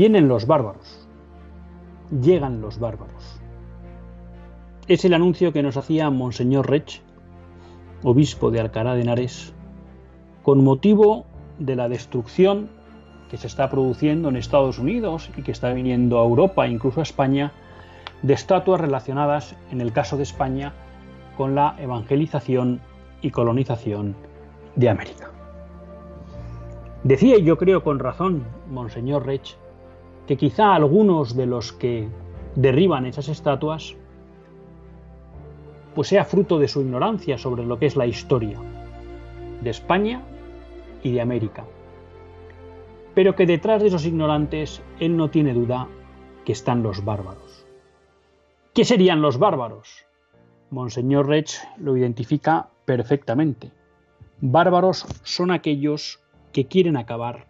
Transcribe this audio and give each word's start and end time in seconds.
Vienen 0.00 0.28
los 0.28 0.46
bárbaros. 0.46 1.06
Llegan 2.22 2.62
los 2.62 2.78
bárbaros. 2.78 3.38
Es 4.88 5.04
el 5.04 5.12
anuncio 5.12 5.52
que 5.52 5.62
nos 5.62 5.76
hacía 5.76 6.08
Monseñor 6.08 6.70
Rech, 6.70 7.02
obispo 8.02 8.50
de 8.50 8.60
Alcalá 8.60 8.94
de 8.94 9.02
Henares, 9.02 9.52
con 10.42 10.64
motivo 10.64 11.26
de 11.58 11.76
la 11.76 11.90
destrucción 11.90 12.70
que 13.30 13.36
se 13.36 13.46
está 13.46 13.68
produciendo 13.68 14.30
en 14.30 14.36
Estados 14.36 14.78
Unidos 14.78 15.30
y 15.36 15.42
que 15.42 15.52
está 15.52 15.70
viniendo 15.74 16.18
a 16.18 16.24
Europa, 16.24 16.66
incluso 16.66 17.00
a 17.00 17.02
España, 17.02 17.52
de 18.22 18.32
estatuas 18.32 18.80
relacionadas, 18.80 19.54
en 19.70 19.82
el 19.82 19.92
caso 19.92 20.16
de 20.16 20.22
España, 20.22 20.72
con 21.36 21.54
la 21.54 21.76
evangelización 21.78 22.80
y 23.20 23.32
colonización 23.32 24.16
de 24.76 24.88
América. 24.88 25.30
Decía, 27.04 27.36
y 27.36 27.44
yo 27.44 27.58
creo 27.58 27.84
con 27.84 27.98
razón, 27.98 28.44
Monseñor 28.70 29.26
Rech, 29.26 29.58
que 30.26 30.36
quizá 30.36 30.74
algunos 30.74 31.36
de 31.36 31.46
los 31.46 31.72
que 31.72 32.08
derriban 32.54 33.06
esas 33.06 33.28
estatuas 33.28 33.96
pues 35.94 36.08
sea 36.08 36.24
fruto 36.24 36.58
de 36.58 36.68
su 36.68 36.80
ignorancia 36.82 37.38
sobre 37.38 37.64
lo 37.64 37.78
que 37.78 37.86
es 37.86 37.96
la 37.96 38.06
historia 38.06 38.58
de 39.60 39.70
España 39.70 40.22
y 41.02 41.12
de 41.12 41.20
América. 41.20 41.64
Pero 43.14 43.34
que 43.34 43.46
detrás 43.46 43.82
de 43.82 43.88
esos 43.88 44.06
ignorantes 44.06 44.82
él 45.00 45.16
no 45.16 45.30
tiene 45.30 45.52
duda 45.52 45.88
que 46.44 46.52
están 46.52 46.82
los 46.82 47.04
bárbaros. 47.04 47.66
¿Qué 48.72 48.84
serían 48.84 49.20
los 49.20 49.38
bárbaros? 49.38 50.06
Monseñor 50.70 51.26
Rech 51.26 51.58
lo 51.78 51.96
identifica 51.96 52.68
perfectamente. 52.84 53.72
Bárbaros 54.40 55.04
son 55.24 55.50
aquellos 55.50 56.20
que 56.52 56.66
quieren 56.66 56.96
acabar 56.96 57.46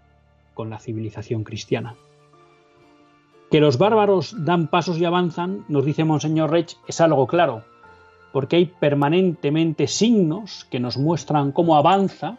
con 0.54 0.70
la 0.70 0.78
civilización 0.78 1.44
cristiana. 1.44 1.94
Que 3.50 3.60
los 3.60 3.78
bárbaros 3.78 4.44
dan 4.44 4.68
pasos 4.68 4.98
y 4.98 5.04
avanzan, 5.04 5.64
nos 5.68 5.84
dice 5.84 6.04
Monseñor 6.04 6.50
Rech, 6.50 6.76
es 6.86 7.00
algo 7.00 7.26
claro, 7.26 7.64
porque 8.32 8.56
hay 8.56 8.66
permanentemente 8.66 9.88
signos 9.88 10.66
que 10.70 10.78
nos 10.78 10.96
muestran 10.96 11.50
cómo 11.50 11.76
avanza 11.76 12.38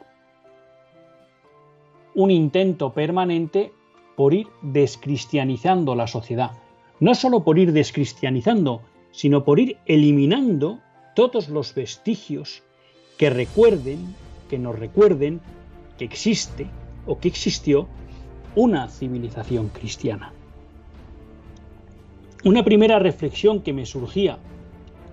un 2.15 2.31
intento 2.31 2.93
permanente 2.93 3.73
por 4.15 4.33
ir 4.33 4.47
descristianizando 4.61 5.95
la 5.95 6.07
sociedad. 6.07 6.51
No 6.99 7.15
solo 7.15 7.43
por 7.43 7.57
ir 7.57 7.73
descristianizando, 7.73 8.81
sino 9.11 9.43
por 9.43 9.59
ir 9.59 9.77
eliminando 9.85 10.79
todos 11.15 11.49
los 11.49 11.73
vestigios 11.75 12.63
que 13.17 13.29
recuerden, 13.29 14.15
que 14.49 14.57
nos 14.57 14.77
recuerden 14.77 15.41
que 15.97 16.05
existe 16.05 16.67
o 17.05 17.19
que 17.19 17.27
existió 17.27 17.87
una 18.55 18.87
civilización 18.87 19.69
cristiana. 19.69 20.33
Una 22.43 22.63
primera 22.63 22.97
reflexión 22.97 23.61
que 23.61 23.71
me 23.71 23.85
surgía 23.85 24.39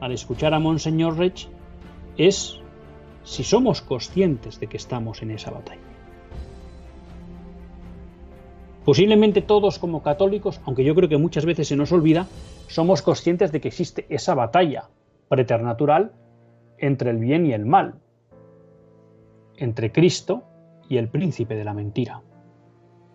al 0.00 0.12
escuchar 0.12 0.55
a 0.55 0.59
Monseñor 0.61 1.19
Rech 1.19 1.49
es 2.16 2.59
si 3.22 3.44
somos 3.44 3.83
conscientes 3.83 4.59
de 4.61 4.66
que 4.66 4.78
estamos 4.78 5.21
en 5.21 5.33
esa 5.33 5.50
batalla. 5.50 5.83
Posiblemente 8.87 9.43
todos 9.43 9.78
como 9.78 10.03
católicos, 10.03 10.62
aunque 10.65 10.84
yo 10.84 10.94
creo 10.94 11.11
que 11.11 11.19
muchas 11.19 11.44
veces 11.44 11.69
se 11.69 11.77
nos 11.77 11.93
olvida, 11.93 12.27
somos 12.69 13.03
conscientes 13.03 13.53
de 13.53 13.60
que 13.60 13.69
existe 13.69 14.06
esa 14.09 14.34
batalla 14.34 14.89
preternatural 15.28 16.12
entre 16.78 17.10
el 17.10 17.19
bien 17.19 17.45
y 17.45 17.53
el 17.53 17.66
mal, 17.66 17.97
entre 19.59 19.93
Cristo 19.93 20.45
y 20.89 20.97
el 20.97 21.09
príncipe 21.09 21.56
de 21.56 21.65
la 21.65 21.75
mentira. 21.75 22.22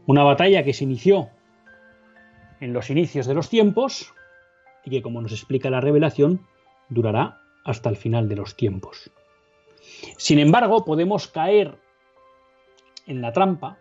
Una 0.06 0.22
batalla 0.24 0.63
que 0.63 0.74
se 0.74 0.84
inició 0.84 1.30
en 2.63 2.72
los 2.72 2.90
inicios 2.90 3.28
de 3.28 3.34
los 3.34 3.50
tiempos 3.50 4.13
y 4.85 4.90
que, 4.90 5.01
como 5.01 5.22
nos 5.22 5.34
explica 5.34 5.69
la 5.69 5.81
revelación, 5.81 6.40
durará 6.88 7.41
hasta 7.66 7.90
el 7.90 7.97
final 7.97 8.29
de 8.29 8.38
los 8.38 8.56
tiempos. 8.56 9.12
Sin 10.18 10.40
embargo, 10.40 10.85
podemos 10.85 11.28
caer 11.28 11.78
en 13.06 13.22
la 13.22 13.34
trampa 13.34 13.78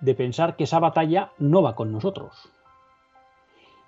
de 0.00 0.14
pensar 0.14 0.56
que 0.56 0.64
esa 0.64 0.78
batalla 0.78 1.32
no 1.38 1.62
va 1.62 1.74
con 1.74 1.90
nosotros. 1.90 2.50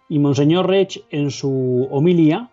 Y 0.08 0.18
Monseñor 0.18 0.68
Rech, 0.68 1.04
en 1.10 1.30
su 1.30 1.86
homilía, 1.90 2.50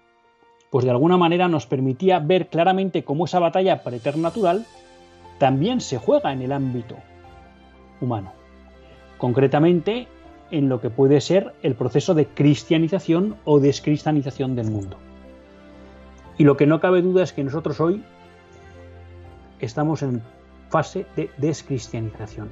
pues 0.71 0.83
de 0.83 0.91
alguna 0.91 1.15
manera 1.15 1.47
nos 1.47 1.67
permitía 1.67 2.19
ver 2.19 2.47
claramente 2.47 3.05
cómo 3.05 3.25
esa 3.25 3.39
batalla 3.39 3.81
preternatural 3.81 4.65
también 5.37 5.79
se 5.79 5.97
juega 5.97 6.33
en 6.33 6.41
el 6.41 6.51
ámbito 6.51 6.97
humano. 8.01 8.33
Concretamente, 9.17 10.07
en 10.51 10.69
lo 10.69 10.81
que 10.81 10.89
puede 10.89 11.21
ser 11.21 11.53
el 11.63 11.75
proceso 11.75 12.13
de 12.13 12.27
cristianización 12.27 13.35
o 13.45 13.59
descristianización 13.59 14.55
del 14.55 14.69
mundo. 14.69 14.97
Y 16.37 16.43
lo 16.43 16.57
que 16.57 16.67
no 16.67 16.79
cabe 16.79 17.01
duda 17.01 17.23
es 17.23 17.33
que 17.33 17.43
nosotros 17.43 17.79
hoy 17.79 18.03
estamos 19.59 20.01
en 20.01 20.21
fase 20.69 21.05
de 21.15 21.29
descristianización. 21.37 22.49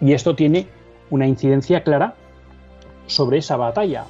Y 0.00 0.12
esto 0.12 0.36
tiene 0.36 0.68
una 1.10 1.26
incidencia 1.26 1.82
clara 1.82 2.14
sobre 3.06 3.38
esa 3.38 3.56
batalla 3.56 4.04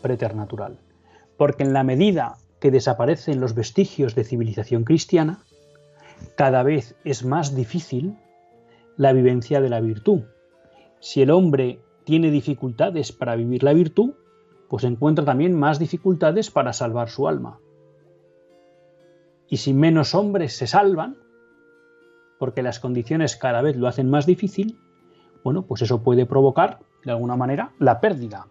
preternatural. 0.00 0.78
Porque 1.36 1.62
en 1.62 1.72
la 1.72 1.84
medida 1.84 2.36
que 2.60 2.70
desaparecen 2.70 3.40
los 3.40 3.54
vestigios 3.54 4.14
de 4.14 4.24
civilización 4.24 4.84
cristiana, 4.84 5.42
cada 6.36 6.62
vez 6.62 6.96
es 7.04 7.24
más 7.24 7.54
difícil 7.54 8.16
la 8.96 9.12
vivencia 9.12 9.60
de 9.60 9.68
la 9.68 9.80
virtud, 9.80 10.22
si 11.00 11.22
el 11.22 11.30
hombre 11.30 11.80
tiene 12.04 12.30
dificultades 12.30 13.12
para 13.12 13.36
vivir 13.36 13.62
la 13.62 13.72
virtud, 13.72 14.14
pues 14.68 14.84
encuentra 14.84 15.24
también 15.24 15.58
más 15.58 15.78
dificultades 15.78 16.50
para 16.50 16.72
salvar 16.72 17.08
su 17.08 17.28
alma. 17.28 17.60
Y 19.48 19.58
si 19.58 19.72
menos 19.72 20.14
hombres 20.14 20.56
se 20.56 20.66
salvan, 20.66 21.16
porque 22.38 22.62
las 22.62 22.80
condiciones 22.80 23.36
cada 23.36 23.62
vez 23.62 23.76
lo 23.76 23.88
hacen 23.88 24.10
más 24.10 24.26
difícil, 24.26 24.78
bueno, 25.42 25.62
pues 25.62 25.82
eso 25.82 26.02
puede 26.02 26.26
provocar, 26.26 26.80
de 27.04 27.12
alguna 27.12 27.36
manera, 27.36 27.72
la 27.78 28.00
pérdida, 28.00 28.46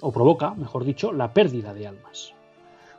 o 0.00 0.12
provoca, 0.12 0.54
mejor 0.54 0.84
dicho, 0.84 1.12
la 1.12 1.32
pérdida 1.32 1.72
de 1.72 1.86
almas. 1.86 2.34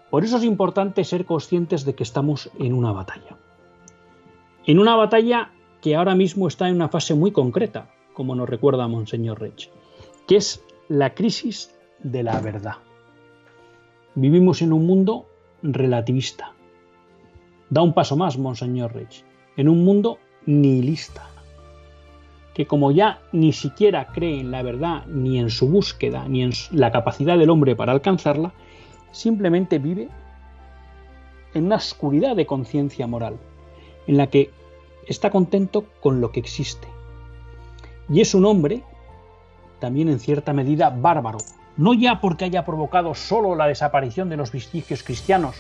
Por 0.10 0.24
eso 0.24 0.38
es 0.38 0.44
importante 0.44 1.04
ser 1.04 1.26
conscientes 1.26 1.86
de 1.86 1.94
que 1.94 2.04
estamos 2.04 2.50
en 2.58 2.74
una 2.74 2.92
batalla. 2.92 3.38
En 4.66 4.80
una 4.80 4.96
batalla 4.96 5.52
que 5.82 5.96
ahora 5.96 6.16
mismo 6.16 6.48
está 6.48 6.68
en 6.68 6.76
una 6.76 6.90
fase 6.90 7.14
muy 7.14 7.32
concreta, 7.32 7.92
como 8.16 8.34
nos 8.34 8.50
recuerda 8.50 8.88
Monseñor 8.88 9.40
Rech, 9.40 9.70
que 10.26 10.38
es 10.38 10.64
la 10.88 11.14
crisis 11.14 11.78
de 12.00 12.24
la 12.24 12.40
verdad. 12.40 12.78
Vivimos 14.16 14.64
en 14.64 14.74
un 14.74 14.88
mundo 14.88 15.28
relativista. 15.62 16.54
Da 17.70 17.82
un 17.82 17.94
paso 17.94 18.16
más, 18.16 18.38
Monseñor 18.38 18.94
Rech, 18.94 19.24
en 19.58 19.70
un 19.70 19.84
mundo 19.84 20.18
nihilista, 20.46 21.30
que 22.54 22.66
como 22.66 22.92
ya 22.92 23.22
ni 23.34 23.52
siquiera 23.52 24.08
cree 24.08 24.40
en 24.40 24.52
la 24.52 24.64
verdad, 24.64 25.06
ni 25.08 25.40
en 25.40 25.50
su 25.50 25.68
búsqueda, 25.68 26.28
ni 26.28 26.42
en 26.42 26.52
la 26.72 26.92
capacidad 26.92 27.38
del 27.38 27.50
hombre 27.50 27.76
para 27.76 27.92
alcanzarla, 27.92 28.54
simplemente 29.12 29.78
vive 29.78 30.10
en 31.54 31.66
una 31.66 31.76
oscuridad 31.76 32.36
de 32.36 32.46
conciencia 32.46 33.08
moral, 33.08 33.38
en 34.08 34.18
la 34.18 34.28
que 34.28 34.52
está 35.08 35.30
contento 35.30 35.86
con 36.02 36.22
lo 36.22 36.32
que 36.32 36.40
existe, 36.40 36.88
y 38.10 38.22
es 38.22 38.36
un 38.36 38.46
hombre 38.46 38.84
también 39.80 40.10
en 40.10 40.20
cierta 40.20 40.54
medida 40.54 40.90
bárbaro, 40.90 41.40
no 41.78 41.94
ya 41.94 42.22
porque 42.22 42.46
haya 42.46 42.66
provocado 42.66 43.14
solo 43.14 43.56
la 43.56 43.68
desaparición 43.68 44.30
de 44.30 44.38
los 44.38 44.52
vestigios 44.52 45.04
cristianos, 45.04 45.56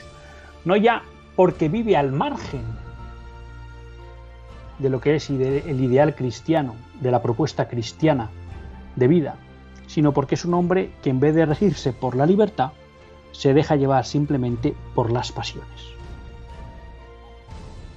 no 0.63 0.75
ya 0.75 1.03
porque 1.35 1.69
vive 1.69 1.97
al 1.97 2.11
margen 2.11 2.63
de 4.79 4.89
lo 4.89 4.99
que 4.99 5.15
es 5.15 5.29
el 5.29 5.83
ideal 5.83 6.15
cristiano, 6.15 6.75
de 6.99 7.11
la 7.11 7.21
propuesta 7.21 7.67
cristiana 7.67 8.29
de 8.95 9.07
vida, 9.07 9.35
sino 9.87 10.13
porque 10.13 10.35
es 10.35 10.45
un 10.45 10.53
hombre 10.53 10.91
que 11.01 11.09
en 11.09 11.19
vez 11.19 11.35
de 11.35 11.45
regirse 11.45 11.93
por 11.93 12.15
la 12.15 12.25
libertad, 12.25 12.71
se 13.31 13.53
deja 13.53 13.75
llevar 13.75 14.05
simplemente 14.05 14.75
por 14.93 15.11
las 15.11 15.31
pasiones. 15.31 15.95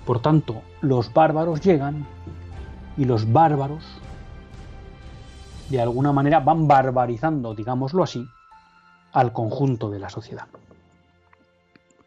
Por 0.04 0.20
tanto, 0.20 0.62
los 0.80 1.12
bárbaros 1.12 1.60
llegan 1.60 2.06
y 2.96 3.04
los 3.04 3.32
bárbaros 3.32 3.84
de 5.70 5.80
alguna 5.80 6.12
manera 6.12 6.40
van 6.40 6.66
barbarizando, 6.66 7.54
digámoslo 7.54 8.02
así, 8.02 8.26
al 9.12 9.32
conjunto 9.32 9.90
de 9.90 9.98
la 9.98 10.08
sociedad. 10.08 10.46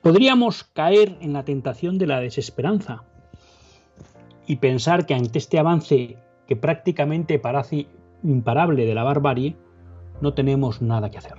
Podríamos 0.01 0.63
caer 0.63 1.17
en 1.21 1.33
la 1.33 1.45
tentación 1.45 1.97
de 1.97 2.07
la 2.07 2.19
desesperanza 2.19 3.03
y 4.47 4.55
pensar 4.55 5.05
que 5.05 5.13
ante 5.13 5.37
este 5.37 5.59
avance 5.59 6.17
que 6.47 6.55
prácticamente 6.55 7.39
parece 7.39 7.87
imparable 8.23 8.85
de 8.85 8.95
la 8.95 9.03
barbarie, 9.03 9.55
no 10.21 10.33
tenemos 10.33 10.81
nada 10.81 11.09
que 11.09 11.17
hacer. 11.17 11.37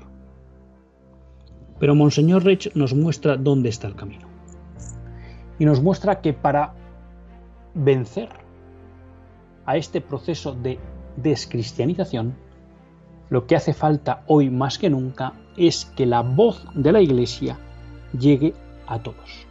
Pero 1.78 1.94
Monseñor 1.94 2.44
Rech 2.44 2.74
nos 2.74 2.94
muestra 2.94 3.36
dónde 3.36 3.69
está 3.69 3.88
el 3.88 3.96
camino. 3.96 4.28
Y 5.58 5.64
nos 5.64 5.82
muestra 5.82 6.20
que 6.20 6.32
para 6.32 6.74
vencer 7.74 8.28
a 9.66 9.76
este 9.76 10.00
proceso 10.00 10.54
de 10.54 10.78
descristianización, 11.16 12.34
lo 13.30 13.46
que 13.46 13.56
hace 13.56 13.72
falta 13.72 14.24
hoy 14.26 14.50
más 14.50 14.78
que 14.78 14.90
nunca 14.90 15.32
es 15.56 15.86
que 15.96 16.06
la 16.06 16.22
voz 16.22 16.66
de 16.74 16.92
la 16.92 17.00
Iglesia 17.00 17.58
llegue 18.18 18.54
a 18.86 19.02
todos. 19.02 19.46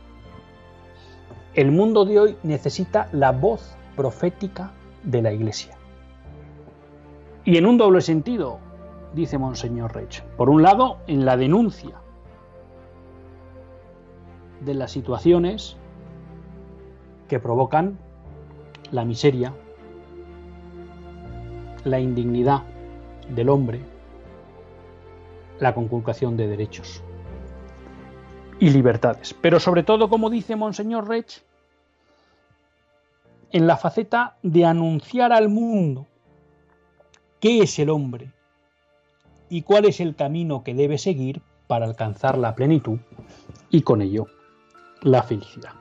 El 1.53 1.71
mundo 1.71 2.05
de 2.05 2.19
hoy 2.19 2.37
necesita 2.43 3.09
la 3.11 3.31
voz 3.31 3.75
profética 3.95 4.71
de 5.03 5.21
la 5.21 5.33
Iglesia. 5.33 5.75
Y 7.43 7.57
en 7.57 7.65
un 7.65 7.77
doble 7.77 8.01
sentido, 8.01 8.59
dice 9.13 9.37
Monseñor 9.37 9.93
Rech. 9.93 10.23
Por 10.37 10.49
un 10.49 10.61
lado, 10.61 10.97
en 11.07 11.25
la 11.25 11.37
denuncia 11.37 11.95
de 14.63 14.75
las 14.75 14.91
situaciones 14.91 15.75
que 17.27 17.39
provocan 17.39 17.97
la 18.91 19.05
miseria, 19.05 19.53
la 21.83 21.99
indignidad 21.99 22.63
del 23.29 23.49
hombre, 23.49 23.79
la 25.59 25.73
conculcación 25.73 26.37
de 26.37 26.47
derechos 26.47 27.03
y 28.59 28.69
libertades. 28.69 29.35
Pero 29.41 29.59
sobre 29.59 29.83
todo, 29.83 30.09
como 30.09 30.29
dice 30.29 30.55
Monseñor 30.55 31.07
Rech, 31.07 31.43
en 33.51 33.67
la 33.67 33.77
faceta 33.77 34.37
de 34.43 34.65
anunciar 34.65 35.33
al 35.33 35.49
mundo 35.49 36.07
qué 37.39 37.61
es 37.61 37.77
el 37.79 37.89
hombre 37.89 38.31
y 39.49 39.63
cuál 39.63 39.85
es 39.85 39.99
el 39.99 40.15
camino 40.15 40.63
que 40.63 40.73
debe 40.73 40.97
seguir 40.97 41.41
para 41.67 41.85
alcanzar 41.85 42.37
la 42.37 42.55
plenitud 42.55 42.99
y 43.69 43.81
con 43.81 44.01
ello 44.01 44.27
la 45.01 45.23
felicidad. 45.23 45.71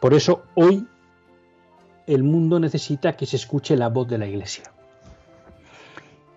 Por 0.00 0.14
eso 0.14 0.42
hoy 0.54 0.86
el 2.06 2.22
mundo 2.22 2.60
necesita 2.60 3.16
que 3.16 3.26
se 3.26 3.36
escuche 3.36 3.76
la 3.76 3.88
voz 3.88 4.08
de 4.08 4.18
la 4.18 4.26
Iglesia. 4.26 4.64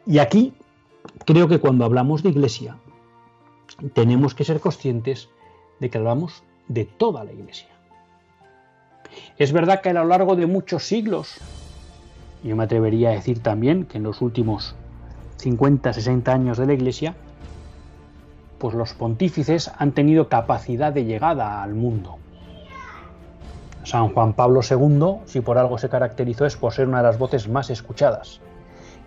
Y 0.06 0.20
aquí 0.20 0.54
creo 1.26 1.48
que 1.48 1.60
cuando 1.60 1.86
hablamos 1.86 2.24
de 2.24 2.30
Iglesia 2.30 2.78
tenemos 3.94 4.34
que 4.34 4.46
ser 4.46 4.60
conscientes 4.60 5.30
de 5.80 5.90
que 5.90 5.98
hablamos 5.98 6.44
de 6.68 6.86
toda 6.86 7.24
la 7.24 7.34
Iglesia. 7.34 7.68
Es 9.38 9.52
verdad 9.52 9.82
que 9.82 9.90
a 9.90 9.94
lo 9.94 10.06
largo 10.06 10.36
de 10.36 10.48
muchos 10.48 10.84
siglos, 10.84 11.36
yo 12.44 12.56
me 12.56 12.64
atrevería 12.64 13.10
a 13.10 13.14
decir 13.14 13.42
también 13.42 13.86
que 13.86 13.98
en 13.98 14.04
los 14.04 14.22
últimos 14.22 14.76
50, 15.38 15.94
60 15.94 16.32
años 16.32 16.58
de 16.58 16.66
la 16.66 16.74
Iglesia, 16.74 17.16
pues 18.58 18.74
los 18.76 18.94
pontífices 18.94 19.72
han 19.78 19.92
tenido 19.92 20.30
capacidad 20.30 20.92
de 20.92 21.06
llegada 21.06 21.62
al 21.62 21.76
mundo. 21.76 22.18
San 23.88 24.10
Juan 24.10 24.34
Pablo 24.34 24.60
II, 24.70 25.22
si 25.24 25.40
por 25.40 25.58
algo 25.58 25.78
se 25.78 25.88
caracterizó, 25.88 26.46
es 26.46 26.58
por 26.58 26.74
ser 26.74 26.90
una 26.90 26.98
de 26.98 27.04
las 27.04 27.18
voces 27.18 27.48
más 27.48 27.70
escuchadas 27.70 28.42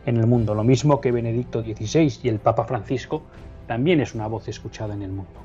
en 0.07 0.17
el 0.17 0.27
mundo. 0.27 0.55
Lo 0.55 0.65
mismo 0.65 1.03
que 1.03 1.13
Benedicto 1.13 1.61
XVI 1.61 2.21
y 2.23 2.31
el 2.31 2.39
Papa 2.39 2.65
Francisco, 2.65 3.21
también 3.67 4.01
es 4.01 4.15
una 4.15 4.27
voz 4.27 4.49
escuchada 4.49 4.95
en 4.95 5.03
el 5.03 5.11
mundo. 5.11 5.39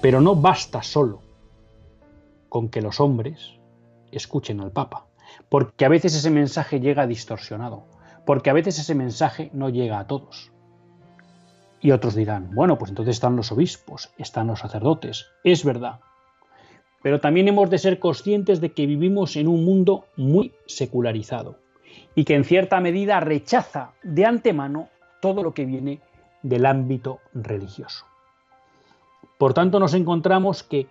Pero 0.00 0.22
no 0.22 0.34
basta 0.34 0.82
solo 0.82 1.20
con 2.48 2.70
que 2.70 2.80
los 2.80 3.00
hombres 3.00 3.58
escuchen 4.12 4.62
al 4.62 4.72
Papa, 4.72 5.04
porque 5.50 5.84
a 5.84 5.90
veces 5.90 6.14
ese 6.14 6.30
mensaje 6.30 6.80
llega 6.80 7.06
distorsionado, 7.06 7.84
porque 8.24 8.48
a 8.48 8.54
veces 8.54 8.78
ese 8.78 8.94
mensaje 8.94 9.50
no 9.52 9.68
llega 9.68 9.98
a 9.98 10.06
todos. 10.06 10.52
Y 11.82 11.90
otros 11.90 12.14
dirán, 12.14 12.54
bueno, 12.54 12.78
pues 12.78 12.92
entonces 12.92 13.16
están 13.16 13.36
los 13.36 13.52
obispos, 13.52 14.08
están 14.16 14.46
los 14.46 14.60
sacerdotes, 14.60 15.26
es 15.44 15.66
verdad, 15.66 16.00
pero 17.08 17.20
también 17.20 17.48
hemos 17.48 17.70
de 17.70 17.78
ser 17.78 17.98
conscientes 17.98 18.60
de 18.60 18.72
que 18.72 18.84
vivimos 18.84 19.36
en 19.36 19.48
un 19.48 19.64
mundo 19.64 20.04
muy 20.16 20.52
secularizado 20.66 21.56
y 22.14 22.24
que 22.26 22.34
en 22.34 22.44
cierta 22.44 22.80
medida 22.80 23.18
rechaza 23.18 23.92
de 24.02 24.26
antemano 24.26 24.90
todo 25.22 25.42
lo 25.42 25.54
que 25.54 25.64
viene 25.64 26.02
del 26.42 26.66
ámbito 26.66 27.20
religioso. 27.32 28.04
Por 29.38 29.54
tanto, 29.54 29.80
nos 29.80 29.94
encontramos 29.94 30.62
que 30.62 30.86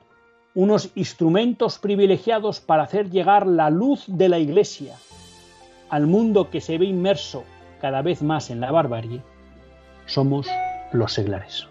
unos 0.56 0.90
instrumentos 0.96 1.78
privilegiados 1.78 2.62
para 2.62 2.82
hacer 2.82 3.12
llegar 3.12 3.46
la 3.46 3.70
luz 3.70 4.06
de 4.08 4.28
la 4.28 4.40
Iglesia 4.40 4.96
al 5.92 6.08
mundo 6.08 6.50
que 6.50 6.62
se 6.62 6.80
ve 6.80 6.86
inmerso 6.86 7.44
cada 7.80 8.02
vez 8.02 8.24
más 8.24 8.50
en 8.50 8.60
la 8.60 8.72
barbarie, 8.72 9.22
somos 10.08 10.48
los 10.94 11.14
seglares. 11.14 11.68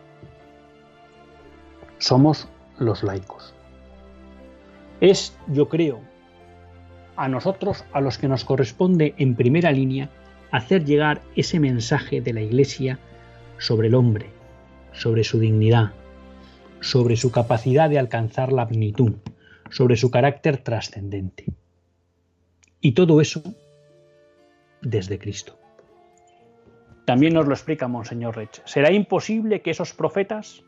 Somos 1.98 2.46
los 2.78 3.02
laicos. 3.02 3.55
Es, 5.00 5.36
yo 5.48 5.68
creo, 5.68 6.00
a 7.16 7.28
nosotros 7.28 7.84
a 7.92 8.00
los 8.00 8.18
que 8.18 8.28
nos 8.28 8.44
corresponde 8.44 9.14
en 9.18 9.34
primera 9.34 9.72
línea 9.72 10.10
hacer 10.50 10.84
llegar 10.84 11.22
ese 11.34 11.60
mensaje 11.60 12.20
de 12.20 12.32
la 12.32 12.42
Iglesia 12.42 12.98
sobre 13.58 13.88
el 13.88 13.94
hombre, 13.94 14.26
sobre 14.92 15.24
su 15.24 15.38
dignidad, 15.38 15.92
sobre 16.80 17.16
su 17.16 17.30
capacidad 17.30 17.90
de 17.90 17.98
alcanzar 17.98 18.52
la 18.52 18.66
plenitud, 18.66 19.14
sobre 19.70 19.96
su 19.96 20.10
carácter 20.10 20.58
trascendente. 20.58 21.46
Y 22.80 22.92
todo 22.92 23.20
eso 23.20 23.42
desde 24.82 25.18
Cristo. 25.18 25.58
También 27.04 27.34
nos 27.34 27.46
lo 27.46 27.54
explica 27.54 27.88
Monseñor 27.88 28.36
Rech. 28.36 28.62
¿Será 28.64 28.90
imposible 28.92 29.62
que 29.62 29.70
esos 29.70 29.92
profetas, 29.92 30.64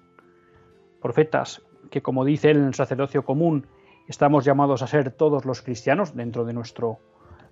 profetas 1.00 1.62
que 1.90 2.02
como 2.02 2.24
dice 2.24 2.50
el 2.50 2.74
sacerdocio 2.74 3.24
común, 3.24 3.66
estamos 4.08 4.44
llamados 4.44 4.82
a 4.82 4.86
ser 4.86 5.12
todos 5.12 5.44
los 5.44 5.62
cristianos 5.62 6.16
dentro 6.16 6.44
de 6.44 6.54
nuestro 6.54 6.98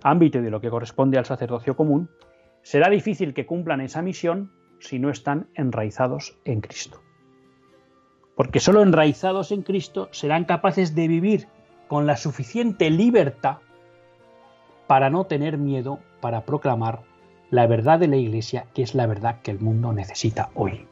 ámbito 0.03 0.39
y 0.39 0.43
de 0.43 0.51
lo 0.51 0.61
que 0.61 0.71
corresponde 0.71 1.19
al 1.19 1.27
sacerdocio 1.27 1.77
común, 1.77 2.11
será 2.63 2.89
difícil 2.89 3.35
que 3.35 3.47
cumplan 3.47 3.81
esa 3.81 4.03
misión 4.03 4.51
si 4.81 4.99
no 4.99 5.11
están 5.11 5.49
enraizados 5.55 6.39
en 6.45 6.61
Cristo. 6.61 7.01
Porque 8.35 8.61
solo 8.61 8.83
enraizados 8.83 9.53
en 9.53 9.63
Cristo 9.63 10.09
serán 10.11 10.45
capaces 10.45 10.95
de 10.95 11.09
vivir 11.09 11.49
con 11.89 12.07
la 12.07 12.17
suficiente 12.17 12.91
libertad 12.91 13.59
para 14.87 15.11
no 15.11 15.25
tener 15.25 15.59
miedo 15.59 16.01
para 16.21 16.45
proclamar 16.45 17.03
la 17.51 17.67
verdad 17.67 17.99
de 17.99 18.09
la 18.09 18.17
Iglesia, 18.17 18.67
que 18.75 18.83
es 18.83 18.95
la 18.95 19.07
verdad 19.07 19.41
que 19.43 19.51
el 19.51 19.61
mundo 19.61 19.93
necesita 19.93 20.51
hoy. 20.55 20.87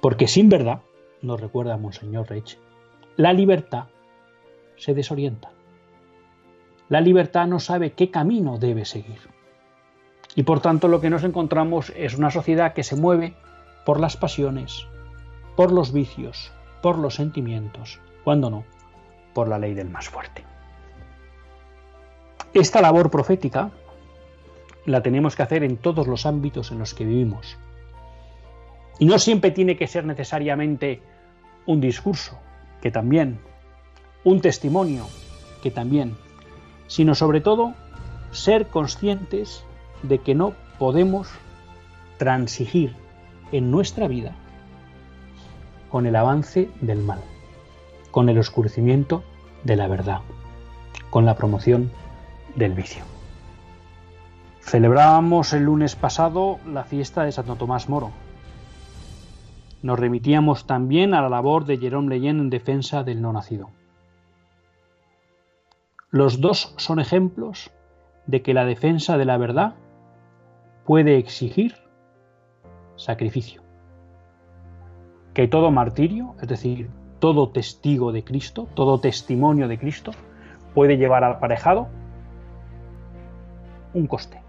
Porque 0.00 0.26
sin 0.26 0.48
verdad, 0.48 0.80
nos 1.20 1.40
recuerda 1.40 1.76
Monseñor 1.76 2.28
Reich, 2.28 2.58
la 3.16 3.32
libertad 3.32 3.84
se 4.80 4.94
desorienta. 4.94 5.52
La 6.88 7.00
libertad 7.00 7.46
no 7.46 7.60
sabe 7.60 7.92
qué 7.92 8.10
camino 8.10 8.58
debe 8.58 8.84
seguir. 8.84 9.20
Y 10.34 10.42
por 10.42 10.60
tanto 10.60 10.88
lo 10.88 11.00
que 11.00 11.10
nos 11.10 11.22
encontramos 11.22 11.92
es 11.94 12.16
una 12.16 12.30
sociedad 12.30 12.72
que 12.72 12.82
se 12.82 12.96
mueve 12.96 13.34
por 13.84 14.00
las 14.00 14.16
pasiones, 14.16 14.86
por 15.54 15.70
los 15.70 15.92
vicios, 15.92 16.52
por 16.82 16.98
los 16.98 17.14
sentimientos, 17.14 18.00
cuando 18.24 18.48
no, 18.48 18.64
por 19.34 19.48
la 19.48 19.58
ley 19.58 19.74
del 19.74 19.90
más 19.90 20.08
fuerte. 20.08 20.44
Esta 22.54 22.80
labor 22.80 23.10
profética 23.10 23.70
la 24.86 25.02
tenemos 25.02 25.36
que 25.36 25.42
hacer 25.42 25.62
en 25.62 25.76
todos 25.76 26.06
los 26.08 26.24
ámbitos 26.26 26.72
en 26.72 26.78
los 26.78 26.94
que 26.94 27.04
vivimos. 27.04 27.58
Y 28.98 29.04
no 29.04 29.18
siempre 29.18 29.50
tiene 29.50 29.76
que 29.76 29.86
ser 29.86 30.04
necesariamente 30.04 31.02
un 31.66 31.80
discurso, 31.80 32.38
que 32.80 32.90
también, 32.90 33.40
un 34.24 34.40
testimonio, 34.40 35.06
que 35.62 35.70
también, 35.70 36.16
sino 36.86 37.14
sobre 37.14 37.40
todo 37.40 37.74
ser 38.32 38.68
conscientes 38.68 39.64
de 40.02 40.18
que 40.18 40.34
no 40.34 40.54
podemos 40.78 41.28
transigir 42.18 42.94
en 43.52 43.70
nuestra 43.70 44.08
vida 44.08 44.32
con 45.90 46.06
el 46.06 46.16
avance 46.16 46.70
del 46.80 46.98
mal, 46.98 47.20
con 48.10 48.28
el 48.28 48.38
oscurecimiento 48.38 49.22
de 49.64 49.76
la 49.76 49.88
verdad, 49.88 50.20
con 51.10 51.24
la 51.24 51.34
promoción 51.34 51.90
del 52.54 52.72
vicio. 52.72 53.04
Celebrábamos 54.60 55.52
el 55.52 55.64
lunes 55.64 55.96
pasado 55.96 56.60
la 56.66 56.84
fiesta 56.84 57.24
de 57.24 57.32
Santo 57.32 57.56
Tomás 57.56 57.88
Moro. 57.88 58.10
Nos 59.82 59.98
remitíamos 59.98 60.66
también 60.66 61.14
a 61.14 61.22
la 61.22 61.28
labor 61.28 61.64
de 61.64 61.78
Jerome 61.78 62.08
Leyen 62.08 62.38
en 62.38 62.50
defensa 62.50 63.02
del 63.02 63.22
no 63.22 63.32
nacido. 63.32 63.70
Los 66.12 66.40
dos 66.40 66.74
son 66.76 66.98
ejemplos 66.98 67.70
de 68.26 68.42
que 68.42 68.52
la 68.52 68.64
defensa 68.64 69.16
de 69.16 69.24
la 69.24 69.36
verdad 69.36 69.74
puede 70.84 71.18
exigir 71.18 71.76
sacrificio. 72.96 73.62
Que 75.34 75.46
todo 75.46 75.70
martirio, 75.70 76.34
es 76.42 76.48
decir, 76.48 76.90
todo 77.20 77.50
testigo 77.50 78.10
de 78.10 78.24
Cristo, 78.24 78.66
todo 78.74 78.98
testimonio 78.98 79.68
de 79.68 79.78
Cristo, 79.78 80.10
puede 80.74 80.96
llevar 80.96 81.22
aparejado 81.22 81.86
un 83.94 84.08
coste. 84.08 84.42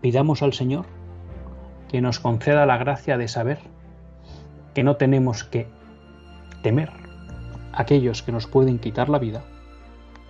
Pidamos 0.00 0.42
al 0.44 0.52
Señor 0.52 0.86
que 1.88 2.00
nos 2.00 2.20
conceda 2.20 2.64
la 2.64 2.78
gracia 2.78 3.18
de 3.18 3.26
saber 3.26 3.58
que 4.72 4.84
no 4.84 4.94
tenemos 4.94 5.42
que 5.42 5.66
temer 6.62 6.92
aquellos 7.72 8.22
que 8.22 8.30
nos 8.30 8.46
pueden 8.46 8.78
quitar 8.78 9.08
la 9.08 9.18
vida, 9.18 9.42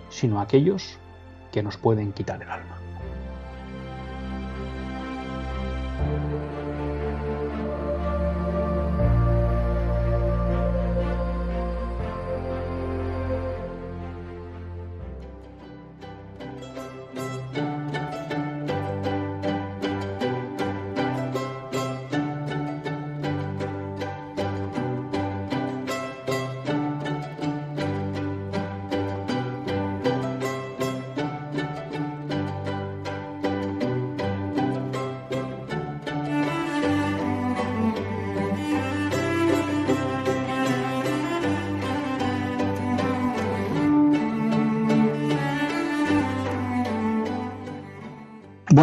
sino 0.09 0.39
aquellos 0.39 0.97
que 1.51 1.63
nos 1.63 1.77
pueden 1.77 2.11
quitar 2.13 2.41
el 2.41 2.49
alma. 2.49 2.84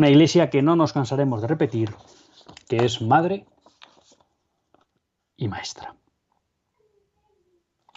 Una 0.00 0.08
iglesia 0.08 0.48
que 0.48 0.62
no 0.62 0.76
nos 0.76 0.94
cansaremos 0.94 1.42
de 1.42 1.46
repetir, 1.46 1.90
que 2.70 2.86
es 2.86 3.02
madre 3.02 3.44
y 5.36 5.46
maestra. 5.46 5.94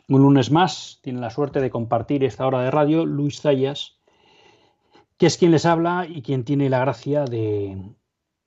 Un 0.10 0.22
lunes 0.22 0.52
más 0.52 1.00
tiene 1.02 1.22
la 1.22 1.30
suerte 1.30 1.62
de 1.62 1.70
compartir 1.70 2.26
esta 2.26 2.46
hora 2.46 2.62
de 2.62 2.72
radio 2.72 3.06
Luis 3.06 3.40
Zayas, 3.40 4.02
que 5.16 5.28
es 5.28 5.38
quien 5.38 5.52
les 5.52 5.66
habla 5.66 6.06
y 6.06 6.22
quien 6.24 6.44
tiene 6.44 6.70
la 6.70 6.80
gracia 6.80 7.24
de, 7.24 7.82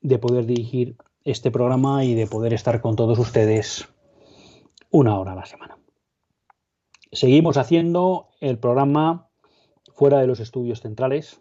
de 0.03 0.19
poder 0.19 0.45
dirigir 0.45 0.99
este 1.25 1.51
programa 1.51 2.05
y 2.05 2.13
de 2.13 2.27
poder 2.27 2.53
estar 2.53 2.83
con 2.83 2.95
todos 2.95 3.19
ustedes 3.19 3.89
una 4.91 5.19
hora 5.19 5.33
a 5.33 5.37
la 5.37 5.47
semana. 5.47 5.79
Seguimos 7.11 7.57
haciendo 7.57 8.29
el 8.41 8.59
programa 8.59 9.31
fuera 9.95 10.19
de 10.19 10.27
los 10.27 10.41
estudios 10.41 10.83
centrales, 10.83 11.41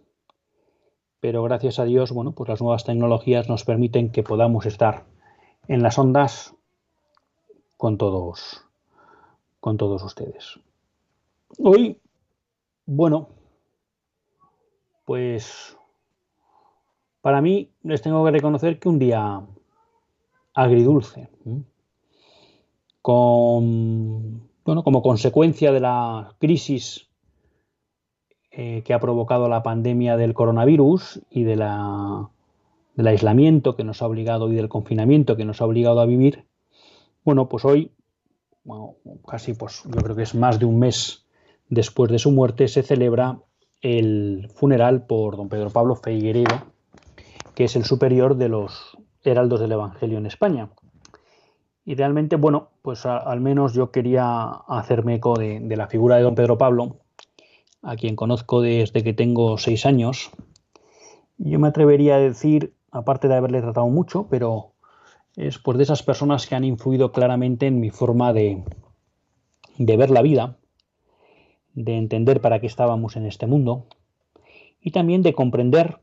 pero 1.25 1.41
gracias 1.41 1.79
a 1.79 1.85
Dios, 1.85 2.11
bueno, 2.11 2.33
pues 2.33 2.49
las 2.49 2.61
nuevas 2.61 2.83
tecnologías 2.83 3.49
nos 3.49 3.63
permiten 3.63 4.11
que 4.11 4.21
podamos 4.21 4.67
estar 4.67 5.05
en 5.67 5.81
las 5.81 5.97
ondas 5.97 6.53
con 7.77 7.97
todos, 7.97 8.63
con 9.59 9.75
todos 9.75 10.03
ustedes. 10.03 10.59
Hoy, 11.57 11.99
bueno, 12.85 13.29
pues 15.03 15.75
para 17.21 17.41
mí 17.41 17.71
les 17.81 18.03
tengo 18.03 18.23
que 18.23 18.29
reconocer 18.29 18.77
que 18.77 18.87
un 18.87 18.99
día 18.99 19.41
agridulce, 20.53 21.27
con, 23.01 24.47
bueno, 24.63 24.83
como 24.83 25.01
consecuencia 25.01 25.71
de 25.71 25.79
la 25.79 26.35
crisis 26.37 27.04
eh, 28.57 28.83
que 28.85 28.93
ha 28.93 29.01
provocado 29.01 29.49
la 29.49 29.63
pandemia 29.63 30.15
del 30.15 30.33
coronavirus 30.33 31.19
y 31.29 31.43
de 31.43 31.57
la, 31.57 32.29
del 32.95 33.07
aislamiento 33.07 33.75
que 33.75 33.83
nos 33.83 34.01
ha 34.01 34.07
obligado 34.07 34.49
y 34.49 34.55
del 34.55 34.69
confinamiento 34.69 35.35
que 35.35 35.43
nos 35.43 35.59
ha 35.59 35.65
obligado 35.65 35.99
a 35.99 36.05
vivir, 36.05 36.45
bueno, 37.25 37.49
pues 37.49 37.65
hoy, 37.65 37.91
casi 39.27 39.55
pues 39.55 39.83
yo 39.83 40.01
creo 40.01 40.15
que 40.15 40.21
es 40.23 40.35
más 40.35 40.57
de 40.57 40.65
un 40.65 40.79
mes 40.79 41.25
después 41.67 42.09
de 42.09 42.17
su 42.17 42.31
muerte, 42.31 42.69
se 42.69 42.81
celebra 42.81 43.39
el 43.81 44.49
funeral 44.55 45.05
por 45.05 45.35
don 45.35 45.49
Pedro 45.49 45.69
Pablo 45.69 45.97
Figueredo, 45.97 46.55
que 47.55 47.65
es 47.65 47.75
el 47.75 47.83
superior 47.83 48.37
de 48.37 48.47
los 48.47 48.97
heraldos 49.21 49.59
del 49.59 49.73
Evangelio 49.73 50.17
en 50.17 50.27
España. 50.27 50.69
Y 51.83 51.95
realmente, 51.95 52.37
bueno, 52.37 52.69
pues 52.81 53.05
al 53.05 53.41
menos 53.41 53.73
yo 53.73 53.91
quería 53.91 54.45
hacerme 54.67 55.15
eco 55.15 55.37
de, 55.37 55.59
de 55.59 55.75
la 55.75 55.87
figura 55.87 56.15
de 56.15 56.23
don 56.23 56.35
Pedro 56.35 56.57
Pablo, 56.57 57.01
a 57.85 57.95
quien 57.95 58.15
conozco 58.15 58.61
desde 58.61 59.03
que 59.03 59.13
tengo 59.13 59.59
seis 59.59 59.85
años. 59.85 60.31
Yo 61.37 61.59
me 61.59 61.67
atrevería 61.67 62.15
a 62.15 62.19
decir, 62.19 62.73
aparte 62.91 63.27
de 63.27 63.35
haberle 63.35 63.61
tratado 63.61 63.87
mucho, 63.87 64.27
pero 64.27 64.73
es 65.35 65.59
pues 65.59 65.77
de 65.77 65.83
esas 65.83 66.01
personas 66.01 66.47
que 66.47 66.55
han 66.55 66.63
influido 66.63 67.11
claramente 67.11 67.67
en 67.67 67.79
mi 67.79 67.91
forma 67.91 68.33
de, 68.33 68.63
de 69.77 69.97
ver 69.97 70.09
la 70.09 70.23
vida, 70.23 70.57
de 71.73 71.97
entender 71.97 72.41
para 72.41 72.59
qué 72.59 72.65
estábamos 72.65 73.17
en 73.17 73.27
este 73.27 73.45
mundo 73.45 73.85
y 74.81 74.89
también 74.89 75.21
de 75.21 75.33
comprender, 75.33 75.99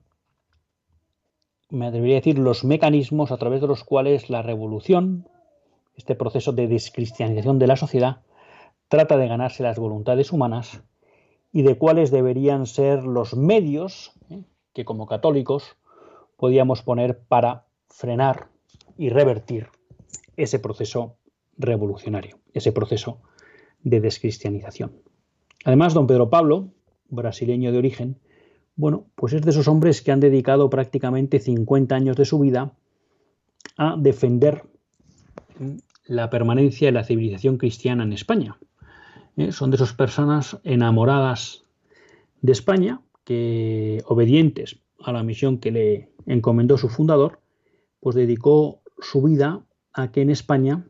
me 1.69 1.87
atrevería 1.87 2.17
a 2.17 2.21
decir, 2.21 2.39
los 2.39 2.63
mecanismos 2.63 3.33
a 3.33 3.39
través 3.39 3.61
de 3.61 3.67
los 3.67 3.83
cuales 3.83 4.31
la 4.31 4.43
revolución, 4.43 5.27
este 5.97 6.15
proceso 6.15 6.53
de 6.53 6.69
descristianización 6.69 7.59
de 7.59 7.67
la 7.67 7.77
sociedad, 7.77 8.21
trata 8.89 9.17
de 9.17 9.27
ganarse 9.27 9.65
las 9.65 9.79
voluntades 9.79 10.33
humanas 10.33 10.83
y 11.53 11.63
de 11.63 11.77
cuáles 11.77 12.11
deberían 12.11 12.67
ser 12.67 13.05
los 13.05 13.37
medios 13.37 14.13
¿eh? 14.31 14.43
que 14.73 14.85
como 14.85 15.07
católicos 15.07 15.77
podíamos 16.37 16.83
poner 16.83 17.19
para 17.19 17.67
frenar 17.89 18.49
y 18.97 19.11
revertir 19.11 19.69
ese 20.37 20.59
proceso 20.59 21.17
revolucionario, 21.59 22.39
ese 22.55 22.73
proceso 22.73 23.21
de 23.83 24.01
descristianización. 24.01 24.93
Además, 25.65 25.95
don 25.95 26.07
Pedro 26.07 26.31
Pablo, 26.31 26.71
brasileño 27.09 27.71
de 27.71 27.79
origen, 27.79 28.19
bueno, 28.75 29.07
pues 29.15 29.35
es 29.35 29.43
de 29.43 29.51
esos 29.51 29.69
hombres 29.69 30.01
que 30.01 30.13
han 30.13 30.21
dedicado 30.21 30.71
prácticamente 30.71 31.39
50 31.39 31.95
años 31.95 32.17
de 32.17 32.25
su 32.25 32.39
vida 32.39 32.73
a 33.77 33.97
defender 33.99 34.65
¿eh? 35.61 35.77
la 36.07 36.31
permanencia 36.31 36.89
de 36.89 36.93
la 36.93 37.05
civilización 37.05 37.59
cristiana 37.59 38.05
en 38.05 38.15
España. 38.15 38.59
¿Eh? 39.37 39.53
son 39.53 39.71
de 39.71 39.77
esas 39.77 39.93
personas 39.93 40.59
enamoradas 40.65 41.65
de 42.41 42.53
España, 42.53 43.01
que 43.25 44.03
obedientes 44.07 44.81
a 45.01 45.13
la 45.13 45.23
misión 45.23 45.59
que 45.59 45.71
le 45.71 46.13
encomendó 46.27 46.77
su 46.79 46.89
fundador, 46.89 47.41
pues 48.01 48.17
dedicó 48.17 48.83
su 49.01 49.23
vida 49.23 49.65
a 49.93 50.11
que 50.11 50.23
en 50.23 50.31
España 50.31 50.87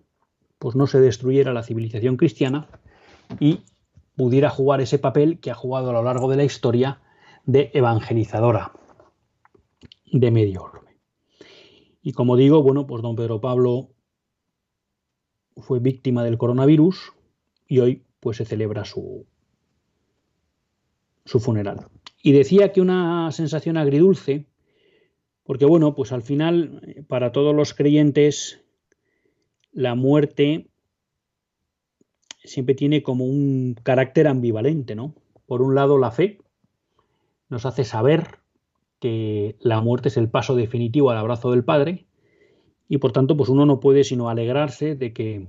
pues 0.59 0.77
no 0.77 0.87
se 0.87 1.01
destruyera 1.01 1.53
la 1.53 1.63
civilización 1.63 2.17
cristiana 2.17 2.69
y 3.41 3.61
pudiera 4.17 4.51
jugar 4.51 4.81
ese 4.81 4.99
papel 4.99 5.41
que 5.41 5.51
ha 5.51 5.55
jugado 5.55 5.91
a 5.91 5.93
lo 5.93 6.03
largo 6.03 6.31
de 6.31 6.37
la 6.37 6.45
historia 6.45 7.01
de 7.45 7.71
evangelizadora 7.75 8.73
de 10.13 10.31
medio 10.31 10.63
orbe. 10.63 10.97
Y 12.03 12.13
como 12.13 12.37
digo, 12.37 12.63
bueno, 12.63 12.87
pues 12.87 13.03
don 13.03 13.17
Pedro 13.17 13.41
Pablo 13.41 13.91
fue 15.57 15.81
víctima 15.81 16.25
del 16.25 16.39
coronavirus 16.39 17.13
y 17.67 17.81
hoy 17.81 18.05
pues 18.23 18.37
se 18.37 18.45
celebra 18.45 18.85
su, 18.85 19.27
su 21.25 21.41
funeral. 21.41 21.89
Y 22.23 22.31
decía 22.31 22.71
que 22.71 22.81
una 22.81 23.33
sensación 23.33 23.77
agridulce, 23.77 24.47
porque 25.43 25.65
bueno, 25.65 25.97
pues 25.97 26.13
al 26.13 26.23
final 26.23 27.05
para 27.09 27.33
todos 27.33 27.53
los 27.53 27.75
creyentes 27.75 28.63
la 29.73 29.97
muerte 29.97 30.69
siempre 32.45 32.77
tiene 32.77 33.03
como 33.03 33.25
un 33.25 33.75
carácter 33.83 34.29
ambivalente, 34.29 34.95
¿no? 34.95 35.17
Por 35.45 35.61
un 35.61 35.75
lado 35.75 35.99
la 35.99 36.13
fe 36.13 36.39
nos 37.49 37.67
hace 37.67 37.83
saber 37.83 38.39
que 39.01 39.57
la 39.59 39.81
muerte 39.81 40.11
es 40.11 40.17
el 40.17 40.31
paso 40.31 40.55
definitivo 40.55 41.11
al 41.11 41.19
abrazo 41.19 41.51
del 41.51 41.65
Padre 41.65 42.07
y 42.89 42.99
por 42.99 43.11
tanto 43.11 43.37
pues 43.37 43.49
uno 43.49 43.67
no 43.67 43.81
puede 43.81 44.05
sino 44.05 44.29
alegrarse 44.29 44.95
de 44.95 45.13
que 45.13 45.49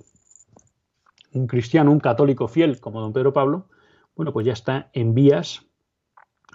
un 1.34 1.48
cristiano, 1.48 1.92
un 1.92 2.00
católico 2.00 2.48
fiel 2.48 2.80
como 2.80 3.02
don 3.02 3.14
Pedro 3.14 3.34
Pablo, 3.34 3.68
bueno 4.16 4.34
pues 4.34 4.46
ya 4.46 4.54
está 4.54 4.90
en 4.94 5.14
vías 5.14 5.66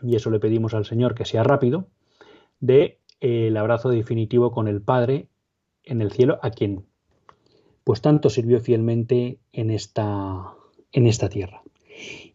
y 0.02 0.16
eso 0.16 0.30
le 0.30 0.40
pedimos 0.40 0.74
al 0.74 0.84
Señor 0.84 1.14
que 1.14 1.24
sea 1.24 1.42
rápido 1.42 1.88
de 2.60 3.00
eh, 3.20 3.48
el 3.48 3.56
abrazo 3.56 3.90
definitivo 3.90 4.52
con 4.52 4.68
el 4.68 4.80
Padre 4.80 5.28
en 5.84 6.00
el 6.00 6.12
cielo 6.12 6.38
a 6.42 6.50
quien 6.50 6.86
pues 7.84 8.00
tanto 8.00 8.30
sirvió 8.30 8.60
fielmente 8.60 9.38
en 9.52 9.70
esta 9.70 10.54
en 10.92 11.06
esta 11.06 11.28
tierra. 11.28 11.62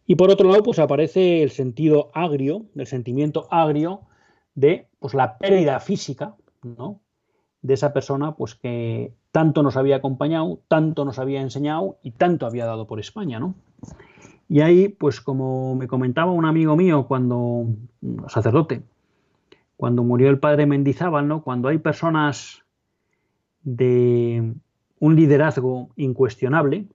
Y 0.06 0.16
por 0.16 0.30
otro 0.30 0.48
lado, 0.48 0.62
pues 0.62 0.78
aparece 0.78 1.42
el 1.42 1.50
sentido 1.50 2.10
agrio, 2.12 2.66
el 2.74 2.86
sentimiento 2.86 3.48
agrio 3.50 4.02
de 4.54 4.88
pues, 4.98 5.14
la 5.14 5.38
pérdida 5.38 5.80
física 5.80 6.36
¿no? 6.62 7.00
de 7.62 7.74
esa 7.74 7.92
persona 7.92 8.36
pues, 8.36 8.54
que 8.54 9.14
tanto 9.34 9.64
nos 9.64 9.76
había 9.76 9.96
acompañado, 9.96 10.60
tanto 10.68 11.04
nos 11.04 11.18
había 11.18 11.40
enseñado 11.40 11.98
y 12.04 12.12
tanto 12.12 12.46
había 12.46 12.66
dado 12.66 12.86
por 12.86 13.00
España. 13.00 13.40
¿no? 13.40 13.56
Y 14.48 14.60
ahí, 14.60 14.88
pues 14.88 15.20
como 15.20 15.74
me 15.74 15.88
comentaba 15.88 16.30
un 16.30 16.44
amigo 16.44 16.76
mío 16.76 17.08
cuando, 17.08 17.66
sacerdote, 18.28 18.84
cuando 19.76 20.04
murió 20.04 20.30
el 20.30 20.38
padre 20.38 20.66
Mendizábal, 20.66 21.26
¿no? 21.26 21.42
cuando 21.42 21.66
hay 21.66 21.78
personas 21.78 22.62
de 23.64 24.54
un 25.00 25.16
liderazgo 25.16 25.88
incuestionable 25.96 26.86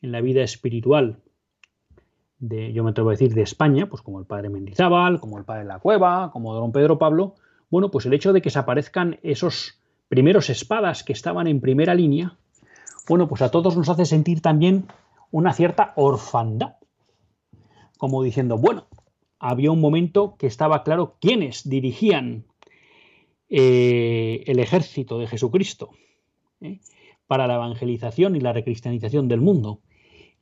en 0.00 0.12
la 0.12 0.22
vida 0.22 0.42
espiritual 0.42 1.18
yo 2.40 2.82
me 2.82 2.90
atrevo 2.90 3.10
a 3.10 3.12
decir, 3.12 3.34
de 3.34 3.42
España, 3.42 3.86
pues 3.88 4.00
como 4.00 4.18
el 4.18 4.24
padre 4.24 4.48
Mendizábal, 4.48 5.20
como 5.20 5.38
el 5.38 5.44
padre 5.44 5.64
La 5.64 5.78
Cueva, 5.78 6.30
como 6.32 6.54
don 6.54 6.72
Pedro 6.72 6.98
Pablo, 6.98 7.34
bueno, 7.70 7.90
pues 7.90 8.06
el 8.06 8.14
hecho 8.14 8.32
de 8.32 8.42
que 8.42 8.50
se 8.50 8.58
aparezcan 8.58 9.20
esos 9.22 9.81
primeros 10.12 10.50
espadas 10.50 11.04
que 11.04 11.14
estaban 11.14 11.46
en 11.46 11.62
primera 11.62 11.94
línea, 11.94 12.36
bueno, 13.08 13.28
pues 13.28 13.40
a 13.40 13.50
todos 13.50 13.78
nos 13.78 13.88
hace 13.88 14.04
sentir 14.04 14.42
también 14.42 14.84
una 15.30 15.54
cierta 15.54 15.94
orfandad, 15.96 16.74
como 17.96 18.22
diciendo, 18.22 18.58
bueno, 18.58 18.88
había 19.38 19.70
un 19.70 19.80
momento 19.80 20.36
que 20.36 20.46
estaba 20.46 20.84
claro 20.84 21.16
quiénes 21.18 21.66
dirigían 21.66 22.44
eh, 23.48 24.44
el 24.46 24.58
ejército 24.58 25.18
de 25.18 25.28
Jesucristo 25.28 25.92
¿eh? 26.60 26.80
para 27.26 27.46
la 27.46 27.54
evangelización 27.54 28.36
y 28.36 28.40
la 28.40 28.52
recristianización 28.52 29.28
del 29.28 29.40
mundo. 29.40 29.80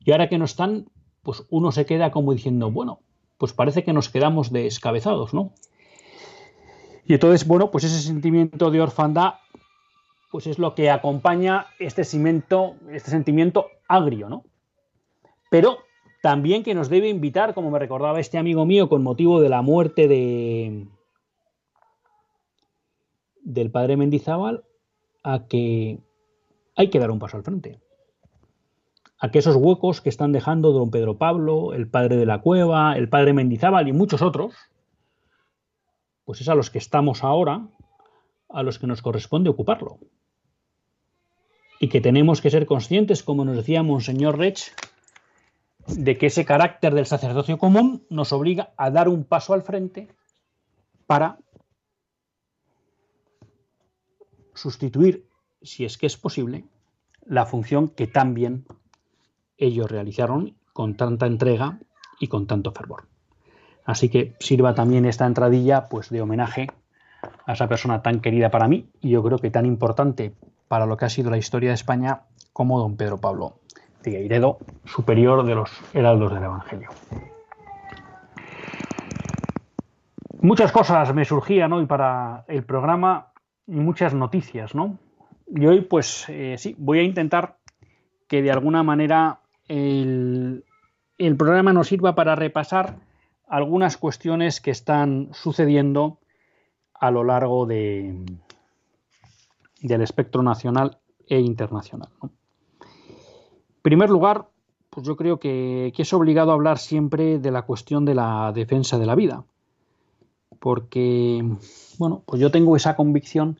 Y 0.00 0.10
ahora 0.10 0.28
que 0.28 0.38
no 0.38 0.46
están, 0.46 0.90
pues 1.22 1.44
uno 1.48 1.70
se 1.70 1.86
queda 1.86 2.10
como 2.10 2.32
diciendo, 2.32 2.72
bueno, 2.72 3.02
pues 3.38 3.52
parece 3.52 3.84
que 3.84 3.92
nos 3.92 4.08
quedamos 4.08 4.50
descabezados, 4.50 5.32
¿no? 5.32 5.52
Y 7.06 7.14
entonces, 7.14 7.46
bueno, 7.46 7.70
pues 7.70 7.84
ese 7.84 8.00
sentimiento 8.00 8.72
de 8.72 8.80
orfandad, 8.80 9.34
pues 10.30 10.46
es 10.46 10.58
lo 10.58 10.74
que 10.74 10.90
acompaña 10.90 11.66
este 11.78 12.04
sentimiento, 12.04 12.76
este 12.90 13.10
sentimiento 13.10 13.66
agrio, 13.88 14.28
¿no? 14.28 14.44
Pero 15.50 15.78
también 16.22 16.62
que 16.62 16.74
nos 16.74 16.88
debe 16.88 17.08
invitar, 17.08 17.54
como 17.54 17.70
me 17.70 17.78
recordaba 17.78 18.20
este 18.20 18.38
amigo 18.38 18.64
mío, 18.64 18.88
con 18.88 19.02
motivo 19.02 19.40
de 19.40 19.48
la 19.48 19.62
muerte 19.62 20.08
de 20.08 20.86
del 23.42 23.70
padre 23.70 23.96
Mendizábal, 23.96 24.64
a 25.22 25.46
que 25.48 25.98
hay 26.76 26.90
que 26.90 26.98
dar 26.98 27.10
un 27.10 27.18
paso 27.18 27.36
al 27.36 27.42
frente 27.42 27.80
a 29.20 29.30
que 29.30 29.38
esos 29.38 29.54
huecos 29.54 30.00
que 30.00 30.08
están 30.08 30.32
dejando 30.32 30.72
don 30.72 30.90
Pedro 30.90 31.18
Pablo, 31.18 31.74
el 31.74 31.88
padre 31.88 32.16
de 32.16 32.24
la 32.24 32.40
cueva, 32.40 32.96
el 32.96 33.10
padre 33.10 33.34
Mendizábal 33.34 33.86
y 33.86 33.92
muchos 33.92 34.22
otros, 34.22 34.54
pues 36.24 36.40
es 36.40 36.48
a 36.48 36.54
los 36.54 36.70
que 36.70 36.78
estamos 36.78 37.22
ahora, 37.22 37.68
a 38.48 38.62
los 38.62 38.78
que 38.78 38.86
nos 38.86 39.02
corresponde 39.02 39.50
ocuparlo. 39.50 39.98
Y 41.80 41.88
que 41.88 42.00
tenemos 42.00 42.40
que 42.40 42.50
ser 42.50 42.66
conscientes, 42.66 43.24
como 43.24 43.44
nos 43.44 43.56
decía 43.56 43.82
Monseñor 43.82 44.38
Rech, 44.38 44.72
de 45.88 46.18
que 46.18 46.26
ese 46.26 46.44
carácter 46.44 46.94
del 46.94 47.06
sacerdocio 47.06 47.58
común 47.58 48.04
nos 48.10 48.32
obliga 48.32 48.72
a 48.76 48.90
dar 48.90 49.08
un 49.08 49.24
paso 49.24 49.54
al 49.54 49.62
frente 49.62 50.08
para 51.06 51.38
sustituir, 54.54 55.26
si 55.62 55.84
es 55.84 55.96
que 55.98 56.06
es 56.06 56.16
posible, 56.16 56.64
la 57.24 57.46
función 57.46 57.88
que 57.88 58.06
también 58.06 58.66
ellos 59.56 59.90
realizaron 59.90 60.56
con 60.72 60.96
tanta 60.96 61.26
entrega 61.26 61.80
y 62.18 62.28
con 62.28 62.46
tanto 62.46 62.72
fervor. 62.72 63.08
Así 63.84 64.08
que 64.08 64.36
sirva 64.38 64.74
también 64.74 65.06
esta 65.06 65.26
entradilla 65.26 65.88
pues 65.88 66.10
de 66.10 66.20
homenaje 66.20 66.68
a 67.46 67.54
esa 67.54 67.68
persona 67.68 68.02
tan 68.02 68.20
querida 68.20 68.50
para 68.50 68.68
mí 68.68 68.90
y 69.00 69.10
yo 69.10 69.22
creo 69.22 69.38
que 69.38 69.50
tan 69.50 69.66
importante 69.66 70.34
para 70.70 70.86
lo 70.86 70.96
que 70.96 71.04
ha 71.04 71.08
sido 71.08 71.32
la 71.32 71.36
historia 71.36 71.70
de 71.70 71.74
España 71.74 72.20
como 72.52 72.78
don 72.78 72.96
Pedro 72.96 73.18
Pablo 73.18 73.58
Figueiredo, 74.02 74.58
superior 74.84 75.44
de 75.44 75.56
los 75.56 75.68
heraldos 75.92 76.32
del 76.32 76.44
Evangelio. 76.44 76.90
Muchas 80.40 80.70
cosas 80.70 81.12
me 81.12 81.24
surgían 81.24 81.72
hoy 81.72 81.86
para 81.86 82.44
el 82.46 82.62
programa 82.62 83.32
y 83.66 83.80
muchas 83.80 84.14
noticias, 84.14 84.76
¿no? 84.76 84.96
Y 85.48 85.66
hoy, 85.66 85.80
pues 85.80 86.26
eh, 86.28 86.54
sí, 86.56 86.76
voy 86.78 87.00
a 87.00 87.02
intentar 87.02 87.56
que 88.28 88.40
de 88.40 88.52
alguna 88.52 88.84
manera 88.84 89.40
el, 89.66 90.64
programa 91.36 91.72
nos 91.72 91.88
sirva 91.88 92.14
para 92.14 92.36
repasar 92.36 92.94
algunas 93.48 93.96
cuestiones 93.96 94.60
que 94.60 94.70
están 94.70 95.30
sucediendo 95.32 96.20
a 96.94 97.10
lo 97.10 97.24
largo 97.24 97.66
de, 97.66 98.14
del 99.80 100.02
espectro 100.02 100.42
nacional 100.42 100.98
e 101.26 101.40
internacional. 101.40 102.10
En 102.22 103.82
primer 103.82 104.10
lugar, 104.10 104.48
pues 104.90 105.06
yo 105.06 105.16
creo 105.16 105.38
que, 105.38 105.92
que, 105.94 106.02
es 106.02 106.12
obligado 106.12 106.52
hablar 106.52 106.78
siempre 106.78 107.38
de 107.38 107.50
la 107.50 107.62
cuestión 107.62 108.04
de 108.04 108.14
la 108.14 108.52
defensa 108.52 108.98
de 108.98 109.06
la 109.06 109.14
vida, 109.14 109.44
porque, 110.58 111.42
bueno, 111.98 112.22
pues 112.26 112.40
yo 112.40 112.50
tengo 112.50 112.76
esa 112.76 112.96
convicción 112.96 113.58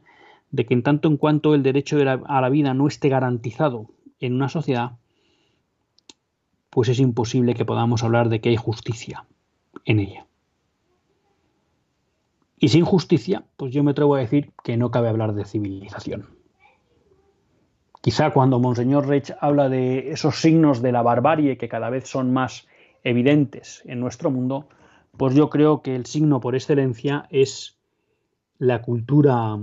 de 0.50 0.66
que 0.66 0.74
en 0.74 0.82
tanto 0.82 1.08
en 1.08 1.16
cuanto 1.16 1.54
el 1.54 1.62
derecho 1.62 1.96
a 1.98 2.40
la 2.40 2.48
vida 2.48 2.74
no 2.74 2.88
esté 2.88 3.08
garantizado 3.08 3.86
en 4.18 4.34
una 4.34 4.48
sociedad, 4.48 4.92
pues 6.70 6.88
es 6.88 7.00
imposible 7.00 7.54
que 7.54 7.64
podamos 7.64 8.02
hablar 8.02 8.28
de 8.28 8.40
que 8.40 8.50
hay 8.50 8.56
justicia 8.56 9.26
en 9.84 10.00
ella. 10.00 10.26
Y 12.62 12.68
sin 12.68 12.84
justicia, 12.84 13.44
pues 13.56 13.72
yo 13.72 13.82
me 13.82 13.92
atrevo 13.92 14.14
a 14.14 14.20
decir 14.20 14.52
que 14.62 14.76
no 14.76 14.90
cabe 14.90 15.08
hablar 15.08 15.32
de 15.32 15.46
civilización. 15.46 16.26
Quizá 18.02 18.32
cuando 18.32 18.60
Monseñor 18.60 19.08
Rech 19.08 19.34
habla 19.40 19.70
de 19.70 20.10
esos 20.12 20.36
signos 20.36 20.82
de 20.82 20.92
la 20.92 21.02
barbarie 21.02 21.56
que 21.56 21.70
cada 21.70 21.88
vez 21.88 22.06
son 22.06 22.34
más 22.34 22.68
evidentes 23.02 23.82
en 23.86 23.98
nuestro 23.98 24.30
mundo, 24.30 24.68
pues 25.16 25.34
yo 25.34 25.48
creo 25.48 25.80
que 25.80 25.96
el 25.96 26.04
signo 26.04 26.40
por 26.40 26.54
excelencia 26.54 27.26
es 27.30 27.78
la 28.58 28.82
cultura 28.82 29.58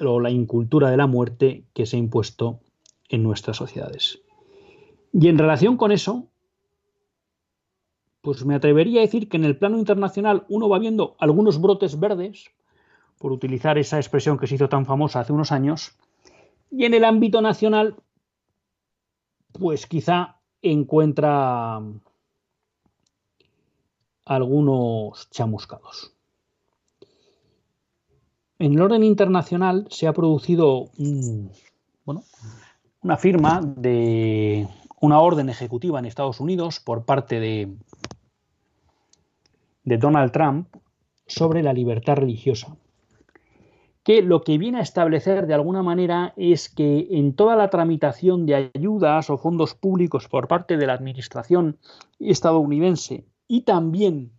o 0.00 0.20
la 0.20 0.30
incultura 0.30 0.90
de 0.90 0.96
la 0.96 1.06
muerte 1.06 1.64
que 1.72 1.86
se 1.86 1.96
ha 1.96 2.00
impuesto 2.00 2.60
en 3.08 3.22
nuestras 3.22 3.56
sociedades. 3.56 4.20
Y 5.12 5.28
en 5.28 5.38
relación 5.38 5.76
con 5.76 5.92
eso, 5.92 6.26
pues 8.26 8.44
me 8.44 8.56
atrevería 8.56 8.98
a 8.98 9.02
decir 9.02 9.28
que 9.28 9.36
en 9.36 9.44
el 9.44 9.56
plano 9.56 9.78
internacional 9.78 10.46
uno 10.48 10.68
va 10.68 10.80
viendo 10.80 11.14
algunos 11.20 11.60
brotes 11.60 12.00
verdes, 12.00 12.50
por 13.20 13.30
utilizar 13.30 13.78
esa 13.78 13.98
expresión 13.98 14.36
que 14.36 14.48
se 14.48 14.56
hizo 14.56 14.68
tan 14.68 14.84
famosa 14.84 15.20
hace 15.20 15.32
unos 15.32 15.52
años, 15.52 15.92
y 16.68 16.86
en 16.86 16.94
el 16.94 17.04
ámbito 17.04 17.40
nacional, 17.40 17.94
pues 19.52 19.86
quizá 19.86 20.38
encuentra 20.60 21.80
algunos 24.24 25.30
chamuscados. 25.30 26.12
En 28.58 28.72
el 28.72 28.80
orden 28.80 29.04
internacional 29.04 29.86
se 29.88 30.08
ha 30.08 30.12
producido 30.12 30.90
bueno, 32.04 32.24
una 33.02 33.16
firma 33.18 33.60
de 33.60 34.66
una 35.00 35.20
orden 35.20 35.48
ejecutiva 35.48 36.00
en 36.00 36.06
Estados 36.06 36.40
Unidos 36.40 36.80
por 36.80 37.04
parte 37.04 37.38
de, 37.38 37.76
de 39.86 39.96
Donald 39.96 40.32
Trump 40.32 40.68
sobre 41.26 41.62
la 41.62 41.72
libertad 41.72 42.16
religiosa, 42.16 42.76
que 44.02 44.20
lo 44.20 44.42
que 44.42 44.58
viene 44.58 44.78
a 44.78 44.82
establecer 44.82 45.46
de 45.46 45.54
alguna 45.54 45.82
manera 45.82 46.34
es 46.36 46.68
que 46.68 47.08
en 47.10 47.34
toda 47.34 47.56
la 47.56 47.70
tramitación 47.70 48.44
de 48.44 48.70
ayudas 48.74 49.30
o 49.30 49.38
fondos 49.38 49.74
públicos 49.74 50.28
por 50.28 50.46
parte 50.46 50.76
de 50.76 50.86
la 50.86 50.92
Administración 50.92 51.78
estadounidense 52.20 53.24
y 53.48 53.62
también 53.62 54.32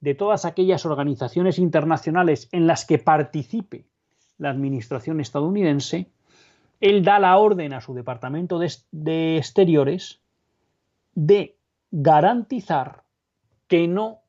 de 0.00 0.14
todas 0.14 0.44
aquellas 0.44 0.86
organizaciones 0.86 1.58
internacionales 1.58 2.48
en 2.52 2.66
las 2.66 2.84
que 2.84 2.98
participe 2.98 3.86
la 4.38 4.50
Administración 4.50 5.20
estadounidense, 5.20 6.10
él 6.80 7.02
da 7.02 7.18
la 7.18 7.38
orden 7.38 7.72
a 7.72 7.80
su 7.80 7.94
Departamento 7.94 8.58
de, 8.58 9.36
Exteriores 9.38 10.20
de 11.14 11.56
garantizar 11.90 13.04
que 13.66 13.88
no 13.88 14.23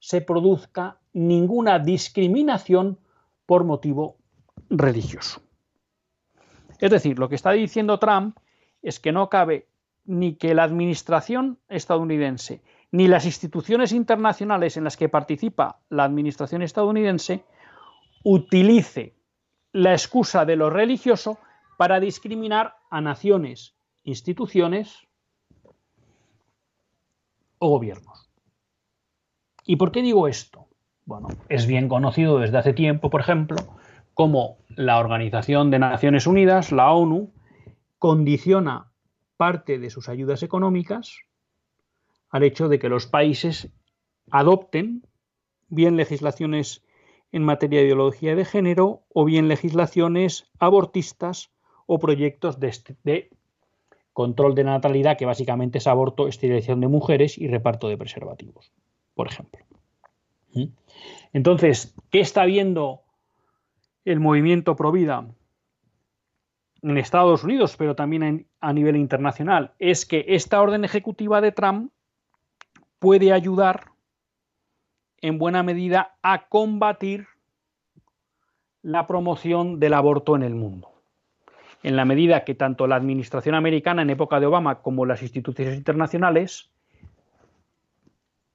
se 0.00 0.20
produzca 0.20 0.98
ninguna 1.12 1.78
discriminación 1.78 2.98
por 3.46 3.64
motivo 3.64 4.16
religioso. 4.68 5.40
Es 6.78 6.90
decir, 6.90 7.18
lo 7.18 7.28
que 7.28 7.34
está 7.34 7.52
diciendo 7.52 7.98
Trump 7.98 8.36
es 8.82 8.98
que 8.98 9.12
no 9.12 9.28
cabe 9.28 9.68
ni 10.06 10.34
que 10.34 10.54
la 10.54 10.64
administración 10.64 11.58
estadounidense 11.68 12.62
ni 12.92 13.06
las 13.06 13.24
instituciones 13.24 13.92
internacionales 13.92 14.76
en 14.76 14.84
las 14.84 14.96
que 14.96 15.08
participa 15.08 15.80
la 15.90 16.04
administración 16.04 16.62
estadounidense 16.62 17.44
utilice 18.24 19.14
la 19.72 19.92
excusa 19.92 20.44
de 20.44 20.56
lo 20.56 20.70
religioso 20.70 21.38
para 21.76 22.00
discriminar 22.00 22.76
a 22.90 23.00
naciones, 23.00 23.74
instituciones 24.02 25.06
o 27.58 27.68
gobiernos. 27.68 28.29
¿Y 29.70 29.76
por 29.76 29.92
qué 29.92 30.02
digo 30.02 30.26
esto? 30.26 30.66
Bueno, 31.04 31.28
es 31.48 31.68
bien 31.68 31.88
conocido 31.88 32.40
desde 32.40 32.58
hace 32.58 32.72
tiempo, 32.72 33.08
por 33.08 33.20
ejemplo, 33.20 33.56
cómo 34.14 34.56
la 34.70 34.98
Organización 34.98 35.70
de 35.70 35.78
Naciones 35.78 36.26
Unidas, 36.26 36.72
la 36.72 36.90
ONU, 36.90 37.30
condiciona 38.00 38.90
parte 39.36 39.78
de 39.78 39.88
sus 39.88 40.08
ayudas 40.08 40.42
económicas 40.42 41.20
al 42.30 42.42
hecho 42.42 42.68
de 42.68 42.80
que 42.80 42.88
los 42.88 43.06
países 43.06 43.70
adopten 44.32 45.06
bien 45.68 45.96
legislaciones 45.96 46.82
en 47.30 47.44
materia 47.44 47.78
de 47.78 47.86
ideología 47.86 48.34
de 48.34 48.44
género 48.44 49.02
o 49.14 49.24
bien 49.24 49.46
legislaciones 49.46 50.50
abortistas 50.58 51.52
o 51.86 52.00
proyectos 52.00 52.58
de, 52.58 52.68
este, 52.70 53.30
control 54.12 54.56
de 54.56 54.64
natalidad, 54.64 55.16
que 55.16 55.26
básicamente 55.26 55.78
es 55.78 55.86
aborto, 55.86 56.26
esterilización 56.26 56.80
de 56.80 56.88
mujeres 56.88 57.38
y 57.38 57.46
reparto 57.46 57.88
de 57.88 57.96
preservativos, 57.96 58.72
por 59.14 59.28
ejemplo. 59.28 59.64
¿Mm? 60.54 60.66
Entonces, 61.32 61.94
¿qué 62.10 62.20
está 62.20 62.44
viendo 62.44 63.02
el 64.04 64.20
movimiento 64.20 64.76
Provida 64.76 65.26
en 66.82 66.96
Estados 66.96 67.44
Unidos, 67.44 67.76
pero 67.76 67.94
también 67.94 68.46
a 68.60 68.72
nivel 68.72 68.96
internacional, 68.96 69.72
es 69.78 70.06
que 70.06 70.24
esta 70.28 70.60
orden 70.60 70.84
ejecutiva 70.84 71.40
de 71.40 71.52
Trump 71.52 71.92
puede 72.98 73.32
ayudar 73.32 73.90
en 75.20 75.38
buena 75.38 75.62
medida 75.62 76.16
a 76.22 76.48
combatir 76.48 77.26
la 78.82 79.06
promoción 79.06 79.78
del 79.78 79.94
aborto 79.94 80.36
en 80.36 80.42
el 80.42 80.54
mundo. 80.54 80.90
En 81.82 81.96
la 81.96 82.04
medida 82.04 82.44
que 82.44 82.54
tanto 82.54 82.86
la 82.86 82.96
administración 82.96 83.54
americana 83.54 84.02
en 84.02 84.10
época 84.10 84.40
de 84.40 84.46
Obama 84.46 84.80
como 84.82 85.04
las 85.04 85.22
instituciones 85.22 85.76
internacionales 85.76 86.70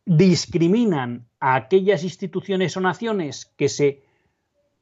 discriminan 0.06 1.28
a 1.40 1.56
aquellas 1.56 2.04
instituciones 2.04 2.78
o 2.78 2.82
naciones 2.82 3.52
que 3.58 3.70
se 3.70 4.04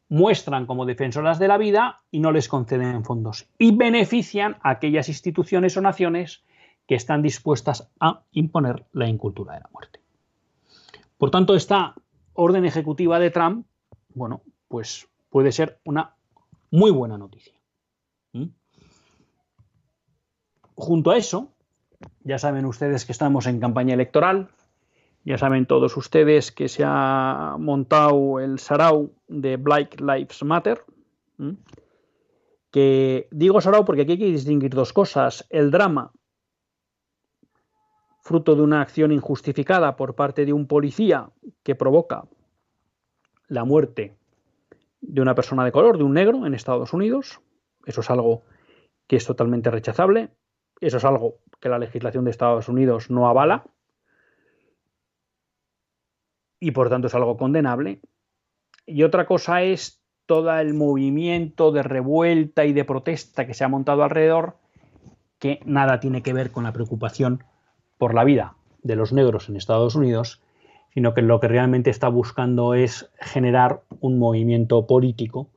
muestran 0.09 0.65
como 0.65 0.86
defensoras 0.86 1.39
de 1.39 1.47
la 1.47 1.57
vida 1.57 2.01
y 2.12 2.19
no 2.19 2.31
les 2.31 2.47
conceden 2.47 3.03
fondos. 3.03 3.47
Y 3.57 3.75
benefician 3.75 4.57
a 4.62 4.71
aquellas 4.71 5.09
instituciones 5.09 5.75
o 5.77 5.81
naciones 5.81 6.43
que 6.88 6.95
están 6.95 7.21
dispuestas 7.21 7.89
a 7.99 8.23
imponer 8.31 8.86
la 8.91 9.07
incultura 9.07 9.55
de 9.55 9.62
la 9.62 9.69
muerte. 9.71 9.99
Por 11.17 11.31
tanto, 11.31 11.55
esta 11.55 11.95
orden 12.33 12.65
ejecutiva 12.65 13.17
de 13.19 13.31
Trump, 13.31 13.65
bueno, 14.13 14.41
pues 14.67 15.07
puede 15.29 15.51
ser 15.51 15.79
una 15.86 16.15
muy 16.69 16.91
buena 16.91 17.17
noticia. 17.17 17.53
¿Mm? 18.33 18.47
Junto 20.75 21.12
a 21.12 21.17
eso, 21.17 21.53
ya 22.23 22.38
saben 22.38 22.65
ustedes 22.65 23.05
que 23.05 23.13
estamos 23.13 23.47
en 23.47 23.59
campaña 23.59 23.93
electoral, 23.93 24.49
ya 25.25 25.38
saben 25.38 25.65
todos 25.65 25.95
ustedes 25.95 26.51
que 26.51 26.67
se 26.67 26.83
ha 26.86 27.55
montado 27.57 28.39
el 28.39 28.59
sarau 28.59 29.13
de 29.27 29.55
Black 29.55 30.01
Lives 30.01 30.43
Matter. 30.43 30.83
Que 32.71 33.27
digo 33.31 33.62
sarau 33.62 33.86
porque 33.86 34.01
aquí 34.01 34.13
hay 34.13 34.17
que 34.19 34.25
distinguir 34.25 34.71
dos 34.71 34.91
cosas. 34.91 35.45
El 35.49 35.71
drama, 35.71 36.12
fruto 38.21 38.55
de 38.55 38.63
una 38.63 38.81
acción 38.81 39.12
injustificada 39.12 39.95
por 39.95 40.15
parte 40.15 40.45
de 40.45 40.51
un 40.51 40.67
policía 40.67 41.29
que 41.63 41.75
provoca 41.75 42.25
la 43.47 43.63
muerte 43.63 44.17
de 44.99 45.21
una 45.21 45.36
persona 45.36 45.63
de 45.63 45.71
color, 45.71 45.97
de 45.97 46.03
un 46.03 46.13
negro 46.13 46.45
en 46.45 46.53
Estados 46.53 46.91
Unidos. 46.91 47.39
Eso 47.86 48.01
es 48.01 48.09
algo 48.09 48.43
que 49.07 49.15
es 49.15 49.25
totalmente 49.25 49.71
rechazable. 49.71 50.31
Eso 50.81 50.97
es 50.97 51.05
algo 51.05 51.39
que 51.62 51.69
la 51.69 51.79
legislación 51.79 52.25
de 52.25 52.31
Estados 52.31 52.67
Unidos 52.67 53.09
no 53.09 53.29
avala 53.29 53.65
y 56.63 56.71
por 56.71 56.89
tanto 56.89 57.08
es 57.08 57.15
algo 57.15 57.36
condenable. 57.36 57.99
Y 58.86 59.04
otra 59.04 59.26
cosa 59.26 59.63
es 59.63 60.02
todo 60.26 60.58
el 60.58 60.73
movimiento 60.73 61.73
de 61.73 61.84
revuelta 61.84 62.63
y 62.63 62.71
de 62.71 62.86
protesta 62.86 63.45
que 63.45 63.54
se 63.54 63.65
ha 63.65 63.67
montado 63.67 64.02
alrededor, 64.02 64.56
que 65.39 65.60
nada 65.65 65.99
tiene 65.99 66.23
que 66.23 66.32
ver 66.32 66.52
con 66.52 66.63
la 66.63 66.71
preocupación 66.71 67.43
por 67.97 68.13
la 68.13 68.23
vida 68.23 68.56
de 68.82 68.95
los 68.95 69.12
negros 69.12 69.49
en 69.49 69.58
Estados 69.58 69.95
Unidos, 69.95 70.41
sino 70.93 71.13
que 71.13 71.21
lo 71.21 71.41
que 71.41 71.49
realmente 71.49 71.89
está 71.89 72.08
buscando 72.08 72.76
es 72.76 73.12
generar 73.19 73.82
un 73.99 74.17
movimiento 74.17 74.88
político, 74.88 75.49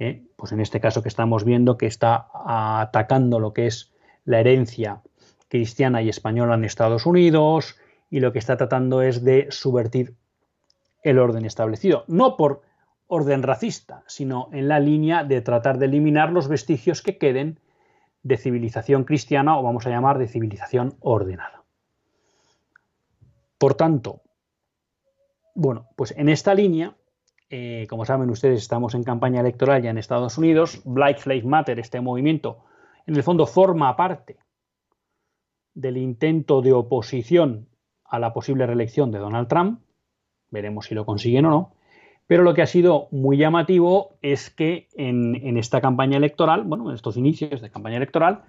¿eh? 0.00 0.24
pues 0.34 0.50
en 0.50 0.58
este 0.58 0.80
caso 0.80 1.00
que 1.00 1.08
estamos 1.08 1.44
viendo 1.44 1.78
que 1.78 1.86
está 1.86 2.26
atacando 2.44 3.38
lo 3.38 3.52
que 3.52 3.68
es 3.68 3.92
la 4.24 4.40
herencia 4.40 5.00
cristiana 5.46 6.02
y 6.02 6.08
española 6.08 6.56
en 6.56 6.64
Estados 6.64 7.06
Unidos 7.06 7.76
y 8.10 8.18
lo 8.18 8.32
que 8.32 8.40
está 8.40 8.56
tratando 8.56 9.00
es 9.02 9.22
de 9.22 9.46
subvertir 9.50 10.16
el 11.02 11.18
orden 11.18 11.44
establecido, 11.44 12.04
no 12.08 12.36
por 12.36 12.62
orden 13.06 13.42
racista, 13.42 14.04
sino 14.06 14.48
en 14.52 14.68
la 14.68 14.78
línea 14.78 15.24
de 15.24 15.40
tratar 15.40 15.78
de 15.78 15.86
eliminar 15.86 16.32
los 16.32 16.48
vestigios 16.48 17.02
que 17.02 17.18
queden 17.18 17.58
de 18.22 18.36
civilización 18.36 19.04
cristiana 19.04 19.58
o 19.58 19.62
vamos 19.62 19.86
a 19.86 19.90
llamar 19.90 20.18
de 20.18 20.28
civilización 20.28 20.94
ordenada. 21.00 21.64
Por 23.58 23.74
tanto, 23.74 24.22
bueno, 25.54 25.88
pues 25.96 26.14
en 26.16 26.28
esta 26.28 26.54
línea, 26.54 26.96
eh, 27.48 27.86
como 27.90 28.04
saben 28.04 28.30
ustedes, 28.30 28.60
estamos 28.62 28.94
en 28.94 29.02
campaña 29.02 29.40
electoral 29.40 29.82
ya 29.82 29.90
en 29.90 29.98
Estados 29.98 30.38
Unidos, 30.38 30.80
Black 30.84 31.26
Lives 31.26 31.44
Matter, 31.44 31.78
este 31.80 32.00
movimiento, 32.00 32.64
en 33.06 33.16
el 33.16 33.22
fondo 33.22 33.46
forma 33.46 33.96
parte 33.96 34.38
del 35.74 35.96
intento 35.96 36.62
de 36.62 36.72
oposición 36.72 37.68
a 38.04 38.18
la 38.18 38.32
posible 38.32 38.66
reelección 38.66 39.10
de 39.10 39.18
Donald 39.18 39.48
Trump, 39.48 39.80
veremos 40.50 40.86
si 40.86 40.94
lo 40.94 41.06
consiguen 41.06 41.46
o 41.46 41.50
no. 41.50 41.72
Pero 42.30 42.44
lo 42.44 42.54
que 42.54 42.62
ha 42.62 42.66
sido 42.66 43.08
muy 43.10 43.38
llamativo 43.38 44.12
es 44.22 44.50
que 44.50 44.86
en, 44.94 45.56
esta 45.56 45.80
campaña 45.80 46.16
electoral, 46.16 46.62
bueno, 46.62 46.88
en 46.88 46.94
estos 46.94 47.16
inicios 47.16 47.60
de 47.60 47.72
campaña 47.72 47.96
electoral, 47.96 48.42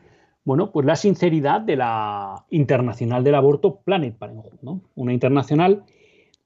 bueno, 0.44 0.72
pues 0.72 0.86
la 0.86 0.96
sinceridad 0.96 1.62
de 1.62 1.78
la 1.78 2.46
internacional 2.52 3.24
del 3.24 3.34
aborto 3.34 3.78
Planet 3.78 4.16
Parenthood, 4.16 4.60
¿no? 4.62 4.82
Una 4.94 5.14
internacional 5.14 5.84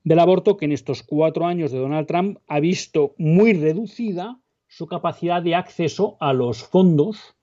del 0.06 0.20
aborto 0.20 0.56
que 0.56 0.64
en 0.64 0.72
estos 0.72 1.04
cuatro 1.04 1.46
años 1.46 1.74
de 1.74 1.80
Donald 1.80 2.08
Trump 2.08 2.38
ha 2.48 2.62
visto 2.62 3.16
muy 3.18 3.52
reducida 3.52 4.40
su 4.70 4.88
capacidad 4.88 5.42
de 5.42 5.56
acceso 5.56 6.16
a 6.22 6.32
los 6.32 6.64
fondos 6.64 7.36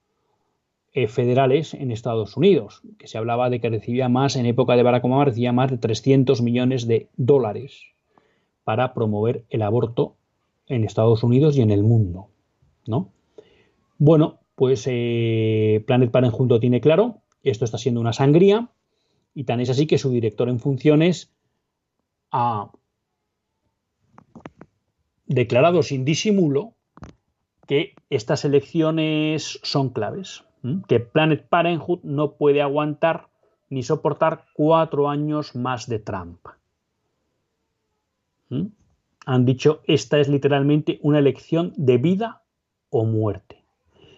eh, 0.94 1.06
federales 1.06 1.74
en 1.74 1.90
Estados 1.90 2.34
Unidos, 2.38 2.80
que 2.98 3.08
se 3.08 3.18
hablaba 3.18 3.50
de 3.50 3.60
que 3.60 3.68
recibía 3.68 4.08
más, 4.08 4.36
en 4.36 4.46
época 4.46 4.74
de 4.74 4.84
Barack 4.84 5.04
Obama 5.04 5.26
recibía 5.26 5.52
más 5.52 5.70
de 5.70 5.76
300 5.76 6.40
millones 6.40 6.86
de 6.86 7.10
dólares 7.18 7.91
para 8.64 8.94
promover 8.94 9.44
el 9.50 9.62
aborto 9.62 10.16
en 10.66 10.84
Estados 10.84 11.22
Unidos 11.22 11.56
y 11.56 11.62
en 11.62 11.70
el 11.70 11.82
mundo. 11.82 12.28
¿no? 12.86 13.12
Bueno, 13.98 14.40
pues 14.54 14.84
eh, 14.86 15.82
Planet 15.86 16.10
Parenthood 16.10 16.60
tiene 16.60 16.80
claro, 16.80 17.22
esto 17.42 17.64
está 17.64 17.78
siendo 17.78 18.00
una 18.00 18.12
sangría, 18.12 18.70
y 19.34 19.44
tan 19.44 19.60
es 19.60 19.70
así 19.70 19.86
que 19.86 19.98
su 19.98 20.10
director 20.10 20.48
en 20.48 20.60
funciones 20.60 21.32
ha 22.30 22.70
declarado 25.26 25.82
sin 25.82 26.04
disimulo 26.04 26.74
que 27.66 27.94
estas 28.10 28.44
elecciones 28.44 29.60
son 29.62 29.90
claves, 29.90 30.44
que 30.88 31.00
Planet 31.00 31.48
Parenthood 31.48 32.00
no 32.02 32.32
puede 32.34 32.60
aguantar 32.62 33.28
ni 33.70 33.82
soportar 33.82 34.44
cuatro 34.54 35.08
años 35.08 35.56
más 35.56 35.88
de 35.88 35.98
Trump. 35.98 36.46
Han 39.24 39.44
dicho 39.44 39.82
esta 39.86 40.18
es 40.18 40.28
literalmente 40.28 40.98
una 41.02 41.18
elección 41.18 41.72
de 41.76 41.98
vida 41.98 42.42
o 42.90 43.04
muerte. 43.04 43.62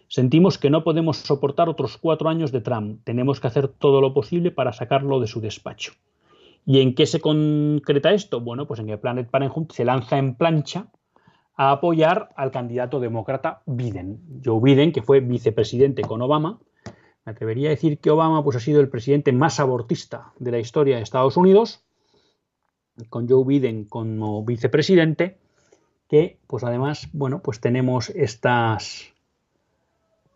Sentimos 0.08 0.58
que 0.58 0.70
no 0.70 0.84
podemos 0.84 1.16
soportar 1.16 1.68
otros 1.68 1.98
cuatro 1.98 2.28
años 2.28 2.52
de 2.52 2.60
Trump. 2.60 3.00
Tenemos 3.04 3.40
que 3.40 3.48
hacer 3.48 3.68
todo 3.68 4.00
lo 4.00 4.14
posible 4.14 4.50
para 4.50 4.72
sacarlo 4.72 5.20
de 5.20 5.26
su 5.26 5.40
despacho. 5.40 5.92
¿Y 6.66 6.80
en 6.80 6.94
qué 6.94 7.06
se 7.06 7.20
concreta 7.20 8.12
esto? 8.12 8.40
Bueno, 8.40 8.66
pues 8.66 8.80
en 8.80 8.86
que 8.86 8.96
Planet 8.96 9.28
Parenthood 9.28 9.72
se 9.72 9.84
lanza 9.84 10.16
en 10.18 10.34
plancha 10.34 10.86
a 11.56 11.72
apoyar 11.72 12.30
al 12.36 12.50
candidato 12.50 13.00
demócrata 13.00 13.62
Biden. 13.66 14.20
Joe 14.44 14.60
Biden, 14.62 14.92
que 14.92 15.02
fue 15.02 15.20
vicepresidente 15.20 16.02
con 16.02 16.22
Obama. 16.22 16.58
Me 17.24 17.32
atrevería 17.32 17.68
a 17.68 17.70
decir 17.70 17.98
que 17.98 18.10
Obama 18.10 18.42
pues, 18.42 18.56
ha 18.56 18.60
sido 18.60 18.80
el 18.80 18.88
presidente 18.88 19.32
más 19.32 19.60
abortista 19.60 20.32
de 20.38 20.50
la 20.50 20.58
historia 20.58 20.96
de 20.96 21.02
Estados 21.02 21.36
Unidos, 21.36 21.84
con 23.08 23.28
Joe 23.28 23.44
Biden 23.44 23.84
como 23.84 24.44
vicepresidente, 24.44 25.38
que 26.08 26.38
pues 26.46 26.64
además, 26.64 27.08
bueno, 27.12 27.40
pues 27.42 27.60
tenemos 27.60 28.10
estas 28.10 29.12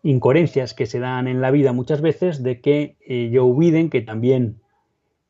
incoherencias 0.03 0.73
que 0.73 0.85
se 0.85 0.99
dan 0.99 1.27
en 1.27 1.41
la 1.41 1.51
vida 1.51 1.73
muchas 1.73 2.01
veces 2.01 2.41
de 2.43 2.61
que 2.61 2.97
eh, 3.05 3.31
Joe 3.33 3.53
Biden, 3.57 3.89
que 3.89 4.01
también, 4.01 4.61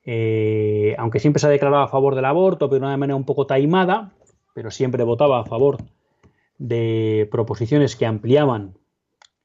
eh, 0.05 0.95
aunque 0.97 1.19
siempre 1.19 1.39
se 1.39 1.47
ha 1.47 1.49
declarado 1.49 1.83
a 1.83 1.87
favor 1.87 2.15
del 2.15 2.25
aborto, 2.25 2.69
pero 2.69 2.81
de 2.81 2.87
una 2.87 2.97
manera 2.97 3.15
un 3.15 3.25
poco 3.25 3.47
taimada, 3.47 4.11
pero 4.53 4.71
siempre 4.71 5.03
votaba 5.03 5.39
a 5.39 5.45
favor 5.45 5.77
de 6.57 7.27
proposiciones 7.31 7.95
que 7.95 8.05
ampliaban 8.05 8.75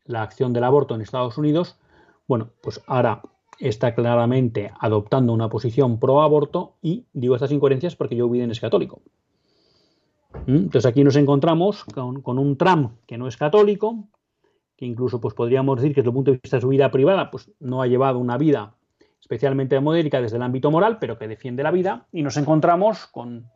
la 0.04 0.22
acción 0.22 0.52
del 0.52 0.64
aborto 0.64 0.94
en 0.94 1.00
Estados 1.00 1.38
Unidos, 1.38 1.78
bueno, 2.26 2.50
pues 2.62 2.82
ahora 2.86 3.22
está 3.58 3.94
claramente 3.94 4.72
adoptando 4.78 5.32
una 5.32 5.48
posición 5.48 5.98
pro 5.98 6.22
aborto 6.22 6.74
y 6.82 7.04
digo 7.12 7.34
estas 7.34 7.52
incoherencias 7.52 7.96
porque 7.96 8.18
Joe 8.18 8.30
Biden 8.30 8.50
es 8.50 8.60
católico. 8.60 9.00
¿Mm? 10.46 10.56
Entonces 10.56 10.86
aquí 10.86 11.04
nos 11.04 11.16
encontramos 11.16 11.84
con, 11.84 12.22
un 12.38 12.56
Trump 12.56 12.92
que 13.06 13.18
no 13.18 13.28
es 13.28 13.36
católico, 13.36 14.04
que 14.76 14.86
incluso 14.86 15.20
pues 15.20 15.34
podríamos 15.34 15.76
decir 15.76 15.94
que 15.94 16.00
desde 16.00 16.10
el 16.10 16.14
punto 16.14 16.30
de 16.32 16.40
vista 16.42 16.56
de 16.56 16.62
su 16.62 16.68
vida 16.68 16.90
privada 16.90 17.30
pues 17.30 17.50
no 17.60 17.82
ha 17.82 17.86
llevado 17.86 18.18
una 18.18 18.36
vida 18.36 18.74
especialmente 19.20 19.80
modérica 19.80 20.20
desde 20.20 20.36
el 20.36 20.42
ámbito 20.42 20.70
moral, 20.70 20.98
pero 21.00 21.16
que 21.16 21.26
defiende 21.26 21.62
la 21.62 21.70
vida, 21.70 22.06
y 22.12 22.22
nos 22.22 22.36
encontramos 22.36 23.06
con 23.06 23.46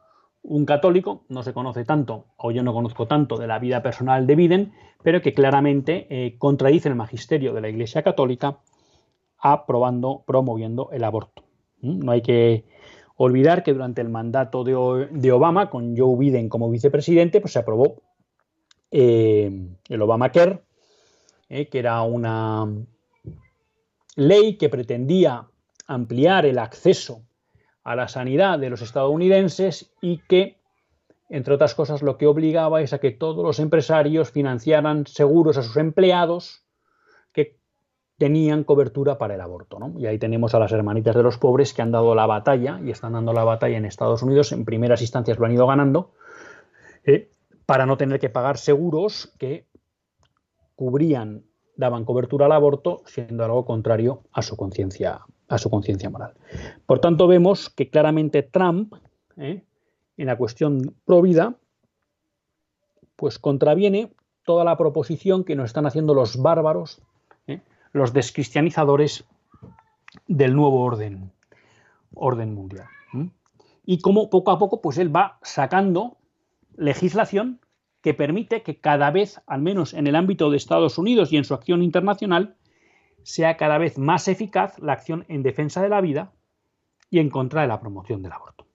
un 0.43 0.65
católico, 0.65 1.25
no 1.29 1.43
se 1.43 1.53
conoce 1.53 1.85
tanto, 1.85 2.25
o 2.39 2.51
yo 2.51 2.63
no 2.63 2.73
conozco 2.73 3.07
tanto 3.07 3.37
de 3.37 3.47
la 3.47 3.59
vida 3.59 3.83
personal 3.83 4.27
de 4.27 4.35
Biden, 4.35 4.73
pero 5.03 5.21
que 5.21 5.35
claramente 5.35 6.07
eh, 6.09 6.39
contradice 6.39 6.89
el 6.89 6.95
magisterio 6.95 7.53
de 7.53 7.61
la 7.61 7.69
Iglesia 7.69 8.03
Católica 8.03 8.61
aprobando, 9.39 10.25
promoviendo 10.27 10.91
el 10.93 11.05
aborto. 11.05 11.45
No 11.81 12.13
hay 12.13 12.23
que 12.23 12.65
olvidar 13.17 13.63
que 13.63 13.73
durante 13.73 14.01
el 14.01 14.09
mandato 14.09 14.65
de, 14.65 14.75
Obama, 15.33 15.71
con 15.71 15.97
Joe 15.97 16.17
Biden 16.17 16.49
como 16.49 16.71
vicepresidente, 16.71 17.41
pues 17.41 17.53
se 17.53 17.59
aprobó 17.59 18.03
eh, 18.91 19.69
el 19.89 20.03
Obamacare, 20.03 20.61
eh, 21.49 21.69
que 21.69 21.79
era 21.79 22.03
una 22.03 22.67
ley 24.17 24.57
que 24.57 24.69
pretendía 24.69 25.47
ampliar 25.87 26.47
el 26.47 26.59
acceso 26.59 27.23
a 27.85 27.97
la 27.97 28.09
sanidad 28.09 28.59
de 28.59 28.71
los 28.71 28.83
estadounidenses 28.83 29.93
y 30.01 30.19
que, 30.29 30.59
entre 31.29 31.55
otras 31.55 31.75
cosas, 31.75 32.03
lo 32.03 32.19
que 32.19 32.27
obligaba 32.27 32.83
es 32.83 32.93
a 32.93 32.99
que 32.99 33.11
todos 33.11 33.43
los 33.43 33.59
empresarios 33.59 34.31
financiaran 34.31 35.07
seguros 35.07 35.57
a 35.57 35.63
sus 35.63 35.77
empleados 35.77 36.68
tenían 38.19 38.65
cobertura 38.65 39.17
para 39.17 39.35
el 39.35 39.41
aborto. 39.41 39.79
Y 39.97 40.07
ahí 40.07 40.19
tenemos 40.19 40.55
a 40.55 40.59
las 40.59 40.73
hermanitas 40.73 41.15
de 41.15 41.23
los 41.23 41.39
pobres 41.39 41.73
que 41.73 41.83
han 41.83 41.93
dado 41.93 42.15
la 42.15 42.27
batalla 42.27 42.81
y 42.85 42.91
están 42.91 43.13
dando 43.13 43.33
la 43.33 43.45
batalla 43.45 43.79
en 43.79 43.85
Estados 43.85 44.23
Unidos. 44.23 44.53
En 44.53 44.65
primeras 44.65 45.01
instancias 45.01 45.39
lo 45.39 45.47
han 45.47 45.53
ido 45.53 45.67
ganando 45.67 46.13
eh, 47.05 47.31
para 47.65 47.87
no 47.87 47.97
tener 47.97 48.19
que 48.19 48.29
pagar 48.29 48.59
seguros 48.59 49.33
que 49.39 49.67
cubrían, 50.75 51.45
daban 51.77 52.05
cobertura 52.05 52.47
al 52.47 52.53
aborto, 52.53 53.03
siendo 53.07 53.45
algo 53.45 53.65
contrario 53.65 54.23
a 54.33 54.43
su 54.43 54.57
conciencia 54.57 55.21
a 55.49 55.59
su 55.59 55.71
conciencia 55.71 56.11
moral. 56.11 56.35
Por 56.87 57.01
tanto, 57.01 57.27
vemos 57.27 57.71
que 57.71 57.89
claramente 57.89 58.43
Trump, 58.43 58.95
¿eh? 59.37 59.65
en 60.17 60.27
la 60.27 60.37
cuestión 60.37 60.95
pro 61.05 61.23
vida, 61.23 61.57
pues 63.17 63.39
contraviene 63.39 64.13
toda 64.45 64.65
la 64.65 64.77
proposición 64.77 65.45
que 65.45 65.57
nos 65.57 65.67
están 65.67 65.87
haciendo 65.87 66.15
los 66.15 66.41
bárbaros. 66.41 67.03
Los 67.93 68.13
descristianizadores 68.13 69.25
del 70.27 70.55
nuevo 70.55 70.83
orden, 70.83 71.33
orden 72.15 72.55
mundial. 72.55 72.87
Y 73.85 74.01
como 74.01 74.29
poco 74.29 74.51
a 74.51 74.59
poco, 74.59 74.83
pues 74.83 74.99
él 74.99 75.15
va 75.15 75.39
sacando 75.43 76.19
legislación 76.77 77.61
que 78.03 78.15
permite 78.15 78.63
que 78.63 78.81
cada 78.81 79.11
vez, 79.11 79.41
al 79.47 79.63
menos 79.63 79.95
en 79.95 80.07
el 80.07 80.15
ámbito 80.15 80.51
de 80.51 80.57
Estados 80.57 80.99
Unidos 80.99 81.33
y 81.33 81.37
en 81.37 81.45
su 81.45 81.55
acción 81.55 81.83
internacional, 81.83 82.57
sea 83.23 83.57
cada 83.57 83.79
vez 83.79 83.99
más 83.99 84.29
eficaz 84.29 84.79
la 84.79 84.93
acción 84.93 85.25
en 85.29 85.43
defensa 85.43 85.83
de 85.83 85.89
la 85.89 86.01
vida 86.01 86.33
y 87.11 87.19
en 87.19 87.31
contra 87.31 87.63
de 87.63 87.69
la 87.69 87.81
promoción 87.81 88.23
del 88.23 88.33
aborto. 88.33 88.67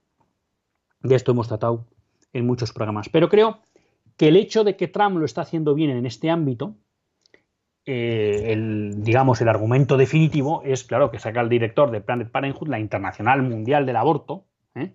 De 1.00 1.14
esto 1.14 1.32
hemos 1.32 1.48
tratado 1.48 1.86
en 2.32 2.46
muchos 2.46 2.72
programas. 2.72 3.08
Pero 3.08 3.28
creo 3.28 3.60
que 4.16 4.28
el 4.28 4.36
hecho 4.36 4.64
de 4.64 4.76
que 4.76 4.88
Trump 4.88 5.16
lo 5.16 5.24
está 5.24 5.42
haciendo 5.42 5.74
bien 5.74 5.90
en 5.90 6.06
este 6.06 6.30
ámbito, 6.30 6.76
eh, 7.86 8.52
el, 8.52 9.02
digamos, 9.02 9.40
el 9.40 9.48
argumento 9.48 9.96
definitivo 9.96 10.62
es, 10.64 10.84
claro, 10.84 11.10
que 11.10 11.18
saca 11.18 11.40
el 11.40 11.48
director 11.48 11.90
de 11.90 12.00
Planet 12.00 12.30
Parenthood, 12.30 12.68
la 12.68 12.78
Internacional 12.78 13.42
Mundial 13.42 13.86
del 13.86 13.96
Aborto, 13.96 14.44
¿eh? 14.74 14.92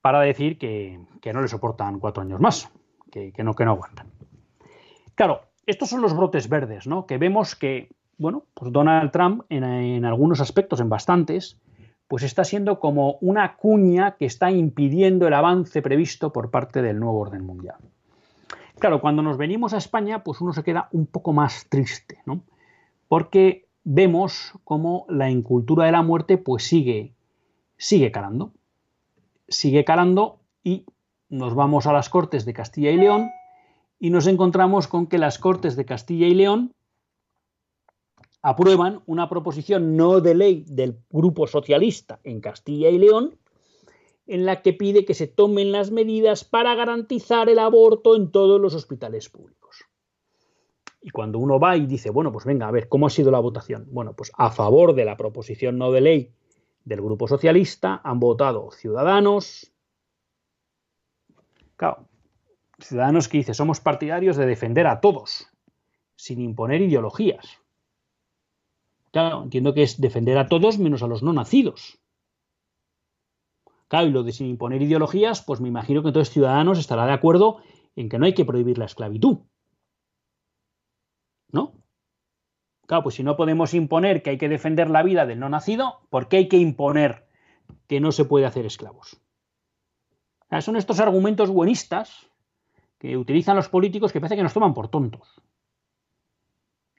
para 0.00 0.20
decir 0.20 0.58
que, 0.58 0.98
no 1.32 1.42
le 1.42 1.48
soportan 1.48 1.98
cuatro 1.98 2.22
años 2.22 2.40
más, 2.40 2.70
que, 3.10 3.32
no, 3.42 3.54
que 3.54 3.64
no 3.64 3.72
aguantan. 3.72 4.06
Claro, 5.14 5.42
estos 5.66 5.90
son 5.90 6.00
los 6.00 6.16
brotes 6.16 6.48
verdes, 6.48 6.86
¿no? 6.86 7.06
Que 7.06 7.18
vemos 7.18 7.54
que 7.54 7.90
bueno, 8.20 8.44
pues 8.52 8.70
Donald 8.70 9.10
Trump 9.12 9.44
en, 9.48 10.04
algunos 10.04 10.42
aspectos, 10.42 10.80
en 10.80 10.90
bastantes, 10.90 11.58
pues 12.06 12.22
está 12.22 12.44
siendo 12.44 12.78
como 12.78 13.16
una 13.22 13.56
cuña 13.56 14.16
que 14.18 14.26
está 14.26 14.50
impidiendo 14.50 15.26
el 15.26 15.32
avance 15.32 15.80
previsto 15.80 16.30
por 16.30 16.50
parte 16.50 16.82
del 16.82 17.00
nuevo 17.00 17.18
orden 17.18 17.44
mundial. 17.46 17.78
Claro, 18.80 19.02
cuando 19.02 19.20
nos 19.20 19.36
venimos 19.36 19.74
a 19.74 19.76
España, 19.76 20.24
pues 20.24 20.40
uno 20.40 20.54
se 20.54 20.64
queda 20.64 20.88
un 20.92 21.06
poco 21.06 21.34
más 21.34 21.66
triste, 21.68 22.22
¿no? 22.24 22.42
Porque 23.08 23.68
vemos 23.84 24.54
cómo 24.64 25.04
la 25.10 25.30
incultura 25.30 25.84
de 25.84 25.92
la 25.92 26.02
muerte 26.02 26.38
pues 26.38 26.64
sigue, 26.64 27.12
sigue 27.76 28.10
calando. 28.10 28.52
Sigue 29.48 29.84
calando 29.84 30.40
y 30.64 30.86
nos 31.28 31.54
vamos 31.54 31.86
a 31.86 31.92
las 31.92 32.08
Cortes 32.08 32.46
de 32.46 32.54
Castilla 32.54 32.90
y 32.90 32.96
León 32.96 33.30
y 33.98 34.08
nos 34.08 34.26
encontramos 34.26 34.88
con 34.88 35.06
que 35.06 35.18
las 35.18 35.38
Cortes 35.38 35.76
de 35.76 35.84
Castilla 35.84 36.26
y 36.26 36.34
León 36.34 36.72
aprueban 38.40 39.02
una 39.04 39.28
proposición 39.28 39.94
no 39.94 40.22
de 40.22 40.34
ley 40.34 40.64
del 40.66 40.98
Grupo 41.10 41.46
Socialista 41.46 42.18
en 42.24 42.40
Castilla 42.40 42.88
y 42.88 42.98
León, 42.98 43.36
en 44.30 44.46
la 44.46 44.62
que 44.62 44.72
pide 44.72 45.04
que 45.04 45.14
se 45.14 45.26
tomen 45.26 45.72
las 45.72 45.90
medidas 45.90 46.44
para 46.44 46.76
garantizar 46.76 47.48
el 47.48 47.58
aborto 47.58 48.14
en 48.14 48.30
todos 48.30 48.60
los 48.60 48.76
hospitales 48.76 49.28
públicos. 49.28 49.84
Y 51.02 51.10
cuando 51.10 51.40
uno 51.40 51.58
va 51.58 51.76
y 51.76 51.86
dice, 51.86 52.10
bueno, 52.10 52.30
pues 52.30 52.44
venga, 52.44 52.68
a 52.68 52.70
ver, 52.70 52.88
¿cómo 52.88 53.08
ha 53.08 53.10
sido 53.10 53.32
la 53.32 53.40
votación? 53.40 53.88
Bueno, 53.90 54.14
pues 54.14 54.30
a 54.38 54.50
favor 54.50 54.94
de 54.94 55.04
la 55.04 55.16
proposición 55.16 55.78
no 55.78 55.90
de 55.90 56.00
ley 56.00 56.32
del 56.84 57.00
Grupo 57.00 57.26
Socialista 57.26 58.00
han 58.04 58.20
votado 58.20 58.70
Ciudadanos. 58.70 59.72
Claro, 61.74 62.06
Ciudadanos 62.78 63.26
que 63.26 63.38
dice, 63.38 63.52
somos 63.52 63.80
partidarios 63.80 64.36
de 64.36 64.46
defender 64.46 64.86
a 64.86 65.00
todos, 65.00 65.48
sin 66.14 66.40
imponer 66.40 66.82
ideologías. 66.82 67.58
Claro, 69.10 69.42
entiendo 69.42 69.74
que 69.74 69.82
es 69.82 70.00
defender 70.00 70.38
a 70.38 70.46
todos 70.46 70.78
menos 70.78 71.02
a 71.02 71.08
los 71.08 71.24
no 71.24 71.32
nacidos. 71.32 71.99
Y 73.92 74.10
lo 74.10 74.22
de 74.22 74.32
sin 74.32 74.46
imponer 74.46 74.80
ideologías, 74.82 75.42
pues 75.42 75.60
me 75.60 75.68
imagino 75.68 76.02
que 76.02 76.08
entonces 76.08 76.32
Ciudadanos 76.32 76.78
estará 76.78 77.06
de 77.06 77.12
acuerdo 77.12 77.58
en 77.96 78.08
que 78.08 78.18
no 78.18 78.26
hay 78.26 78.34
que 78.34 78.44
prohibir 78.44 78.78
la 78.78 78.84
esclavitud. 78.84 79.38
¿No? 81.52 81.74
Claro, 82.86 83.02
pues 83.02 83.16
si 83.16 83.24
no 83.24 83.36
podemos 83.36 83.74
imponer 83.74 84.22
que 84.22 84.30
hay 84.30 84.38
que 84.38 84.48
defender 84.48 84.90
la 84.90 85.02
vida 85.02 85.26
del 85.26 85.40
no 85.40 85.48
nacido, 85.48 86.00
¿por 86.08 86.28
qué 86.28 86.38
hay 86.38 86.48
que 86.48 86.56
imponer 86.56 87.26
que 87.88 88.00
no 88.00 88.12
se 88.12 88.24
puede 88.24 88.46
hacer 88.46 88.64
esclavos? 88.64 89.20
son 90.60 90.74
estos 90.74 90.98
argumentos 90.98 91.48
buenistas 91.48 92.26
que 92.98 93.16
utilizan 93.16 93.54
los 93.54 93.68
políticos 93.68 94.12
que 94.12 94.20
parece 94.20 94.34
que 94.34 94.42
nos 94.42 94.52
toman 94.52 94.74
por 94.74 94.88
tontos. 94.88 95.40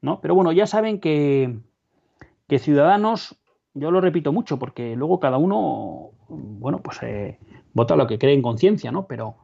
¿No? 0.01 0.21
Pero 0.21 0.35
bueno, 0.35 0.53
ya 0.53 0.65
saben 0.65 1.01
que, 1.01 1.59
que 2.47 2.59
Ciudadanos, 2.59 3.40
yo 3.73 3.91
lo 3.91 4.01
repito 4.01 4.33
mucho, 4.33 4.59
porque 4.59 4.95
luego 4.95 5.19
cada 5.19 5.37
uno, 5.37 6.11
bueno, 6.27 6.79
pues 6.79 7.01
eh, 7.03 7.39
vota 7.73 7.95
lo 7.95 8.07
que 8.07 8.19
cree 8.19 8.33
en 8.33 8.41
conciencia, 8.41 8.91
¿no? 8.91 9.07
Pero 9.07 9.37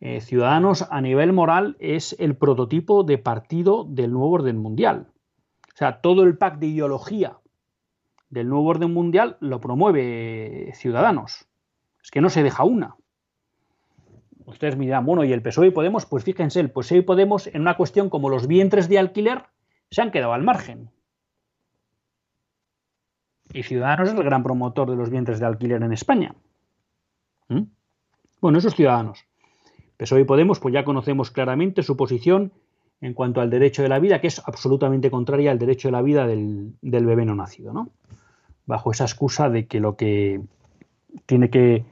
eh, 0.00 0.20
Ciudadanos 0.20 0.86
a 0.90 1.00
nivel 1.00 1.32
moral 1.32 1.76
es 1.80 2.16
el 2.18 2.36
prototipo 2.36 3.04
de 3.04 3.18
partido 3.18 3.84
del 3.84 4.12
nuevo 4.12 4.30
orden 4.30 4.58
mundial. 4.58 5.08
O 5.74 5.76
sea, 5.76 6.00
todo 6.00 6.24
el 6.24 6.36
pack 6.36 6.58
de 6.58 6.66
ideología 6.66 7.38
del 8.30 8.48
nuevo 8.48 8.66
orden 8.66 8.92
mundial 8.92 9.36
lo 9.40 9.60
promueve 9.60 10.72
Ciudadanos. 10.74 11.46
Es 12.02 12.10
que 12.10 12.20
no 12.20 12.30
se 12.30 12.42
deja 12.42 12.64
una. 12.64 12.96
Ustedes 14.44 14.76
me 14.76 14.86
dirán, 14.86 15.04
bueno, 15.04 15.24
¿y 15.24 15.32
el 15.32 15.42
PSOE 15.42 15.68
y 15.68 15.70
Podemos? 15.70 16.06
Pues 16.06 16.24
fíjense, 16.24 16.60
el 16.60 16.70
PSOE 16.70 16.98
y 16.98 17.02
Podemos 17.02 17.46
en 17.48 17.60
una 17.60 17.76
cuestión 17.76 18.08
como 18.08 18.30
los 18.30 18.46
vientres 18.46 18.88
de 18.88 18.98
alquiler 18.98 19.44
se 19.90 20.02
han 20.02 20.10
quedado 20.10 20.32
al 20.32 20.42
margen. 20.42 20.90
Y 23.52 23.62
Ciudadanos 23.62 24.08
es 24.08 24.14
el 24.14 24.22
gran 24.22 24.42
promotor 24.42 24.90
de 24.90 24.96
los 24.96 25.10
vientres 25.10 25.40
de 25.40 25.46
alquiler 25.46 25.82
en 25.82 25.92
España. 25.92 26.34
¿Mm? 27.48 27.62
Bueno, 28.40 28.58
esos 28.58 28.74
ciudadanos. 28.74 29.24
PSOE 29.96 30.20
y 30.20 30.24
Podemos, 30.24 30.60
pues 30.60 30.72
ya 30.74 30.84
conocemos 30.84 31.30
claramente 31.30 31.82
su 31.82 31.96
posición 31.96 32.52
en 33.00 33.14
cuanto 33.14 33.40
al 33.40 33.50
derecho 33.50 33.82
de 33.82 33.88
la 33.88 33.98
vida, 33.98 34.20
que 34.20 34.26
es 34.26 34.42
absolutamente 34.44 35.10
contraria 35.10 35.50
al 35.50 35.58
derecho 35.58 35.88
de 35.88 35.92
la 35.92 36.02
vida 36.02 36.26
del, 36.26 36.74
del 36.82 37.06
bebé 37.06 37.24
no 37.24 37.34
nacido, 37.34 37.72
¿no? 37.72 37.90
Bajo 38.66 38.90
esa 38.90 39.04
excusa 39.04 39.48
de 39.48 39.66
que 39.66 39.80
lo 39.80 39.96
que 39.96 40.40
tiene 41.26 41.48
que 41.48 41.84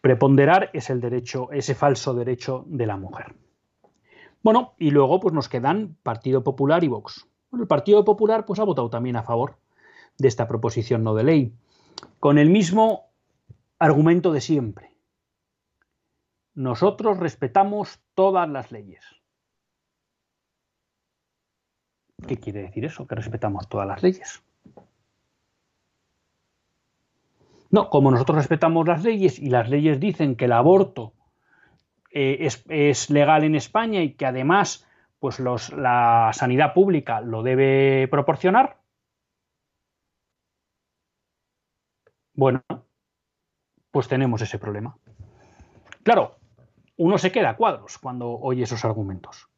preponderar 0.00 0.70
es 0.72 0.88
el 0.90 1.00
derecho, 1.00 1.50
ese 1.52 1.74
falso 1.74 2.14
derecho 2.14 2.64
de 2.68 2.86
la 2.86 2.96
mujer. 2.96 3.34
Bueno, 4.42 4.74
y 4.78 4.90
luego 4.90 5.18
pues 5.20 5.34
nos 5.34 5.48
quedan 5.48 5.96
Partido 6.02 6.44
Popular 6.44 6.84
y 6.84 6.88
Vox. 6.88 7.26
Bueno, 7.50 7.64
el 7.64 7.68
Partido 7.68 8.04
Popular 8.04 8.44
pues 8.44 8.60
ha 8.60 8.64
votado 8.64 8.88
también 8.88 9.16
a 9.16 9.22
favor 9.22 9.56
de 10.18 10.28
esta 10.28 10.48
proposición 10.48 11.04
no 11.04 11.14
de 11.14 11.24
ley, 11.24 11.52
con 12.20 12.38
el 12.38 12.50
mismo 12.50 13.10
argumento 13.78 14.32
de 14.32 14.40
siempre. 14.40 14.92
Nosotros 16.54 17.18
respetamos 17.18 18.00
todas 18.14 18.48
las 18.48 18.72
leyes. 18.72 19.04
¿Qué 22.26 22.38
quiere 22.38 22.62
decir 22.62 22.86
eso? 22.86 23.06
Que 23.06 23.14
respetamos 23.14 23.68
todas 23.68 23.86
las 23.86 24.02
leyes. 24.02 24.42
No, 27.70 27.90
como 27.90 28.10
nosotros 28.10 28.38
respetamos 28.38 28.88
las 28.88 29.04
leyes 29.04 29.38
y 29.38 29.50
las 29.50 29.68
leyes 29.68 30.00
dicen 30.00 30.36
que 30.36 30.46
el 30.46 30.52
aborto 30.52 31.12
eh, 32.10 32.48
es, 32.68 33.10
legal 33.10 33.44
en 33.44 33.54
España 33.54 34.00
y 34.00 34.12
que 34.14 34.24
además 34.24 34.86
pues 35.18 35.40
la 35.40 36.30
sanidad 36.32 36.72
pública 36.72 37.20
lo 37.20 37.42
debe 37.42 38.06
proporcionar, 38.08 38.78
bueno, 42.36 42.62
pues 43.90 44.08
tenemos 44.08 44.42
ese 44.42 44.58
problema. 44.58 44.96
Claro, 46.02 46.36
uno 46.96 47.18
se 47.18 47.32
queda 47.32 47.50
a 47.50 47.56
cuadros 47.56 47.98
cuando 47.98 48.30
oye 48.30 48.62
esos 48.62 48.84
argumentos 48.84 49.48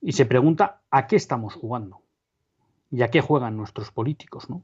y 0.00 0.12
se 0.12 0.26
pregunta 0.26 0.82
a 0.90 1.06
qué 1.06 1.16
estamos 1.16 1.54
jugando 1.54 2.02
y 2.90 3.02
a 3.02 3.10
qué 3.10 3.20
juegan 3.20 3.56
nuestros 3.56 3.90
políticos, 3.90 4.48
¿no? 4.48 4.62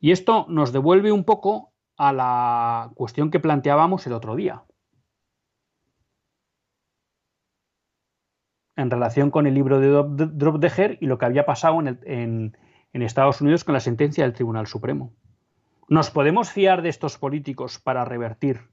Y 0.00 0.12
esto 0.12 0.46
nos 0.48 0.72
devuelve 0.72 1.10
un 1.10 1.24
poco 1.24 1.72
a 1.96 2.12
la 2.12 2.90
cuestión 2.94 3.30
que 3.30 3.40
planteábamos 3.40 4.06
el 4.06 4.12
otro 4.12 4.36
día. 4.36 4.64
En 8.76 8.90
relación 8.90 9.30
con 9.30 9.46
el 9.46 9.54
libro 9.54 9.80
de 9.80 9.88
Drop 9.88 10.58
Deger 10.58 10.98
y 11.00 11.06
lo 11.06 11.16
que 11.16 11.24
había 11.24 11.46
pasado 11.46 11.80
en, 11.80 12.56
en 12.92 13.02
Estados 13.02 13.40
Unidos 13.40 13.64
con 13.64 13.72
la 13.72 13.80
sentencia 13.80 14.24
del 14.24 14.34
Tribunal 14.34 14.66
Supremo. 14.66 15.14
¿Nos 15.88 16.10
podemos 16.10 16.50
fiar 16.50 16.82
de 16.82 16.88
estos 16.88 17.18
políticos 17.18 17.78
para 17.78 18.04
revertir 18.04 18.70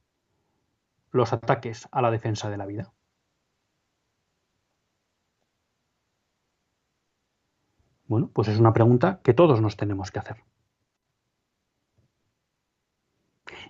los 1.11 1.33
ataques 1.33 1.87
a 1.91 2.01
la 2.01 2.11
defensa 2.11 2.49
de 2.49 2.57
la 2.57 2.65
vida? 2.65 2.93
Bueno, 8.05 8.29
pues 8.33 8.47
es 8.47 8.59
una 8.59 8.73
pregunta 8.73 9.21
que 9.23 9.33
todos 9.33 9.61
nos 9.61 9.77
tenemos 9.77 10.11
que 10.11 10.19
hacer. 10.19 10.37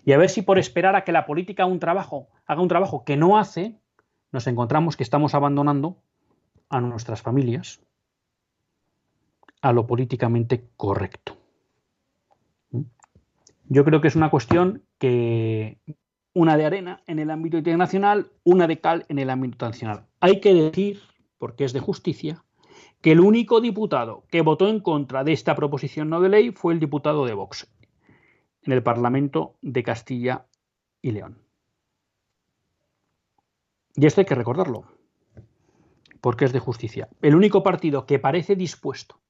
y 0.03 0.13
a 0.13 0.17
ver 0.17 0.29
si 0.29 0.41
por 0.41 0.57
esperar 0.57 0.95
a 0.95 1.03
que 1.03 1.11
la 1.11 1.25
política 1.25 1.63
haga 1.63 1.71
un 1.71 1.79
trabajo, 1.79 2.29
haga 2.45 2.61
un 2.61 2.67
trabajo 2.67 3.03
que 3.03 3.17
no 3.17 3.37
hace, 3.37 3.79
nos 4.31 4.47
encontramos 4.47 4.97
que 4.97 5.03
estamos 5.03 5.35
abandonando 5.35 6.01
a 6.69 6.81
nuestras 6.81 7.21
familias 7.21 7.81
a 9.61 9.73
lo 9.73 9.85
políticamente 9.85 10.69
correcto. 10.75 11.40
Yo 13.73 13.85
creo 13.85 14.01
que 14.01 14.09
es 14.09 14.17
una 14.17 14.29
cuestión 14.29 14.83
que 14.97 15.79
una 16.33 16.57
de 16.57 16.65
arena 16.65 17.03
en 17.07 17.19
el 17.19 17.31
ámbito 17.31 17.57
internacional, 17.57 18.29
una 18.43 18.67
de 18.67 18.81
cal 18.81 19.05
en 19.07 19.17
el 19.17 19.29
ámbito 19.29 19.65
nacional. 19.65 20.07
Hay 20.19 20.41
que 20.41 20.53
decir, 20.53 20.99
porque 21.37 21.63
es 21.63 21.71
de 21.71 21.79
justicia, 21.79 22.43
que 22.99 23.13
el 23.13 23.21
único 23.21 23.61
diputado 23.61 24.25
que 24.29 24.41
votó 24.41 24.67
en 24.67 24.81
contra 24.81 25.23
de 25.23 25.31
esta 25.31 25.55
proposición 25.55 26.09
no 26.09 26.19
de 26.19 26.27
ley 26.27 26.51
fue 26.51 26.73
el 26.73 26.81
diputado 26.81 27.25
de 27.25 27.33
Vox, 27.33 27.71
en 28.63 28.73
el 28.73 28.83
Parlamento 28.83 29.55
de 29.61 29.83
Castilla 29.83 30.47
y 31.01 31.11
León. 31.11 31.37
Y 33.95 34.05
esto 34.05 34.19
hay 34.19 34.25
que 34.25 34.35
recordarlo, 34.35 34.83
porque 36.19 36.43
es 36.43 36.51
de 36.51 36.59
justicia. 36.59 37.07
El 37.21 37.35
único 37.35 37.63
partido 37.63 38.05
que 38.05 38.19
parece 38.19 38.57
dispuesto 38.57 39.21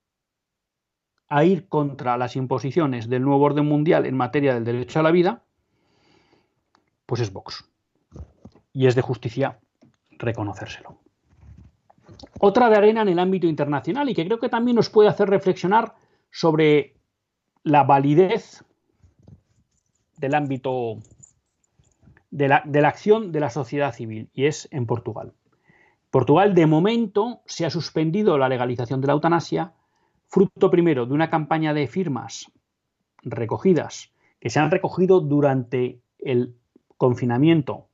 a 1.32 1.46
ir 1.46 1.70
contra 1.70 2.18
las 2.18 2.36
imposiciones 2.36 3.08
del 3.08 3.24
nuevo 3.24 3.46
orden 3.46 3.66
mundial 3.66 4.06
en 4.06 4.18
materia 4.18 4.54
del 4.54 4.66
derecho 4.66 5.00
a 5.00 5.04
la 5.04 5.12
vida, 5.12 5.44
pues 7.06 7.22
es 7.22 7.32
Vox. 7.32 7.64
Y 8.74 8.88
es 8.88 8.96
de 8.96 9.02
justicia 9.02 9.58
reconocérselo. 10.12 11.00
Otra 12.42 12.70
de 12.70 12.76
arena 12.76 13.04
en 13.04 13.08
el 13.08 13.20
ámbito 13.20 13.48
internacional 13.48 14.10
y 14.10 14.14
que 14.14 14.26
creo 14.26 14.40
que 14.40 14.50
también 14.50 14.76
nos 14.76 14.90
puede 14.90 15.08
hacer 15.08 15.30
reflexionar 15.30 15.96
sobre 16.32 16.98
la 17.64 17.84
validez 17.84 18.66
del 20.18 20.36
ámbito 20.36 20.98
de 22.30 22.50
la, 22.50 22.62
de 22.66 22.82
la 22.82 22.90
acción 22.90 23.32
de 23.32 23.40
la 23.40 23.50
sociedad 23.50 23.94
civil 23.94 24.30
y 24.34 24.48
es 24.48 24.68
en 24.72 24.86
Portugal. 24.86 25.32
Portugal, 26.10 26.54
de 26.56 26.66
momento, 26.66 27.40
se 27.46 27.66
ha 27.66 27.70
suspendido 27.70 28.38
la 28.38 28.50
legalización 28.50 29.00
de 29.00 29.08
la 29.08 29.14
eutanasia, 29.14 29.76
fruto 30.32 30.72
primero 30.72 31.06
de 31.06 31.14
una 31.14 31.30
campaña 31.30 31.74
de 31.74 31.88
firmas 31.88 32.50
recogidas, 33.22 34.12
que 34.40 34.50
se 34.50 34.60
han 34.60 34.72
recogido 34.72 35.20
durante 35.20 36.00
el 36.20 36.56
confinamiento, 36.98 37.90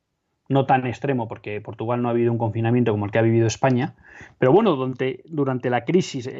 no 0.48 0.64
tan 0.64 0.86
extremo, 0.86 1.28
porque 1.28 1.60
Portugal 1.60 2.00
no 2.00 2.08
ha 2.08 2.12
habido 2.12 2.30
un 2.32 2.38
confinamiento 2.38 2.92
como 2.92 3.04
el 3.04 3.10
que 3.10 3.18
ha 3.18 3.22
vivido 3.22 3.46
España, 3.46 3.96
pero 4.38 4.52
bueno, 4.52 4.76
durante, 4.76 5.70
la 5.70 5.84
crisis, 5.84 6.30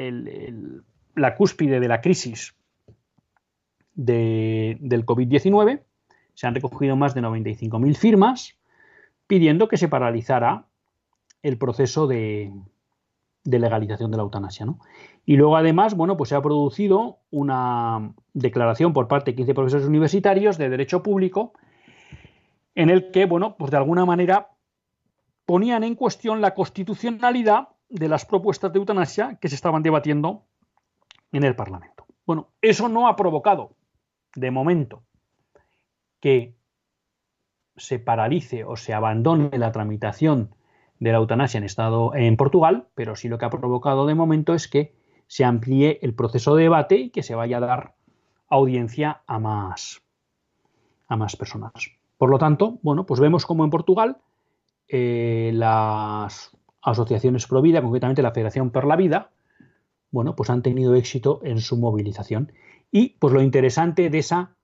la 1.15 1.35
cúspide 1.35 1.81
de 1.81 1.89
la 1.89 2.01
crisis 2.01 2.55
del 3.95 5.05
COVID-19. 5.05 5.83
Se 6.35 6.47
han 6.47 6.55
recogido 6.55 6.95
más 6.95 7.15
de 7.15 7.23
95.000 7.23 7.97
firmas 7.97 8.57
pidiendo 9.27 9.67
que 9.67 9.77
se 9.77 9.89
paralizara 9.89 10.67
el 11.43 11.59
proceso 11.59 12.07
de, 12.07 12.53
legalización 13.45 14.11
de 14.11 14.17
la 14.17 14.23
eutanasia. 14.23 14.67
Y 15.29 15.37
luego, 15.37 15.59
además, 15.59 15.95
bueno, 15.95 16.17
pues 16.17 16.31
se 16.31 16.37
ha 16.37 16.41
producido 16.41 17.19
una 17.31 18.14
declaración 18.33 18.95
por 18.95 19.09
parte 19.09 19.33
de 19.33 19.37
15 19.37 19.53
profesores 19.53 19.87
universitarios 19.87 20.57
de 20.57 20.71
Derecho 20.71 21.02
Público 21.02 21.52
en 22.75 22.88
el 22.88 23.11
que, 23.11 23.27
bueno, 23.27 23.55
pues 23.59 23.71
de 23.71 23.77
alguna 23.77 24.07
manera 24.07 24.52
ponían 25.44 25.85
en 25.85 25.96
cuestión 25.96 26.40
la 26.40 26.55
constitucionalidad 26.55 27.69
de 27.90 28.09
las 28.09 28.25
propuestas 28.25 28.73
de 28.73 28.79
eutanasia 28.79 29.37
que 29.38 29.50
se 29.50 29.57
estaban 29.57 29.83
debatiendo 29.83 30.46
en 31.31 31.44
el 31.44 31.55
Parlamento. 31.55 32.07
Bueno, 32.25 32.48
eso 32.63 32.88
no 32.88 33.07
ha 33.07 33.15
provocado 33.15 33.77
de 34.35 34.50
momento 34.50 35.02
que 36.21 36.57
se 37.77 37.98
paralice 37.98 38.65
o 38.65 38.77
se 38.77 38.94
abandone 38.94 39.50
la 39.59 39.73
tramitación 39.73 40.55
de 41.00 41.13
la 41.13 41.19
eutanasia 41.19 41.59
en 41.59 41.65
estado 41.65 42.15
en 42.15 42.38
Portugal, 42.38 42.88
pero 42.94 43.15
sí 43.15 43.29
lo 43.29 43.37
que 43.37 43.44
ha 43.44 43.50
provocado 43.50 44.07
de 44.07 44.15
momento 44.15 44.55
es 44.55 44.69
que 44.69 44.96
se 45.29 45.44
amplíe 45.44 46.00
el 46.02 46.14
proceso 46.14 46.56
de 46.56 46.64
debate 46.64 46.96
y 46.96 47.10
que 47.10 47.22
se 47.22 47.37
vaya 47.37 47.58
a 47.58 47.60
dar 47.60 47.94
audiencia 48.48 49.22
a 49.26 49.38
más 49.38 50.02
a 51.06 51.16
más 51.16 51.37
personas. 51.37 51.72
Por 52.18 52.31
lo 52.31 52.38
tanto, 52.38 52.81
bueno, 52.83 53.06
pues 53.06 53.20
vemos 53.20 53.46
como 53.46 53.64
en 53.64 53.70
Portugal 53.70 54.18
eh, 54.88 55.52
las 55.54 56.50
asociaciones 56.83 57.46
pro 57.46 57.62
vida, 57.62 57.81
concretamente 57.81 58.22
la 58.22 58.33
Federación 58.33 58.70
per 58.70 58.85
la 58.85 58.96
Vida, 58.96 59.31
bueno, 60.10 60.35
pues 60.35 60.50
han 60.50 60.62
tenido 60.62 60.94
éxito 60.94 61.40
en 61.44 61.60
su 61.60 61.76
movilización 61.76 62.52
y 62.90 63.10
pues 63.18 63.33
lo 63.33 63.42
interesante 63.42 64.10
de 64.10 64.18
esa, 64.18 64.56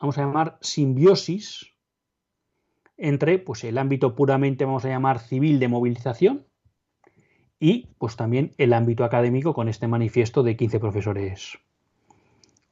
vamos 0.00 0.18
a 0.18 0.22
llamar, 0.22 0.58
simbiosis 0.60 1.74
entre 2.96 3.38
pues, 3.38 3.64
el 3.64 3.78
ámbito 3.78 4.14
puramente, 4.14 4.64
vamos 4.64 4.84
a 4.84 4.88
llamar, 4.88 5.18
civil 5.18 5.58
de 5.58 5.68
movilización 5.68 6.46
y 7.58 7.88
pues 7.98 8.16
también 8.16 8.52
el 8.58 8.72
ámbito 8.72 9.04
académico 9.04 9.54
con 9.54 9.68
este 9.68 9.88
manifiesto 9.88 10.42
de 10.42 10.56
15 10.56 10.80
profesores 10.80 11.58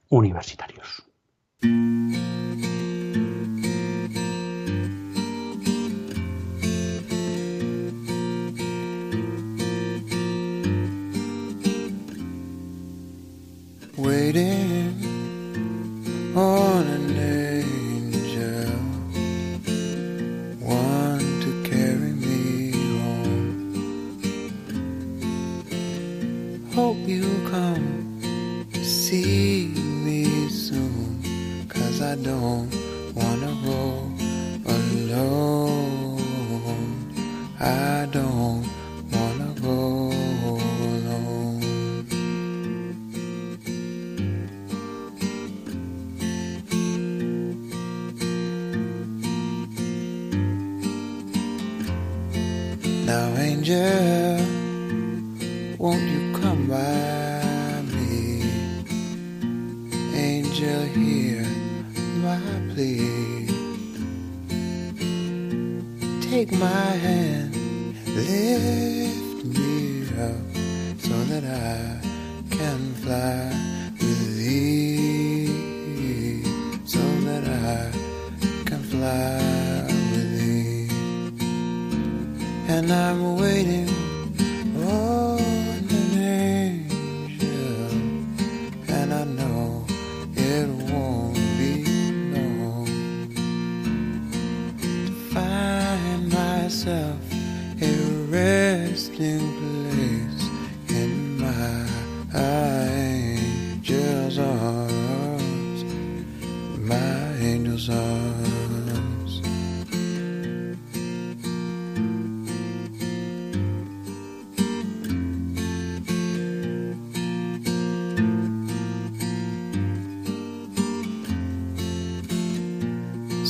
universitarios. 0.09 1.05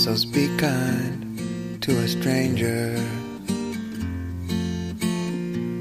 So 0.04 0.14
speak 0.16 0.58
kind 0.58 1.80
to 1.80 1.90
a 1.90 2.06
stranger. 2.06 2.94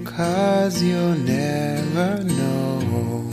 Cause 0.05 0.81
you'll 0.81 1.17
never 1.17 2.23
know. 2.23 3.29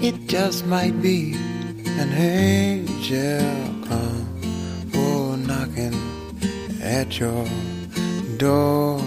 It 0.00 0.28
just 0.28 0.64
might 0.66 1.02
be 1.02 1.32
an 1.98 2.12
angel 2.12 3.42
come 3.88 4.28
oh, 4.94 5.34
knocking 5.34 5.98
at 6.80 7.18
your 7.18 7.48
door. 8.36 9.05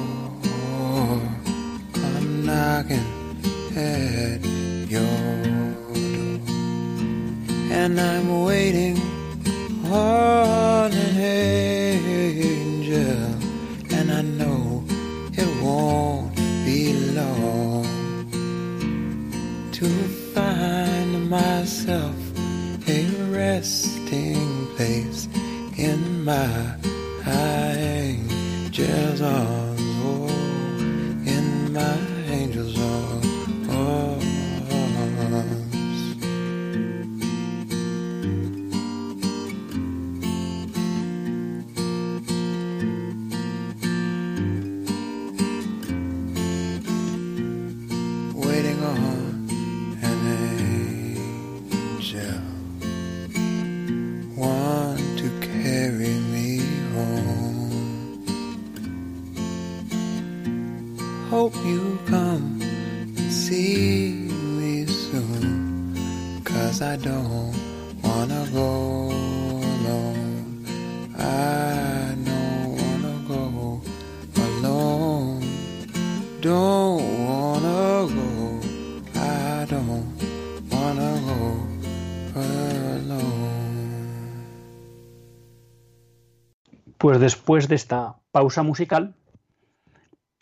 Pues 86.99 87.17
después 87.21 87.69
de 87.69 87.75
esta 87.75 88.17
pausa 88.33 88.61
musical, 88.61 89.15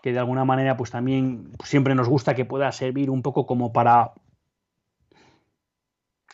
que 0.02 0.12
de 0.12 0.18
alguna 0.18 0.44
manera 0.44 0.76
pues 0.76 0.90
también 0.90 1.52
siempre 1.64 1.94
nos 1.94 2.10
gusta 2.10 2.34
que 2.34 2.46
pueda 2.46 2.72
servir 2.72 3.12
un 3.12 3.22
poco 3.22 3.46
como 3.46 3.72
para 3.72 4.14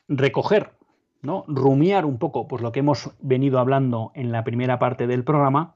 recoger, 0.07 0.78
¿no? 1.21 1.43
rumiar 1.49 2.05
un 2.05 2.19
poco 2.19 2.47
pues 2.47 2.61
lo 2.61 2.71
que 2.71 2.80
hemos 2.80 3.11
venido 3.19 3.59
hablando 3.59 4.13
en 4.15 4.32
la 4.32 4.45
primera 4.45 4.80
parte 4.80 5.07
del 5.07 5.26
programa, 5.26 5.76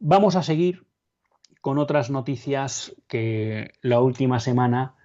vamos 0.00 0.34
a 0.34 0.42
seguir 0.42 0.84
con 1.60 1.78
otras 1.78 2.10
noticias 2.10 2.96
que 3.06 3.70
la 3.82 4.00
última 4.00 4.40
semana 4.40 4.96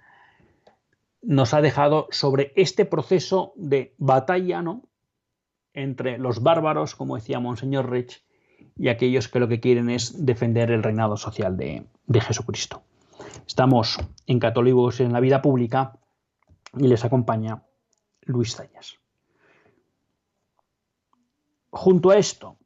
nos 1.22 1.54
ha 1.54 1.60
dejado 1.60 2.08
sobre 2.10 2.52
este 2.56 2.84
proceso 2.84 3.52
de 3.54 3.94
batalla 3.96 4.60
¿no? 4.60 4.82
entre 5.72 6.18
los 6.18 6.42
bárbaros, 6.42 6.96
como 6.96 7.14
decía 7.14 7.38
Monseñor 7.38 7.88
Rich, 7.88 8.24
y 8.76 8.88
aquellos 8.88 9.28
que 9.28 9.40
lo 9.40 9.48
que 9.48 9.60
quieren 9.60 9.90
es 9.90 10.24
defender 10.24 10.70
el 10.70 10.82
reinado 10.82 11.16
social 11.16 11.56
de, 11.56 11.86
de 12.06 12.20
Jesucristo. 12.20 12.82
Estamos 13.46 13.98
en 14.26 14.38
Católicos 14.38 15.00
en 15.00 15.12
la 15.12 15.20
vida 15.20 15.42
pública 15.42 15.98
y 16.76 16.86
les 16.88 17.04
acompaña 17.04 17.62
Luis 18.22 18.56
Zayas. 18.56 18.98
Junto 21.70 22.10
a 22.10 22.16
esto, 22.16 22.56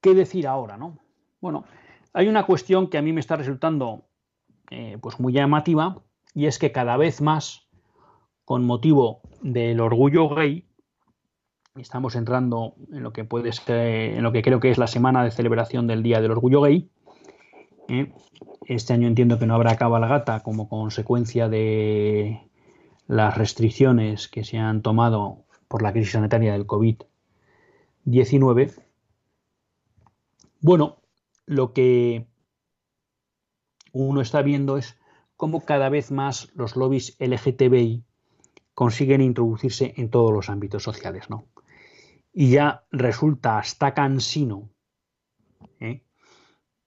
¿qué 0.00 0.14
decir 0.14 0.46
ahora? 0.46 0.76
No? 0.76 0.98
Bueno, 1.40 1.64
hay 2.12 2.28
una 2.28 2.46
cuestión 2.46 2.88
que 2.88 2.98
a 2.98 3.02
mí 3.02 3.12
me 3.12 3.20
está 3.20 3.36
resultando 3.36 4.06
eh, 4.70 4.98
pues 5.00 5.20
muy 5.20 5.32
llamativa 5.32 6.02
y 6.34 6.46
es 6.46 6.58
que 6.58 6.72
cada 6.72 6.96
vez 6.96 7.20
más, 7.20 7.68
con 8.44 8.64
motivo 8.64 9.20
del 9.42 9.80
orgullo 9.80 10.28
gay, 10.28 10.65
estamos 11.78 12.16
entrando 12.16 12.74
en 12.92 13.02
lo 13.02 13.12
que 13.12 13.26
creo 13.26 14.60
que 14.60 14.70
es 14.70 14.78
la 14.78 14.86
semana 14.86 15.24
de 15.24 15.30
celebración 15.30 15.86
del 15.86 16.02
Día 16.02 16.20
del 16.20 16.32
Orgullo 16.32 16.60
Gay. 16.62 16.90
¿eh? 17.88 18.12
Este 18.66 18.92
año 18.92 19.08
entiendo 19.08 19.38
que 19.38 19.46
no 19.46 19.54
habrá 19.54 19.76
cabalgata 19.76 20.40
como 20.40 20.68
consecuencia 20.68 21.48
de 21.48 22.42
las 23.06 23.36
restricciones 23.36 24.28
que 24.28 24.44
se 24.44 24.58
han 24.58 24.82
tomado 24.82 25.44
por 25.68 25.82
la 25.82 25.92
crisis 25.92 26.12
sanitaria 26.12 26.52
del 26.52 26.66
COVID-19. 26.66 28.74
Bueno, 30.60 30.96
lo 31.44 31.72
que 31.72 32.26
uno 33.92 34.20
está 34.20 34.42
viendo 34.42 34.78
es 34.78 34.98
cómo 35.36 35.64
cada 35.64 35.88
vez 35.88 36.10
más 36.10 36.50
los 36.54 36.76
lobbies 36.76 37.16
LGTBI 37.20 38.02
consiguen 38.74 39.20
introducirse 39.20 39.94
en 39.96 40.10
todos 40.10 40.32
los 40.32 40.50
ámbitos 40.50 40.82
sociales, 40.82 41.30
¿no? 41.30 41.46
Y 42.38 42.50
ya 42.50 42.84
resulta 42.92 43.58
hasta 43.58 43.94
cansino 43.94 44.68
¿eh? 45.80 46.02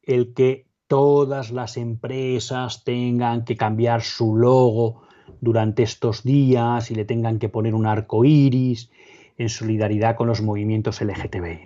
el 0.04 0.36
que 0.36 0.68
todas 0.86 1.50
las 1.50 1.76
empresas 1.76 2.84
tengan 2.84 3.46
que 3.46 3.58
cambiar 3.58 4.04
su 4.04 4.36
logo 4.36 5.02
durante 5.42 5.82
estos 5.82 6.22
días 6.22 6.92
y 6.92 6.94
le 6.94 7.04
tengan 7.04 7.40
que 7.40 7.50
poner 7.50 7.74
un 7.74 7.88
arco 7.88 8.26
iris 8.26 8.92
en 9.40 9.50
solidaridad 9.50 10.16
con 10.16 10.28
los 10.28 10.44
movimientos 10.44 11.02
LGTB. 11.02 11.66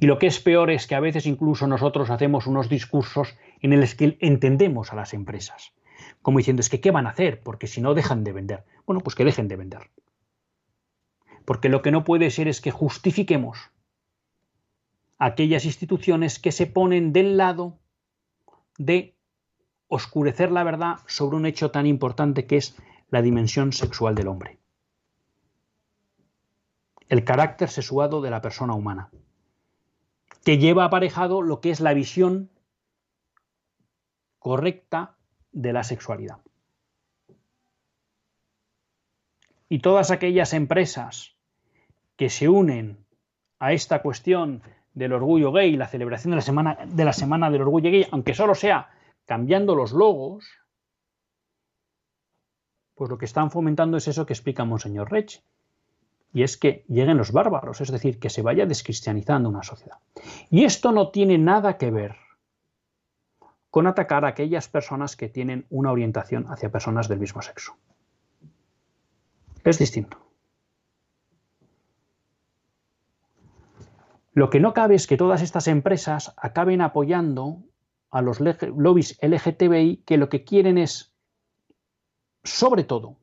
Y 0.00 0.06
lo 0.06 0.18
que 0.18 0.28
es 0.28 0.40
peor 0.40 0.70
es 0.70 0.86
que 0.86 0.94
a 0.94 1.00
veces 1.00 1.26
incluso 1.26 1.66
nosotros 1.66 2.08
hacemos 2.08 2.46
unos 2.46 2.70
discursos 2.70 3.36
en 3.60 3.78
los 3.78 3.94
que 3.94 4.16
entendemos 4.20 4.90
a 4.90 4.96
las 4.96 5.12
empresas, 5.12 5.74
como 6.22 6.38
diciendo, 6.38 6.60
es 6.60 6.70
que 6.70 6.80
¿qué 6.80 6.92
van 6.92 7.06
a 7.06 7.10
hacer? 7.10 7.42
Porque 7.42 7.66
si 7.66 7.82
no 7.82 7.92
dejan 7.92 8.24
de 8.24 8.32
vender. 8.32 8.64
Bueno, 8.86 9.02
pues 9.02 9.14
que 9.14 9.26
dejen 9.26 9.48
de 9.48 9.56
vender. 9.56 9.90
Porque 11.50 11.68
lo 11.68 11.82
que 11.82 11.90
no 11.90 12.04
puede 12.04 12.30
ser 12.30 12.46
es 12.46 12.60
que 12.60 12.70
justifiquemos 12.70 13.72
aquellas 15.18 15.64
instituciones 15.64 16.38
que 16.38 16.52
se 16.52 16.68
ponen 16.68 17.12
del 17.12 17.36
lado 17.36 17.76
de 18.78 19.16
oscurecer 19.88 20.52
la 20.52 20.62
verdad 20.62 20.98
sobre 21.08 21.36
un 21.36 21.46
hecho 21.46 21.72
tan 21.72 21.86
importante 21.86 22.46
que 22.46 22.56
es 22.58 22.76
la 23.08 23.20
dimensión 23.20 23.72
sexual 23.72 24.14
del 24.14 24.28
hombre. 24.28 24.60
El 27.08 27.24
carácter 27.24 27.68
sexuado 27.68 28.22
de 28.22 28.30
la 28.30 28.42
persona 28.42 28.74
humana, 28.74 29.10
que 30.44 30.58
lleva 30.58 30.84
aparejado 30.84 31.42
lo 31.42 31.60
que 31.60 31.72
es 31.72 31.80
la 31.80 31.94
visión 31.94 32.48
correcta 34.38 35.16
de 35.50 35.72
la 35.72 35.82
sexualidad. 35.82 36.38
Y 39.68 39.80
todas 39.80 40.12
aquellas 40.12 40.52
empresas 40.52 41.39
que 42.20 42.28
se 42.28 42.50
unen 42.50 43.06
a 43.60 43.72
esta 43.72 44.02
cuestión 44.02 44.62
del 44.92 45.14
orgullo 45.14 45.52
gay, 45.52 45.74
la 45.74 45.88
celebración 45.88 46.32
de 46.32 46.36
la 46.36 46.42
semana, 46.42 46.78
de 46.84 47.04
la 47.06 47.14
semana 47.14 47.50
del 47.50 47.62
orgullo 47.62 47.90
gay, 47.90 48.06
aunque 48.10 48.34
solo 48.34 48.54
sea 48.54 48.90
cambiando 49.24 49.74
los 49.74 49.92
logos, 49.92 50.44
pues 52.94 53.08
lo 53.08 53.16
que 53.16 53.24
están 53.24 53.50
fomentando 53.50 53.96
es 53.96 54.06
eso 54.06 54.26
que 54.26 54.34
explica 54.34 54.66
Monseñor 54.66 55.10
Rech, 55.10 55.42
y 56.34 56.42
es 56.42 56.58
que 56.58 56.84
lleguen 56.88 57.16
los 57.16 57.32
bárbaros, 57.32 57.80
es 57.80 57.90
decir, 57.90 58.18
que 58.18 58.28
se 58.28 58.42
vaya 58.42 58.66
descristianizando 58.66 59.48
una 59.48 59.62
sociedad. 59.62 59.96
Y 60.50 60.64
esto 60.64 60.92
no 60.92 61.08
tiene 61.08 61.38
nada 61.38 61.78
que 61.78 61.90
ver 61.90 62.16
con 63.70 63.86
atacar 63.86 64.26
a 64.26 64.28
aquellas 64.28 64.68
personas 64.68 65.16
que 65.16 65.30
tienen 65.30 65.64
una 65.70 65.90
orientación 65.90 66.44
hacia 66.52 66.70
personas 66.70 67.08
del 67.08 67.20
mismo 67.20 67.40
sexo. 67.40 67.78
Es 69.64 69.78
distinto. 69.78 70.29
Lo 74.32 74.48
que 74.50 74.60
no 74.60 74.72
cabe 74.72 74.94
es 74.94 75.06
que 75.06 75.16
todas 75.16 75.42
estas 75.42 75.66
empresas 75.66 76.34
acaben 76.36 76.80
apoyando 76.82 77.62
a 78.10 78.22
los 78.22 78.40
lobbies 78.40 79.18
LGTBI 79.22 80.02
que 80.06 80.16
lo 80.16 80.28
que 80.28 80.44
quieren 80.44 80.78
es, 80.78 81.12
sobre 82.44 82.84
todo, 82.84 83.16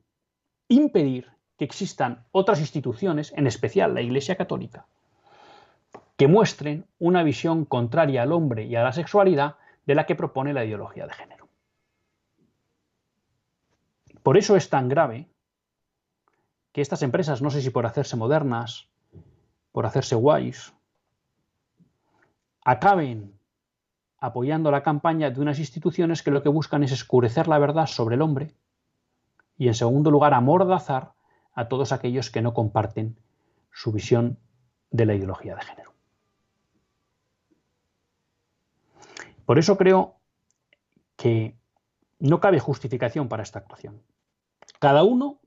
impedir 0.68 1.32
que 1.56 1.64
existan 1.64 2.24
otras 2.30 2.60
instituciones, 2.60 3.32
en 3.36 3.46
especial 3.46 3.94
la 3.94 4.02
Iglesia 4.02 4.36
Católica, 4.36 4.86
que 6.16 6.28
muestren 6.28 6.86
una 6.98 7.22
visión 7.22 7.64
contraria 7.64 8.22
al 8.22 8.32
hombre 8.32 8.66
y 8.66 8.76
a 8.76 8.82
la 8.82 8.92
sexualidad 8.92 9.56
de 9.86 9.94
la 9.94 10.06
que 10.06 10.14
propone 10.14 10.52
la 10.52 10.64
ideología 10.64 11.06
de 11.06 11.14
género. 11.14 11.48
Por 14.22 14.36
eso 14.36 14.56
es 14.56 14.68
tan 14.68 14.88
grave 14.88 15.28
que 16.72 16.82
estas 16.82 17.02
empresas, 17.02 17.40
no 17.40 17.50
sé 17.50 17.62
si 17.62 17.70
por 17.70 17.86
hacerse 17.86 18.16
modernas, 18.16 18.88
por 19.72 19.86
hacerse 19.86 20.14
guays, 20.14 20.74
acaben 22.68 23.40
apoyando 24.18 24.70
la 24.70 24.82
campaña 24.82 25.30
de 25.30 25.40
unas 25.40 25.58
instituciones 25.58 26.22
que 26.22 26.30
lo 26.30 26.42
que 26.42 26.50
buscan 26.50 26.82
es 26.82 26.92
escurecer 26.92 27.48
la 27.48 27.58
verdad 27.58 27.86
sobre 27.86 28.16
el 28.16 28.20
hombre 28.20 28.54
y, 29.56 29.68
en 29.68 29.74
segundo 29.74 30.10
lugar, 30.10 30.34
amordazar 30.34 31.14
a 31.54 31.68
todos 31.68 31.92
aquellos 31.92 32.30
que 32.30 32.42
no 32.42 32.52
comparten 32.52 33.16
su 33.72 33.90
visión 33.90 34.38
de 34.90 35.06
la 35.06 35.14
ideología 35.14 35.54
de 35.56 35.62
género. 35.62 35.94
Por 39.46 39.58
eso 39.58 39.78
creo 39.78 40.16
que 41.16 41.56
no 42.18 42.38
cabe 42.38 42.60
justificación 42.60 43.30
para 43.30 43.44
esta 43.44 43.60
actuación. 43.60 44.02
Cada 44.78 45.04
uno 45.04 45.40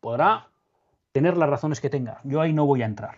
podrá 0.00 0.50
tener 1.10 1.38
las 1.38 1.48
razones 1.48 1.80
que 1.80 1.88
tenga. 1.88 2.20
Yo 2.24 2.42
ahí 2.42 2.52
no 2.52 2.66
voy 2.66 2.82
a 2.82 2.86
entrar. 2.86 3.16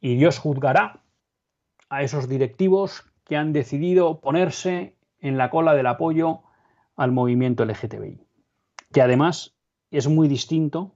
Y 0.00 0.16
Dios 0.16 0.40
juzgará 0.40 1.05
a 1.88 2.02
esos 2.02 2.28
directivos 2.28 3.04
que 3.24 3.36
han 3.36 3.52
decidido 3.52 4.20
ponerse 4.20 4.94
en 5.20 5.38
la 5.38 5.50
cola 5.50 5.74
del 5.74 5.86
apoyo 5.86 6.40
al 6.96 7.12
movimiento 7.12 7.64
LGTBI, 7.64 8.20
que 8.92 9.02
además 9.02 9.54
es 9.90 10.08
muy 10.08 10.28
distinto 10.28 10.94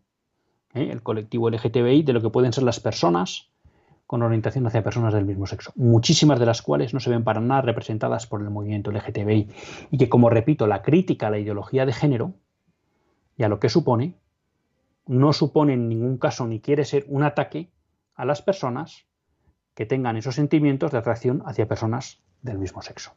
¿eh? 0.75 0.89
el 0.91 1.03
colectivo 1.03 1.51
LGTBI 1.51 2.03
de 2.03 2.13
lo 2.13 2.23
que 2.23 2.31
pueden 2.31 2.53
ser 2.53 2.65
las 2.65 2.81
personas 2.81 3.51
con 4.07 4.23
orientación 4.23 4.67
hacia 4.67 4.83
personas 4.83 5.15
del 5.15 5.25
mismo 5.25 5.47
sexo, 5.47 5.73
muchísimas 5.77 6.41
de 6.41 6.47
las 6.47 6.63
cuales 6.63 6.93
no 6.93 6.99
se 6.99 7.11
ven 7.11 7.23
para 7.23 7.41
nada 7.41 7.63
representadas 7.63 8.27
por 8.27 8.41
el 8.41 8.51
movimiento 8.51 8.91
LGTBI 8.91 9.49
y 9.93 9.99
que, 9.99 10.09
como 10.09 10.31
repito, 10.31 10.67
la 10.67 10.83
crítica 10.83 11.29
a 11.29 11.31
la 11.31 11.39
ideología 11.39 11.87
de 11.87 11.93
género 11.93 12.35
y 13.37 13.45
a 13.45 13.49
lo 13.49 13.61
que 13.61 13.69
supone, 13.69 14.17
no 15.07 15.33
supone 15.33 15.75
en 15.75 15.89
ningún 15.89 16.19
caso 16.19 16.45
ni 16.47 16.59
quiere 16.59 16.85
ser 16.85 17.05
un 17.09 17.23
ataque 17.23 17.71
a 18.17 18.25
las 18.25 18.43
personas 18.43 19.07
que 19.81 19.87
tengan 19.87 20.19
esos 20.19 20.35
sentimientos 20.35 20.93
de 20.93 20.99
atracción 20.99 21.43
hacia 21.47 21.67
personas 21.67 22.21
del 22.43 22.59
mismo 22.59 22.83
sexo, 22.83 23.13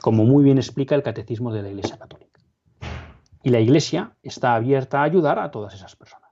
como 0.00 0.24
muy 0.24 0.42
bien 0.42 0.56
explica 0.56 0.94
el 0.94 1.02
Catecismo 1.02 1.52
de 1.52 1.60
la 1.60 1.68
Iglesia 1.68 1.98
Católica. 1.98 2.40
Y 3.42 3.50
la 3.50 3.60
Iglesia 3.60 4.16
está 4.22 4.54
abierta 4.54 5.00
a 5.00 5.02
ayudar 5.02 5.38
a 5.38 5.50
todas 5.50 5.74
esas 5.74 5.94
personas. 5.94 6.30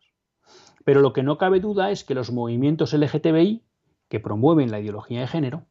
Pero 0.86 1.02
lo 1.02 1.12
que 1.12 1.22
no 1.22 1.36
cabe 1.36 1.60
duda 1.60 1.90
es 1.90 2.02
que 2.02 2.14
los 2.14 2.32
movimientos 2.32 2.94
LGTBI, 2.94 3.62
que 4.08 4.20
promueven 4.20 4.70
la 4.70 4.80
ideología 4.80 5.20
de 5.20 5.26
género, 5.26 5.66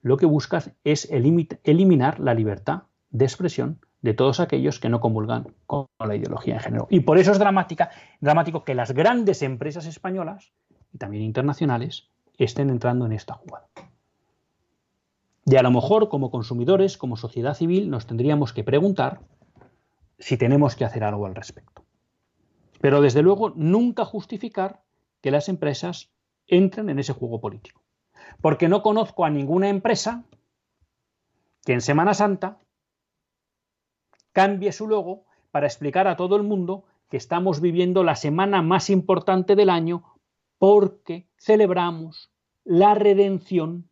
lo 0.00 0.16
que 0.16 0.26
buscan 0.26 0.62
es 0.84 1.10
eliminar 1.10 2.20
la 2.20 2.34
libertad 2.34 2.84
de 3.10 3.24
expresión 3.24 3.80
de 4.00 4.14
todos 4.14 4.38
aquellos 4.38 4.78
que 4.78 4.90
no 4.90 5.00
comulgan 5.00 5.56
con 5.66 5.88
la 5.98 6.14
ideología 6.14 6.54
de 6.54 6.60
género. 6.60 6.86
Y 6.88 7.00
por 7.00 7.18
eso 7.18 7.32
es 7.32 7.40
dramática, 7.40 7.90
dramático 8.20 8.62
que 8.62 8.76
las 8.76 8.92
grandes 8.92 9.42
empresas 9.42 9.86
españolas 9.86 10.52
y 10.92 10.98
también 10.98 11.24
internacionales 11.24 12.13
estén 12.38 12.70
entrando 12.70 13.06
en 13.06 13.12
esta 13.12 13.34
jugada. 13.34 13.68
Y 15.46 15.56
a 15.56 15.62
lo 15.62 15.70
mejor 15.70 16.08
como 16.08 16.30
consumidores, 16.30 16.96
como 16.96 17.16
sociedad 17.16 17.54
civil, 17.54 17.90
nos 17.90 18.06
tendríamos 18.06 18.52
que 18.52 18.64
preguntar 18.64 19.20
si 20.18 20.36
tenemos 20.36 20.74
que 20.74 20.84
hacer 20.84 21.04
algo 21.04 21.26
al 21.26 21.34
respecto. 21.34 21.84
Pero 22.80 23.00
desde 23.00 23.22
luego 23.22 23.50
nunca 23.50 24.04
justificar 24.04 24.82
que 25.20 25.30
las 25.30 25.48
empresas 25.48 26.10
entren 26.46 26.88
en 26.88 26.98
ese 26.98 27.12
juego 27.12 27.40
político. 27.40 27.82
Porque 28.40 28.68
no 28.68 28.82
conozco 28.82 29.24
a 29.24 29.30
ninguna 29.30 29.68
empresa 29.68 30.24
que 31.64 31.72
en 31.72 31.80
Semana 31.80 32.14
Santa 32.14 32.58
cambie 34.32 34.72
su 34.72 34.88
logo 34.88 35.24
para 35.50 35.66
explicar 35.66 36.08
a 36.08 36.16
todo 36.16 36.36
el 36.36 36.42
mundo 36.42 36.84
que 37.10 37.16
estamos 37.16 37.60
viviendo 37.60 38.02
la 38.02 38.16
semana 38.16 38.62
más 38.62 38.90
importante 38.90 39.56
del 39.56 39.70
año 39.70 40.13
porque 40.64 41.28
celebramos 41.36 42.32
la 42.64 42.94
redención 42.94 43.90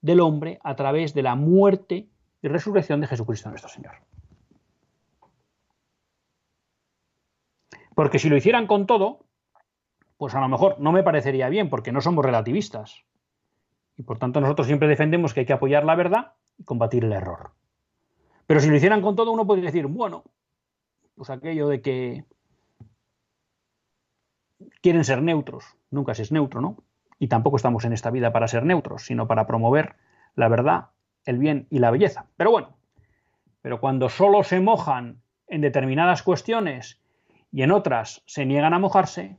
del 0.00 0.20
hombre 0.20 0.58
a 0.64 0.74
través 0.74 1.12
de 1.12 1.20
la 1.20 1.34
muerte 1.34 2.08
y 2.40 2.48
resurrección 2.48 3.02
de 3.02 3.08
Jesucristo 3.08 3.50
nuestro 3.50 3.68
Señor. 3.68 3.96
Porque 7.94 8.18
si 8.18 8.30
lo 8.30 8.38
hicieran 8.38 8.66
con 8.66 8.86
todo, 8.86 9.26
pues 10.16 10.34
a 10.34 10.40
lo 10.40 10.48
mejor 10.48 10.80
no 10.80 10.92
me 10.92 11.02
parecería 11.02 11.50
bien, 11.50 11.68
porque 11.68 11.92
no 11.92 12.00
somos 12.00 12.24
relativistas. 12.24 13.04
Y 13.98 14.02
por 14.02 14.18
tanto 14.18 14.40
nosotros 14.40 14.68
siempre 14.68 14.88
defendemos 14.88 15.34
que 15.34 15.40
hay 15.40 15.46
que 15.46 15.52
apoyar 15.52 15.84
la 15.84 15.94
verdad 15.94 16.32
y 16.56 16.64
combatir 16.64 17.04
el 17.04 17.12
error. 17.12 17.50
Pero 18.46 18.60
si 18.60 18.70
lo 18.70 18.76
hicieran 18.76 19.02
con 19.02 19.14
todo, 19.14 19.30
uno 19.30 19.46
podría 19.46 19.66
decir, 19.66 19.88
bueno, 19.88 20.24
pues 21.16 21.28
aquello 21.28 21.68
de 21.68 21.82
que 21.82 22.24
quieren 24.82 25.04
ser 25.04 25.22
neutros, 25.22 25.64
nunca 25.90 26.14
se 26.14 26.22
es 26.22 26.32
neutro, 26.32 26.60
¿no? 26.60 26.76
Y 27.18 27.28
tampoco 27.28 27.56
estamos 27.56 27.84
en 27.84 27.92
esta 27.92 28.10
vida 28.10 28.32
para 28.32 28.48
ser 28.48 28.64
neutros, 28.64 29.04
sino 29.04 29.26
para 29.26 29.46
promover 29.46 29.94
la 30.34 30.48
verdad, 30.48 30.88
el 31.24 31.38
bien 31.38 31.66
y 31.70 31.78
la 31.78 31.90
belleza. 31.90 32.26
Pero 32.36 32.50
bueno, 32.50 32.76
pero 33.62 33.80
cuando 33.80 34.08
solo 34.08 34.42
se 34.42 34.60
mojan 34.60 35.22
en 35.46 35.60
determinadas 35.60 36.22
cuestiones 36.22 37.00
y 37.52 37.62
en 37.62 37.70
otras 37.70 38.22
se 38.26 38.44
niegan 38.44 38.74
a 38.74 38.78
mojarse, 38.78 39.36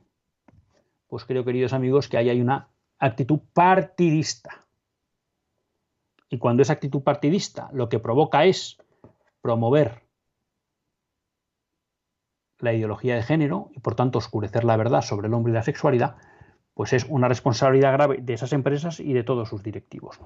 pues 1.08 1.24
creo, 1.24 1.44
queridos 1.44 1.72
amigos, 1.72 2.08
que 2.08 2.16
ahí 2.16 2.30
hay 2.30 2.40
una 2.40 2.68
actitud 2.98 3.40
partidista. 3.52 4.64
Y 6.30 6.38
cuando 6.38 6.62
esa 6.62 6.72
actitud 6.72 7.02
partidista 7.02 7.68
lo 7.72 7.88
que 7.88 7.98
provoca 7.98 8.44
es 8.44 8.78
promover 9.42 10.03
la 12.64 12.72
ideología 12.72 13.14
de 13.14 13.22
género 13.22 13.70
y 13.74 13.80
por 13.80 13.94
tanto 13.94 14.18
oscurecer 14.18 14.64
la 14.64 14.76
verdad 14.76 15.02
sobre 15.02 15.28
el 15.28 15.34
hombre 15.34 15.52
y 15.52 15.54
la 15.54 15.62
sexualidad, 15.62 16.16
pues 16.74 16.92
es 16.92 17.06
una 17.08 17.28
responsabilidad 17.28 17.92
grave 17.92 18.18
de 18.20 18.34
esas 18.34 18.52
empresas 18.52 18.98
y 18.98 19.12
de 19.12 19.22
todos 19.22 19.48
sus 19.48 19.62
directivos. 19.62 20.18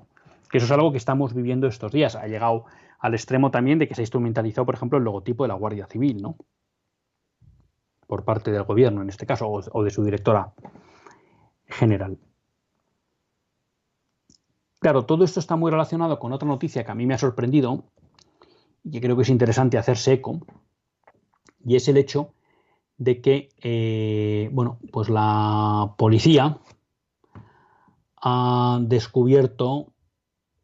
Que 0.51 0.59
eso 0.59 0.67
es 0.67 0.73
algo 0.73 0.93
que 0.93 0.99
estamos 0.99 1.35
viviendo 1.35 1.67
estos 1.67 1.93
días. 1.93 2.17
Ha 2.17 2.27
llegado 2.27 2.65
al 2.99 3.15
extremo 3.15 3.51
también 3.51 3.79
de 3.79 3.87
que 3.87 3.95
se 3.95 4.01
ha 4.01 4.05
instrumentalizado, 4.05 4.65
por 4.65 4.75
ejemplo, 4.75 4.97
el 4.97 5.05
logotipo 5.05 5.45
de 5.45 5.49
la 5.49 5.55
Guardia 5.55 5.87
Civil, 5.87 6.23
¿no? 6.23 6.37
Por 8.07 8.25
parte 8.25 8.51
del 8.51 8.63
gobierno, 8.63 9.03
en 9.03 9.11
este 9.11 9.27
caso, 9.27 9.47
o 9.51 9.85
de 9.85 9.91
su 9.91 10.03
directora 10.03 10.55
general. 11.67 12.19
Claro, 14.79 15.05
todo 15.05 15.25
esto 15.25 15.41
está 15.41 15.57
muy 15.57 15.71
relacionado 15.71 16.19
con 16.19 16.33
otra 16.33 16.49
noticia 16.49 16.85
que 16.85 16.91
a 16.91 16.95
mí 16.95 17.05
me 17.05 17.15
ha 17.15 17.19
sorprendido 17.19 17.85
y 18.85 18.93
que 18.93 19.01
creo 19.01 19.17
que 19.17 19.23
es 19.23 19.29
interesante 19.29 19.77
hacerse 19.77 20.15
eco, 20.15 20.41
y 21.65 21.77
es 21.77 21.89
el 21.89 21.97
hecho 21.97 22.33
de 22.97 23.21
que, 23.21 23.51
eh, 23.63 24.51
bueno, 24.53 24.79
pues 24.93 25.09
la 25.09 25.95
policía 25.97 26.59
ha 28.21 28.79
descubierto 28.83 29.93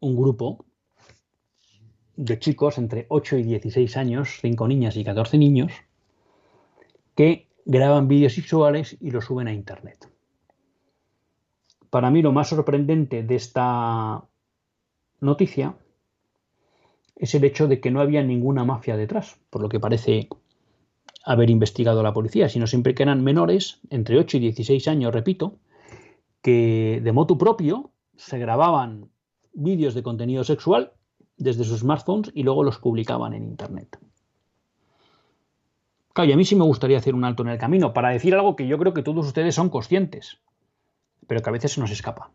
un 0.01 0.15
grupo 0.15 0.65
de 2.17 2.39
chicos 2.39 2.77
entre 2.77 3.05
8 3.09 3.37
y 3.37 3.43
16 3.43 3.97
años, 3.97 4.37
5 4.41 4.67
niñas 4.67 4.97
y 4.97 5.03
14 5.03 5.37
niños, 5.37 5.71
que 7.15 7.47
graban 7.65 8.07
vídeos 8.07 8.33
sexuales 8.33 8.97
y 8.99 9.11
los 9.11 9.25
suben 9.25 9.47
a 9.47 9.53
Internet. 9.53 10.09
Para 11.89 12.11
mí 12.11 12.21
lo 12.21 12.31
más 12.31 12.49
sorprendente 12.49 13.23
de 13.23 13.35
esta 13.35 14.23
noticia 15.21 15.77
es 17.15 17.33
el 17.35 17.45
hecho 17.45 17.67
de 17.67 17.79
que 17.79 17.91
no 17.91 18.01
había 18.01 18.21
ninguna 18.21 18.65
mafia 18.65 18.97
detrás, 18.97 19.39
por 19.49 19.61
lo 19.61 19.69
que 19.69 19.79
parece 19.79 20.27
haber 21.25 21.49
investigado 21.49 22.03
la 22.03 22.13
policía, 22.13 22.47
sino 22.49 22.67
siempre 22.67 22.93
que 22.93 23.03
eran 23.03 23.23
menores, 23.23 23.79
entre 23.89 24.19
8 24.19 24.37
y 24.37 24.39
16 24.41 24.87
años, 24.87 25.13
repito, 25.13 25.57
que 26.41 27.01
de 27.03 27.11
motu 27.11 27.37
propio 27.37 27.91
se 28.15 28.37
grababan 28.37 29.09
vídeos 29.53 29.95
de 29.95 30.03
contenido 30.03 30.43
sexual 30.43 30.93
desde 31.37 31.63
sus 31.63 31.79
smartphones 31.79 32.31
y 32.35 32.43
luego 32.43 32.63
los 32.63 32.77
publicaban 32.77 33.33
en 33.33 33.43
Internet. 33.43 33.97
Claro, 36.13 36.29
y 36.29 36.33
a 36.33 36.37
mí 36.37 36.45
sí 36.45 36.55
me 36.55 36.63
gustaría 36.63 36.97
hacer 36.97 37.15
un 37.15 37.25
alto 37.25 37.43
en 37.43 37.49
el 37.49 37.57
camino 37.57 37.91
para 37.91 38.09
decir 38.09 38.35
algo 38.35 38.55
que 38.55 38.67
yo 38.67 38.77
creo 38.77 38.93
que 38.93 39.03
todos 39.03 39.25
ustedes 39.25 39.55
son 39.55 39.69
conscientes, 39.69 40.39
pero 41.27 41.41
que 41.41 41.49
a 41.49 41.53
veces 41.53 41.73
se 41.73 41.81
nos 41.81 41.91
escapa. 41.91 42.31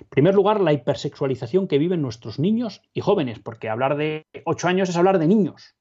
En 0.00 0.06
primer 0.08 0.34
lugar, 0.34 0.60
la 0.60 0.72
hipersexualización 0.72 1.66
que 1.66 1.78
viven 1.78 2.00
nuestros 2.00 2.38
niños 2.38 2.82
y 2.94 3.00
jóvenes, 3.00 3.40
porque 3.40 3.68
hablar 3.68 3.96
de 3.96 4.26
8 4.46 4.68
años 4.68 4.88
es 4.88 4.96
hablar 4.96 5.18
de 5.18 5.26
niños. 5.26 5.74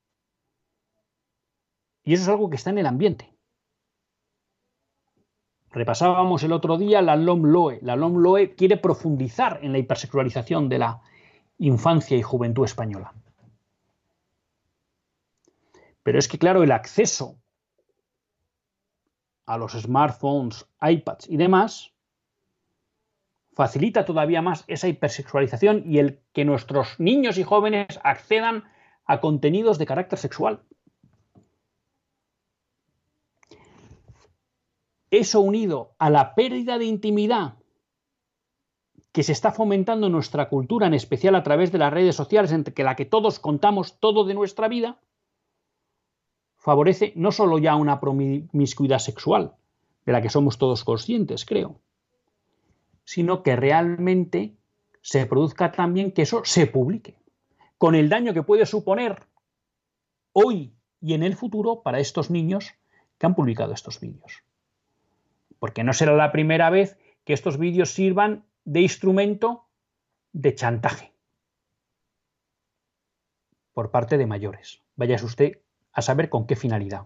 Y 2.04 2.14
eso 2.14 2.24
es 2.24 2.30
algo 2.30 2.50
que 2.50 2.56
está 2.56 2.70
en 2.70 2.80
el 2.80 2.86
ambiente. 2.86 3.34
Repasábamos 5.72 6.44
el 6.44 6.52
otro 6.52 6.78
día 6.78 7.02
la 7.02 7.16
LOM-LOE. 7.16 7.80
La 7.82 7.96
LOM-LOE 7.96 8.56
quiere 8.56 8.78
profundizar 8.78 9.60
en 9.64 9.72
la 9.72 9.80
hipersexualización 9.80 10.70
de 10.70 10.80
la 10.80 11.02
infancia 11.58 12.16
y 12.16 12.22
juventud 12.22 12.66
española. 12.66 13.14
Pero 16.04 16.20
es 16.20 16.28
que, 16.28 16.38
claro, 16.38 16.62
el 16.64 16.72
acceso 16.72 17.38
a 19.46 19.58
los 19.58 19.72
smartphones, 19.72 20.68
iPads 20.82 21.30
y 21.30 21.38
demás 21.38 21.94
facilita 23.54 24.06
todavía 24.06 24.42
más 24.42 24.64
esa 24.68 24.88
hipersexualización 24.88 25.84
y 25.86 26.00
el 26.00 26.20
que 26.34 26.46
nuestros 26.46 27.00
niños 27.00 27.38
y 27.38 27.44
jóvenes 27.44 28.00
accedan 28.04 28.64
a 29.06 29.20
contenidos 29.20 29.78
de 29.78 29.86
carácter 29.86 30.20
sexual. 30.20 30.64
Eso 35.14 35.42
unido 35.42 35.94
a 36.00 36.10
la 36.10 36.34
pérdida 36.34 36.80
de 36.80 36.86
intimidad 36.86 37.60
que 39.12 39.22
se 39.22 39.32
está 39.32 39.52
fomentando 39.52 40.08
en 40.08 40.14
nuestra 40.14 40.50
cultura, 40.50 40.88
en 40.88 40.96
especial 40.96 41.36
a 41.36 41.44
través 41.44 41.72
de 41.72 41.78
las 41.78 41.94
redes 41.94 42.16
sociales, 42.16 42.52
en 42.52 42.66
la 42.76 42.96
que 42.96 43.06
todos 43.06 43.38
contamos 43.38 44.00
todo 44.00 44.24
de 44.24 44.34
nuestra 44.34 44.68
vida, 44.68 45.00
favorece 46.58 47.14
no 47.16 47.32
solo 47.32 47.60
ya 47.60 47.76
una 47.76 48.00
promiscuidad 48.00 48.98
sexual, 48.98 49.54
de 50.04 50.14
la 50.14 50.22
que 50.24 50.32
somos 50.32 50.58
todos 50.58 50.84
conscientes, 50.84 51.46
creo, 51.46 51.80
sino 53.04 53.44
que 53.44 53.56
realmente 53.56 54.58
se 55.04 55.28
produzca 55.28 55.72
también 55.72 56.12
que 56.12 56.24
eso 56.24 56.42
se 56.44 56.66
publique, 56.66 57.20
con 57.78 57.94
el 57.94 58.10
daño 58.10 58.34
que 58.34 58.42
puede 58.42 58.66
suponer 58.66 59.28
hoy 60.32 60.74
y 61.02 61.14
en 61.14 61.22
el 61.22 61.36
futuro 61.36 61.84
para 61.84 62.00
estos 62.00 62.32
niños 62.32 62.74
que 63.20 63.28
han 63.28 63.36
publicado 63.36 63.74
estos 63.74 64.00
vídeos. 64.00 64.42
Porque 65.64 65.86
no 65.86 65.94
será 65.94 66.14
la 66.14 66.34
primera 66.34 66.70
vez 66.70 67.00
que 67.24 67.32
estos 67.32 67.58
vídeos 67.58 67.94
sirvan 67.94 68.44
de 68.66 68.82
instrumento 68.82 69.70
de 70.34 70.54
chantaje 70.54 71.14
por 73.72 73.90
parte 73.90 74.18
de 74.18 74.26
mayores. 74.26 74.82
Váyase 74.98 75.24
usted 75.24 75.62
a 75.94 76.02
saber 76.02 76.28
con 76.28 76.48
qué 76.48 76.58
finalidad. 76.58 77.04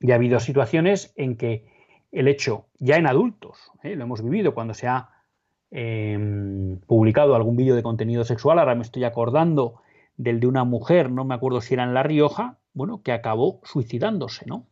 Y 0.00 0.12
ha 0.12 0.16
habido 0.16 0.38
situaciones 0.38 1.14
en 1.16 1.38
que 1.38 1.66
el 2.12 2.28
hecho, 2.28 2.66
ya 2.78 2.96
en 2.96 3.06
adultos, 3.06 3.72
¿eh? 3.82 3.96
lo 3.96 4.04
hemos 4.04 4.22
vivido 4.22 4.52
cuando 4.52 4.74
se 4.74 4.86
ha 4.86 5.24
em, 5.70 6.78
publicado 6.80 7.36
algún 7.36 7.56
vídeo 7.56 7.74
de 7.74 7.82
contenido 7.82 8.22
sexual, 8.22 8.58
ahora 8.58 8.74
me 8.74 8.82
estoy 8.82 9.04
acordando 9.04 9.80
del 10.18 10.40
de 10.40 10.46
una 10.46 10.64
mujer, 10.64 11.10
no 11.10 11.24
me 11.24 11.36
acuerdo 11.36 11.62
si 11.62 11.72
era 11.72 11.84
en 11.84 11.94
La 11.94 12.02
Rioja, 12.02 12.58
bueno, 12.74 13.02
que 13.02 13.12
acabó 13.12 13.62
suicidándose, 13.64 14.44
¿no? 14.44 14.66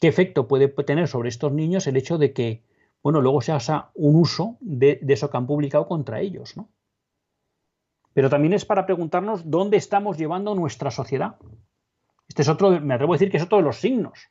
¿Qué 0.00 0.08
efecto 0.08 0.46
puede 0.46 0.68
tener 0.68 1.08
sobre 1.08 1.28
estos 1.28 1.52
niños 1.52 1.86
el 1.86 1.96
hecho 1.96 2.18
de 2.18 2.32
que, 2.32 2.62
bueno, 3.02 3.20
luego 3.20 3.40
se 3.40 3.52
haga 3.52 3.90
un 3.94 4.16
uso 4.16 4.56
de, 4.60 5.00
eso 5.08 5.30
que 5.30 5.36
han 5.36 5.46
publicado 5.46 5.86
contra 5.86 6.20
ellos, 6.20 6.56
¿no? 6.56 6.68
Pero 8.14 8.30
también 8.30 8.52
es 8.52 8.64
para 8.64 8.86
preguntarnos 8.86 9.50
dónde 9.50 9.76
estamos 9.76 10.16
llevando 10.18 10.54
nuestra 10.54 10.90
sociedad. 10.90 11.36
Este 12.28 12.42
es 12.42 12.48
otro, 12.48 12.80
me 12.80 12.94
atrevo 12.94 13.12
a 13.12 13.16
decir 13.16 13.30
que 13.30 13.36
es 13.36 13.42
otro 13.42 13.58
de 13.58 13.64
los 13.64 13.76
signos 13.76 14.30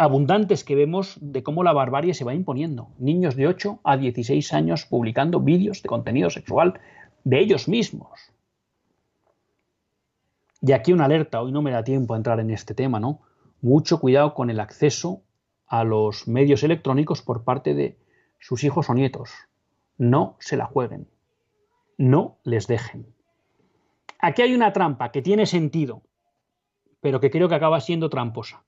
abundantes 0.00 0.64
que 0.64 0.74
vemos 0.74 1.18
de 1.20 1.42
cómo 1.42 1.62
la 1.62 1.74
barbarie 1.74 2.14
se 2.14 2.24
va 2.24 2.32
imponiendo. 2.32 2.88
Niños 2.98 3.36
de 3.36 3.46
8 3.46 3.80
a 3.84 3.98
16 3.98 4.54
años 4.54 4.86
publicando 4.86 5.40
vídeos 5.40 5.82
de 5.82 5.90
contenido 5.90 6.30
sexual 6.30 6.80
de 7.24 7.38
ellos 7.38 7.68
mismos. 7.68 8.32
Y 10.62 10.72
aquí 10.72 10.94
una 10.94 11.04
alerta, 11.04 11.42
hoy 11.42 11.52
no 11.52 11.60
me 11.60 11.70
da 11.70 11.84
tiempo 11.84 12.14
a 12.14 12.16
entrar 12.16 12.40
en 12.40 12.50
este 12.50 12.72
tema, 12.74 12.98
¿no? 12.98 13.20
Mucho 13.62 14.00
cuidado 14.00 14.34
con 14.34 14.50
el 14.50 14.60
acceso 14.60 15.22
a 15.66 15.84
los 15.84 16.26
medios 16.26 16.62
electrónicos 16.62 17.22
por 17.22 17.44
parte 17.44 17.74
de 17.74 17.96
sus 18.38 18.64
hijos 18.64 18.90
o 18.90 18.94
nietos. 18.94 19.30
No 19.98 20.36
se 20.40 20.56
la 20.56 20.66
jueguen. 20.66 21.08
No 21.98 22.38
les 22.42 22.66
dejen. 22.66 23.06
Aquí 24.18 24.42
hay 24.42 24.54
una 24.54 24.72
trampa 24.72 25.12
que 25.12 25.22
tiene 25.22 25.46
sentido, 25.46 26.02
pero 27.00 27.20
que 27.20 27.30
creo 27.30 27.48
que 27.48 27.54
acaba 27.54 27.80
siendo 27.80 28.10
tramposa. 28.10 28.64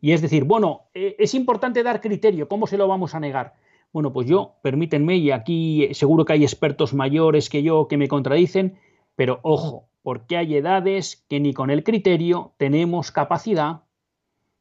Y 0.00 0.12
es 0.12 0.20
decir, 0.20 0.44
bueno, 0.44 0.82
eh, 0.94 1.16
es 1.18 1.34
importante 1.34 1.82
dar 1.82 2.00
criterio, 2.00 2.48
¿cómo 2.48 2.66
se 2.66 2.76
lo 2.76 2.88
vamos 2.88 3.14
a 3.14 3.20
negar? 3.20 3.54
Bueno, 3.92 4.12
pues 4.12 4.26
yo, 4.26 4.56
permítanme, 4.60 5.16
y 5.16 5.30
aquí 5.30 5.88
seguro 5.94 6.24
que 6.24 6.34
hay 6.34 6.42
expertos 6.42 6.92
mayores 6.92 7.48
que 7.48 7.62
yo 7.62 7.88
que 7.88 7.96
me 7.96 8.08
contradicen, 8.08 8.78
pero 9.16 9.40
ojo, 9.42 9.88
porque 10.04 10.36
hay 10.36 10.54
edades 10.54 11.24
que 11.30 11.40
ni 11.40 11.54
con 11.54 11.70
el 11.70 11.82
criterio 11.82 12.52
tenemos 12.58 13.10
capacidad 13.10 13.84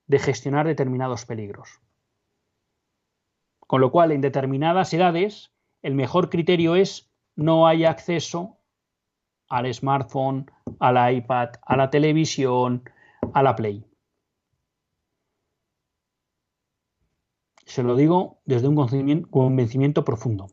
de 0.08 0.18
gestionar 0.18 0.66
determinados 0.66 1.26
peligros. 1.26 1.82
Con 3.60 3.82
lo 3.82 3.92
cual, 3.92 4.14
en 4.14 4.22
determinadas 4.22 4.94
edades, 4.94 5.52
el 5.82 5.96
mejor 5.96 6.30
criterio 6.30 6.78
es 6.78 7.12
no 7.36 7.68
hay 7.68 7.84
acceso 7.84 8.58
al 9.50 9.72
smartphone, 9.74 10.50
al 10.80 11.14
iPad, 11.14 11.50
a 11.62 11.76
la 11.76 11.90
televisión, 11.90 12.90
a 13.34 13.44
la 13.44 13.58
Play. 13.58 13.86
Se 17.66 17.84
lo 17.84 17.98
digo 17.98 18.40
desde 18.46 18.70
un 18.70 19.24
convencimiento 19.30 20.06
profundo. 20.06 20.48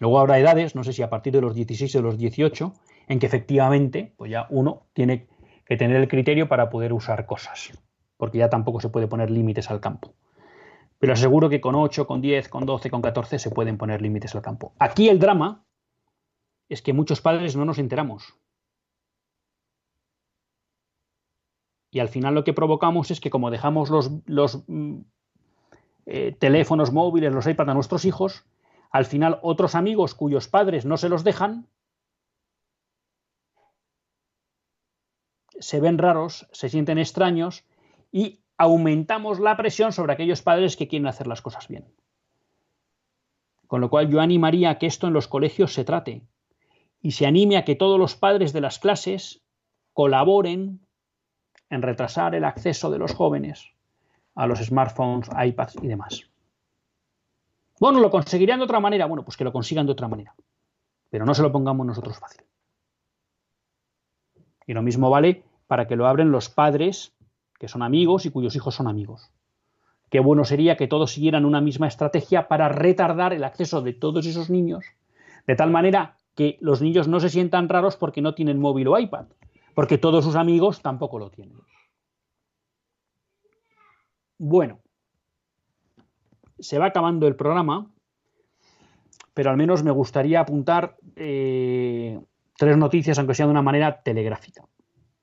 Luego 0.00 0.18
habrá 0.18 0.40
edades, 0.40 0.74
no 0.74 0.82
sé 0.82 0.92
si 0.92 1.02
a 1.02 1.10
partir 1.10 1.32
de 1.32 1.42
los 1.42 1.54
16 1.54 1.94
o 1.94 2.02
los 2.02 2.18
18, 2.18 2.74
en 3.08 3.18
que 3.18 3.26
efectivamente, 3.26 4.14
pues 4.16 4.30
ya 4.30 4.46
uno 4.50 4.86
tiene 4.92 5.26
que 5.66 5.76
tener 5.76 5.96
el 5.96 6.08
criterio 6.08 6.48
para 6.48 6.70
poder 6.70 6.92
usar 6.92 7.26
cosas, 7.26 7.72
porque 8.16 8.38
ya 8.38 8.50
tampoco 8.50 8.80
se 8.80 8.88
puede 8.88 9.08
poner 9.08 9.30
límites 9.30 9.70
al 9.70 9.80
campo. 9.80 10.14
Pero 10.98 11.12
aseguro 11.12 11.48
que 11.50 11.60
con 11.60 11.74
8, 11.74 12.06
con 12.06 12.20
10, 12.20 12.48
con 12.48 12.66
12, 12.66 12.90
con 12.90 13.02
14 13.02 13.38
se 13.38 13.50
pueden 13.50 13.76
poner 13.76 14.00
límites 14.00 14.34
al 14.34 14.42
campo. 14.42 14.72
Aquí 14.78 15.08
el 15.08 15.18
drama 15.18 15.64
es 16.68 16.82
que 16.82 16.92
muchos 16.92 17.20
padres 17.20 17.56
no 17.56 17.64
nos 17.64 17.78
enteramos. 17.78 18.34
Y 21.90 22.00
al 22.00 22.08
final 22.08 22.34
lo 22.34 22.42
que 22.42 22.52
provocamos 22.52 23.10
es 23.10 23.20
que 23.20 23.30
como 23.30 23.50
dejamos 23.50 23.88
los, 23.88 24.10
los 24.26 24.64
mm, 24.66 25.00
eh, 26.06 26.36
teléfonos 26.38 26.92
móviles, 26.92 27.32
los 27.32 27.46
iPads 27.46 27.70
a 27.70 27.74
nuestros 27.74 28.04
hijos, 28.04 28.44
al 28.90 29.04
final 29.04 29.38
otros 29.42 29.74
amigos 29.74 30.14
cuyos 30.14 30.48
padres 30.48 30.84
no 30.84 30.96
se 30.96 31.08
los 31.08 31.22
dejan, 31.22 31.68
se 35.58 35.80
ven 35.80 35.98
raros, 35.98 36.46
se 36.52 36.68
sienten 36.68 36.98
extraños 36.98 37.64
y 38.12 38.40
aumentamos 38.56 39.40
la 39.40 39.56
presión 39.56 39.92
sobre 39.92 40.12
aquellos 40.12 40.42
padres 40.42 40.76
que 40.76 40.88
quieren 40.88 41.06
hacer 41.06 41.26
las 41.26 41.42
cosas 41.42 41.68
bien. 41.68 41.86
Con 43.66 43.80
lo 43.80 43.90
cual 43.90 44.08
yo 44.10 44.20
animaría 44.20 44.70
a 44.70 44.78
que 44.78 44.86
esto 44.86 45.06
en 45.06 45.12
los 45.12 45.28
colegios 45.28 45.72
se 45.72 45.84
trate 45.84 46.22
y 47.00 47.12
se 47.12 47.26
anime 47.26 47.56
a 47.56 47.64
que 47.64 47.74
todos 47.74 47.98
los 47.98 48.14
padres 48.14 48.52
de 48.52 48.60
las 48.60 48.78
clases 48.78 49.42
colaboren 49.92 50.80
en 51.70 51.82
retrasar 51.82 52.34
el 52.34 52.44
acceso 52.44 52.90
de 52.90 52.98
los 52.98 53.12
jóvenes 53.14 53.72
a 54.34 54.46
los 54.46 54.60
smartphones, 54.60 55.28
iPads 55.36 55.76
y 55.82 55.86
demás. 55.86 56.30
Bueno, 57.80 58.00
¿lo 58.00 58.10
conseguirían 58.10 58.58
de 58.58 58.64
otra 58.64 58.80
manera? 58.80 59.06
Bueno, 59.06 59.24
pues 59.24 59.36
que 59.36 59.44
lo 59.44 59.52
consigan 59.52 59.86
de 59.86 59.92
otra 59.92 60.08
manera. 60.08 60.34
Pero 61.10 61.24
no 61.24 61.34
se 61.34 61.42
lo 61.42 61.52
pongamos 61.52 61.86
nosotros 61.86 62.18
fácil. 62.18 62.44
Y 64.66 64.74
lo 64.74 64.82
mismo 64.82 65.10
vale 65.10 65.44
para 65.66 65.86
que 65.86 65.96
lo 65.96 66.06
abren 66.06 66.30
los 66.30 66.48
padres 66.48 67.14
que 67.58 67.68
son 67.68 67.82
amigos 67.82 68.26
y 68.26 68.30
cuyos 68.30 68.56
hijos 68.56 68.74
son 68.74 68.88
amigos. 68.88 69.30
Qué 70.10 70.20
bueno 70.20 70.44
sería 70.44 70.76
que 70.76 70.86
todos 70.86 71.12
siguieran 71.12 71.44
una 71.44 71.60
misma 71.60 71.88
estrategia 71.88 72.46
para 72.46 72.68
retardar 72.68 73.32
el 73.32 73.44
acceso 73.44 73.82
de 73.82 73.92
todos 73.92 74.26
esos 74.26 74.50
niños, 74.50 74.84
de 75.46 75.56
tal 75.56 75.70
manera 75.70 76.18
que 76.34 76.58
los 76.60 76.82
niños 76.82 77.08
no 77.08 77.20
se 77.20 77.30
sientan 77.30 77.68
raros 77.68 77.96
porque 77.96 78.20
no 78.20 78.34
tienen 78.34 78.60
móvil 78.60 78.88
o 78.88 78.98
iPad, 78.98 79.26
porque 79.74 79.98
todos 79.98 80.24
sus 80.24 80.36
amigos 80.36 80.82
tampoco 80.82 81.18
lo 81.18 81.30
tienen. 81.30 81.58
Bueno, 84.38 84.80
se 86.58 86.78
va 86.78 86.86
acabando 86.86 87.26
el 87.26 87.36
programa, 87.36 87.90
pero 89.32 89.50
al 89.50 89.56
menos 89.56 89.82
me 89.82 89.90
gustaría 89.90 90.40
apuntar 90.40 90.96
eh, 91.16 92.20
tres 92.56 92.76
noticias, 92.76 93.18
aunque 93.18 93.34
sea 93.34 93.46
de 93.46 93.52
una 93.52 93.62
manera 93.62 94.02
telegráfica. 94.02 94.66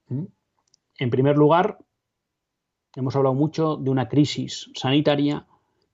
¿Mm? 0.08 0.26
En 1.00 1.10
primer 1.10 1.38
lugar, 1.38 1.80
hemos 2.96 3.16
hablado 3.16 3.34
mucho 3.34 3.78
de 3.78 3.90
una 3.90 4.08
crisis 4.10 4.70
sanitaria 4.76 5.48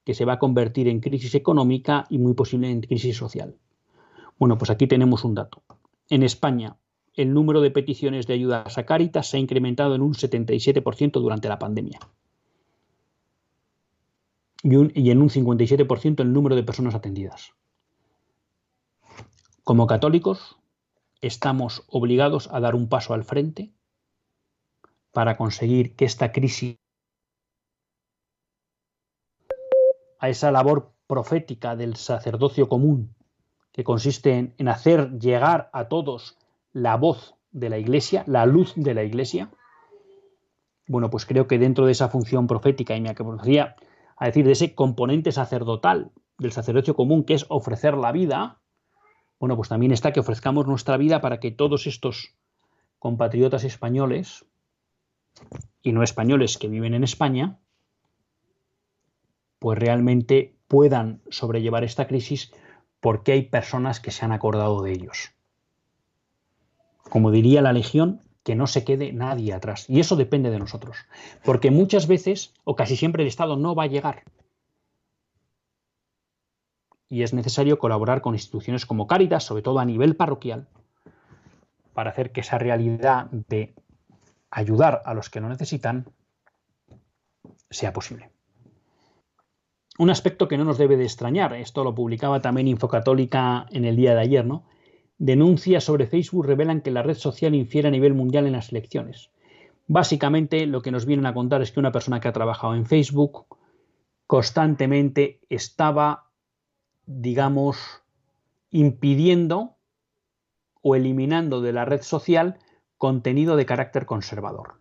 que 0.03 0.13
se 0.13 0.25
va 0.25 0.33
a 0.33 0.39
convertir 0.39 0.87
en 0.87 0.99
crisis 0.99 1.35
económica 1.35 2.05
y 2.09 2.17
muy 2.17 2.33
posible 2.33 2.69
en 2.69 2.81
crisis 2.81 3.17
social. 3.17 3.57
Bueno, 4.39 4.57
pues 4.57 4.69
aquí 4.69 4.87
tenemos 4.87 5.23
un 5.23 5.35
dato. 5.35 5.63
En 6.09 6.23
España, 6.23 6.77
el 7.13 7.33
número 7.33 7.61
de 7.61 7.71
peticiones 7.71 8.27
de 8.27 8.35
ayuda 8.35 8.63
a 8.63 8.83
Caritas 8.83 9.27
se 9.27 9.37
ha 9.37 9.39
incrementado 9.39 9.95
en 9.95 10.01
un 10.01 10.13
77% 10.13 11.19
durante 11.19 11.49
la 11.49 11.59
pandemia. 11.59 11.99
Y 14.63 15.09
en 15.11 15.21
un 15.21 15.29
57% 15.29 16.21
el 16.21 16.33
número 16.33 16.55
de 16.55 16.63
personas 16.63 16.95
atendidas. 16.95 17.53
Como 19.63 19.87
católicos, 19.87 20.56
estamos 21.21 21.83
obligados 21.87 22.49
a 22.51 22.59
dar 22.59 22.75
un 22.75 22.89
paso 22.89 23.13
al 23.13 23.23
frente 23.23 23.73
para 25.11 25.37
conseguir 25.37 25.95
que 25.95 26.05
esta 26.05 26.31
crisis 26.31 26.77
a 30.19 30.29
esa 30.29 30.51
labor 30.51 30.93
profética 31.07 31.75
del 31.75 31.95
sacerdocio 31.95 32.67
común 32.69 33.15
que 33.71 33.83
consiste 33.83 34.53
en, 34.57 34.67
hacer 34.67 35.19
llegar 35.19 35.69
a 35.71 35.87
todos 35.87 36.37
la 36.73 36.97
voz 36.97 37.35
de 37.51 37.69
la 37.69 37.77
Iglesia, 37.77 38.23
la 38.27 38.45
luz 38.45 38.73
de 38.75 38.93
la 38.93 39.03
Iglesia, 39.03 39.51
bueno, 40.87 41.09
pues 41.09 41.25
creo 41.25 41.47
que 41.47 41.59
dentro 41.59 41.85
de 41.85 41.91
esa 41.91 42.09
función 42.09 42.47
profética, 42.47 42.95
y 42.95 43.01
me 43.01 43.13
podría 43.13 43.75
a 44.15 44.25
decir 44.25 44.45
de 44.45 44.53
ese 44.53 44.73
componente 44.73 45.31
sacerdotal 45.31 46.11
del 46.37 46.51
sacerdocio 46.51 46.95
común, 46.95 47.23
que 47.23 47.35
es 47.35 47.45
ofrecer 47.49 47.95
la 47.95 48.11
vida, 48.11 48.61
bueno, 49.39 49.55
pues 49.55 49.69
también 49.69 49.91
está 49.91 50.11
que 50.13 50.19
ofrezcamos 50.19 50.67
nuestra 50.67 50.97
vida 50.97 51.21
para 51.21 51.39
que 51.39 51.51
todos 51.51 51.87
estos 51.87 52.33
compatriotas 52.99 53.63
españoles 53.63 54.45
y 55.81 55.91
no 55.91 56.03
españoles 56.03 56.57
que 56.57 56.67
viven 56.67 56.93
en 56.93 57.03
España, 57.03 57.59
pues 59.59 59.77
realmente 59.77 60.55
puedan 60.67 61.21
sobrellevar 61.29 61.83
esta 61.83 62.07
crisis 62.07 62.51
porque 62.99 63.31
hay 63.31 63.43
personas 63.43 63.99
que 63.99 64.11
se 64.11 64.25
han 64.25 64.31
acordado 64.31 64.81
de 64.81 64.91
ellos. 64.91 65.31
Como 67.09 67.31
diría 67.31 67.61
la 67.61 67.73
Legión, 67.73 68.21
que 68.43 68.55
no 68.55 68.65
se 68.67 68.83
quede 68.83 69.13
nadie 69.13 69.53
atrás. 69.53 69.89
Y 69.89 69.99
eso 69.99 70.15
depende 70.15 70.49
de 70.49 70.59
nosotros. 70.59 70.97
Porque 71.43 71.69
muchas 71.69 72.07
veces, 72.07 72.53
o 72.63 72.75
casi 72.75 72.95
siempre, 72.95 73.23
el 73.23 73.27
Estado 73.27 73.57
no 73.57 73.75
va 73.75 73.83
a 73.83 73.87
llegar. 73.87 74.23
Y 77.09 77.23
es 77.23 77.33
necesario 77.33 77.79
colaborar 77.79 78.21
con 78.21 78.35
instituciones 78.35 78.85
como 78.85 79.07
Cáritas, 79.07 79.43
sobre 79.43 79.61
todo 79.61 79.79
a 79.79 79.85
nivel 79.85 80.15
parroquial, 80.15 80.67
para 81.93 82.09
hacer 82.11 82.31
que 82.31 82.41
esa 82.41 82.57
realidad 82.57 83.27
de 83.31 83.73
ayudar 84.51 85.01
a 85.05 85.13
los 85.13 85.29
que 85.29 85.39
lo 85.39 85.49
necesitan 85.49 86.05
sea 87.69 87.93
posible. 87.93 88.29
Un 89.97 90.09
aspecto 90.09 90.47
que 90.47 90.57
no 90.57 90.63
nos 90.63 90.77
debe 90.77 90.95
de 90.95 91.05
extrañar, 91.05 91.53
esto 91.53 91.83
lo 91.83 91.95
publicaba 91.95 92.39
también 92.39 92.67
Infocatólica 92.67 93.65
en 93.71 93.83
el 93.83 93.95
día 93.95 94.13
de 94.13 94.21
ayer, 94.21 94.45
¿no? 94.45 94.65
Denuncias 95.17 95.83
sobre 95.83 96.05
Facebook 96.05 96.45
revelan 96.45 96.81
que 96.81 96.91
la 96.91 97.01
red 97.01 97.17
social 97.17 97.55
infiere 97.55 97.87
a 97.87 97.91
nivel 97.91 98.13
mundial 98.13 98.45
en 98.45 98.51
las 98.51 98.71
elecciones. 98.71 99.31
Básicamente 99.87 100.67
lo 100.67 100.81
que 100.81 100.91
nos 100.91 101.05
vienen 101.05 101.25
a 101.25 101.33
contar 101.33 101.61
es 101.63 101.71
que 101.71 101.79
una 101.79 101.91
persona 101.91 102.19
que 102.19 102.27
ha 102.27 102.33
trabajado 102.33 102.75
en 102.75 102.85
Facebook 102.85 103.47
constantemente 104.27 105.39
estaba, 105.49 106.26
digamos, 107.07 108.03
impidiendo 108.69 109.77
o 110.81 110.95
eliminando 110.95 111.61
de 111.61 111.73
la 111.73 111.85
red 111.85 112.01
social 112.01 112.59
contenido 112.97 113.55
de 113.55 113.65
carácter 113.65 114.05
conservador. 114.05 114.79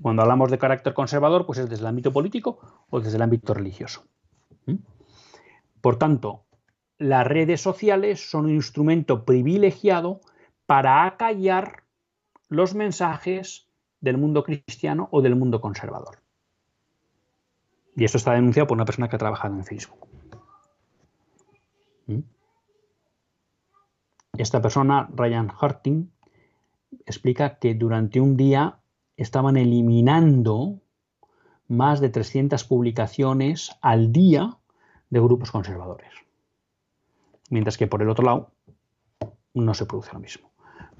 Cuando 0.00 0.22
hablamos 0.22 0.50
de 0.50 0.58
carácter 0.58 0.94
conservador, 0.94 1.46
pues 1.46 1.58
es 1.58 1.68
desde 1.68 1.82
el 1.82 1.88
ámbito 1.88 2.12
político 2.12 2.84
o 2.90 3.00
desde 3.00 3.16
el 3.16 3.22
ámbito 3.22 3.54
religioso. 3.54 4.04
Por 5.80 5.96
tanto, 5.98 6.44
las 6.98 7.26
redes 7.26 7.60
sociales 7.60 8.30
son 8.30 8.44
un 8.46 8.54
instrumento 8.54 9.24
privilegiado 9.24 10.20
para 10.66 11.04
acallar 11.04 11.82
los 12.48 12.74
mensajes 12.74 13.66
del 14.00 14.18
mundo 14.18 14.44
cristiano 14.44 15.08
o 15.10 15.22
del 15.22 15.36
mundo 15.36 15.60
conservador. 15.60 16.18
Y 17.96 18.04
esto 18.04 18.18
está 18.18 18.32
denunciado 18.32 18.66
por 18.66 18.76
una 18.76 18.84
persona 18.84 19.08
que 19.08 19.16
ha 19.16 19.18
trabajado 19.18 19.54
en 19.54 19.64
Facebook. 19.64 20.11
¿Mm? 22.06 22.20
Esta 24.38 24.62
persona, 24.62 25.08
Ryan 25.14 25.50
Harting, 25.60 26.10
explica 27.06 27.58
que 27.58 27.74
durante 27.74 28.20
un 28.20 28.36
día 28.36 28.78
estaban 29.16 29.56
eliminando 29.56 30.80
más 31.68 32.00
de 32.00 32.08
300 32.08 32.64
publicaciones 32.64 33.76
al 33.80 34.12
día 34.12 34.58
de 35.10 35.20
grupos 35.20 35.50
conservadores. 35.50 36.10
Mientras 37.50 37.76
que 37.76 37.86
por 37.86 38.02
el 38.02 38.08
otro 38.08 38.24
lado 38.24 38.52
no 39.54 39.74
se 39.74 39.86
produce 39.86 40.12
lo 40.12 40.20
mismo. 40.20 40.50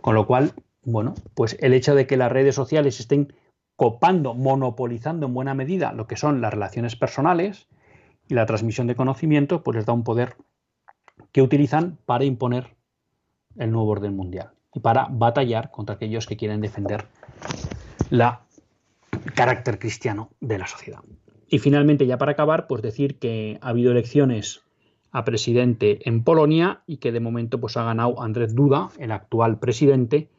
Con 0.00 0.14
lo 0.14 0.26
cual, 0.26 0.52
bueno, 0.82 1.14
pues 1.34 1.56
el 1.60 1.72
hecho 1.72 1.94
de 1.94 2.06
que 2.06 2.16
las 2.16 2.32
redes 2.32 2.54
sociales 2.54 3.00
estén 3.00 3.34
copando, 3.76 4.34
monopolizando 4.34 5.26
en 5.26 5.34
buena 5.34 5.54
medida 5.54 5.92
lo 5.92 6.06
que 6.06 6.16
son 6.16 6.40
las 6.40 6.52
relaciones 6.52 6.96
personales 6.96 7.68
y 8.28 8.34
la 8.34 8.46
transmisión 8.46 8.86
de 8.86 8.94
conocimiento, 8.94 9.62
pues 9.62 9.76
les 9.76 9.86
da 9.86 9.92
un 9.92 10.04
poder 10.04 10.36
que 11.30 11.42
utilizan 11.42 11.98
para 12.06 12.24
imponer 12.24 12.74
el 13.56 13.70
nuevo 13.70 13.90
orden 13.90 14.16
mundial 14.16 14.50
y 14.74 14.80
para 14.80 15.06
batallar 15.10 15.70
contra 15.70 15.96
aquellos 15.96 16.26
que 16.26 16.36
quieren 16.36 16.60
defender 16.60 17.06
la 18.10 18.42
carácter 19.34 19.78
cristiano 19.78 20.30
de 20.40 20.58
la 20.58 20.66
sociedad. 20.66 21.00
Y 21.48 21.58
finalmente, 21.58 22.06
ya 22.06 22.18
para 22.18 22.32
acabar, 22.32 22.66
pues 22.66 22.82
decir 22.82 23.18
que 23.18 23.58
ha 23.60 23.68
habido 23.68 23.92
elecciones 23.92 24.62
a 25.10 25.24
presidente 25.24 26.08
en 26.08 26.24
Polonia 26.24 26.82
y 26.86 26.96
que 26.96 27.12
de 27.12 27.20
momento 27.20 27.60
pues 27.60 27.76
ha 27.76 27.84
ganado 27.84 28.22
Andrzej 28.22 28.54
Duda, 28.54 28.90
el 28.98 29.12
actual 29.12 29.58
presidente 29.58 30.30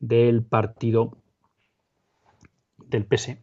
del 0.00 0.42
partido 0.42 1.18
del 2.86 3.04
PS, 3.04 3.36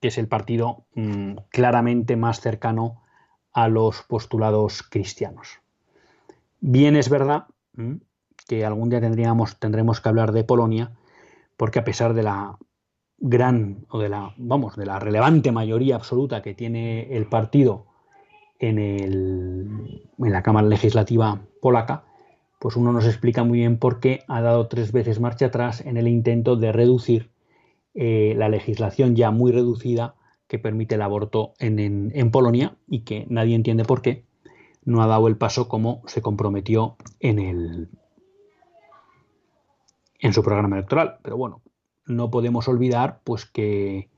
que 0.00 0.08
es 0.08 0.18
el 0.18 0.28
partido 0.28 0.84
mm, 0.94 1.36
claramente 1.48 2.16
más 2.16 2.40
cercano 2.40 3.02
a 3.52 3.68
los 3.68 4.02
postulados 4.02 4.82
cristianos. 4.82 5.60
Bien 6.60 6.96
es 6.96 7.08
verdad 7.08 7.46
que 8.46 8.64
algún 8.64 8.90
día 8.90 9.00
tendríamos, 9.00 9.58
tendremos 9.58 10.00
que 10.00 10.08
hablar 10.08 10.32
de 10.32 10.44
Polonia, 10.44 10.92
porque 11.56 11.78
a 11.78 11.84
pesar 11.84 12.14
de 12.14 12.22
la 12.22 12.58
gran 13.18 13.86
o 13.90 13.98
de 13.98 14.08
la 14.08 14.34
vamos 14.38 14.76
de 14.76 14.86
la 14.86 14.98
relevante 14.98 15.52
mayoría 15.52 15.94
absoluta 15.94 16.42
que 16.42 16.54
tiene 16.54 17.14
el 17.14 17.26
partido 17.26 17.86
en, 18.58 18.78
el, 18.78 20.08
en 20.18 20.32
la 20.32 20.42
Cámara 20.42 20.66
Legislativa 20.66 21.42
polaca, 21.60 22.04
pues 22.58 22.76
uno 22.76 22.92
nos 22.92 23.06
explica 23.06 23.44
muy 23.44 23.58
bien 23.58 23.78
por 23.78 24.00
qué 24.00 24.20
ha 24.28 24.40
dado 24.40 24.68
tres 24.68 24.92
veces 24.92 25.20
marcha 25.20 25.46
atrás 25.46 25.80
en 25.80 25.96
el 25.96 26.08
intento 26.08 26.56
de 26.56 26.72
reducir 26.72 27.30
eh, 27.94 28.34
la 28.36 28.48
legislación 28.48 29.16
ya 29.16 29.30
muy 29.30 29.52
reducida 29.52 30.14
que 30.46 30.58
permite 30.58 30.96
el 30.96 31.02
aborto 31.02 31.54
en, 31.58 31.78
en, 31.78 32.30
Polonia 32.30 32.76
y 32.88 33.00
que 33.00 33.26
nadie 33.28 33.54
entiende 33.54 33.84
por 33.84 34.02
qué 34.02 34.24
no 34.84 35.02
ha 35.02 35.06
dado 35.06 35.28
el 35.28 35.36
paso 35.36 35.68
como 35.68 36.02
se 36.06 36.22
comprometió 36.22 36.96
en 37.18 37.38
el 37.38 37.88
en 40.18 40.32
su 40.32 40.42
programa 40.42 40.76
electoral. 40.76 41.18
Pero 41.22 41.36
bueno, 41.36 41.62
no 42.06 42.30
podemos 42.30 42.68
olvidar 42.68 43.20
pues 43.24 43.46
que 43.46 44.08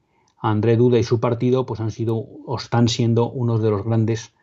André 0.41 0.77
Duda 0.77 0.99
y 0.99 1.05
su 1.05 1.21
partido 1.21 1.67
pues 1.67 1.81
han 1.81 1.91
sido 1.91 2.17
o 2.17 2.57
están 2.57 2.89
siendo 2.89 3.31
unos 3.31 3.63
de 3.63 3.71
los 3.71 3.85
grandes 3.85 4.35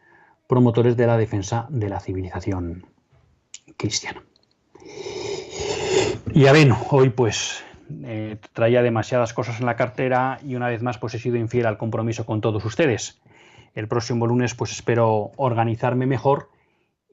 promotores 0.47 0.97
de 0.97 1.07
la 1.07 1.17
defensa 1.17 1.67
de 1.69 1.89
la 1.89 1.99
civilización 1.99 2.85
cristiana. 3.77 4.23
Y 6.33 6.41
ya 6.43 6.53
ven, 6.53 6.73
hoy 6.91 7.09
pues 7.09 7.63
eh, 8.03 8.37
traía 8.53 8.81
demasiadas 8.81 9.33
cosas 9.33 9.59
en 9.59 9.65
la 9.65 9.75
cartera 9.75 10.39
y 10.45 10.55
una 10.55 10.67
vez 10.67 10.81
más 10.81 10.97
pues 10.97 11.15
he 11.15 11.19
sido 11.19 11.37
infiel 11.37 11.65
al 11.65 11.77
compromiso 11.77 12.25
con 12.25 12.39
todos 12.41 12.63
ustedes. 12.65 13.19
El 13.73 13.87
próximo 13.87 14.27
lunes 14.27 14.55
pues 14.55 14.71
espero 14.71 15.31
organizarme 15.37 16.05
mejor 16.05 16.49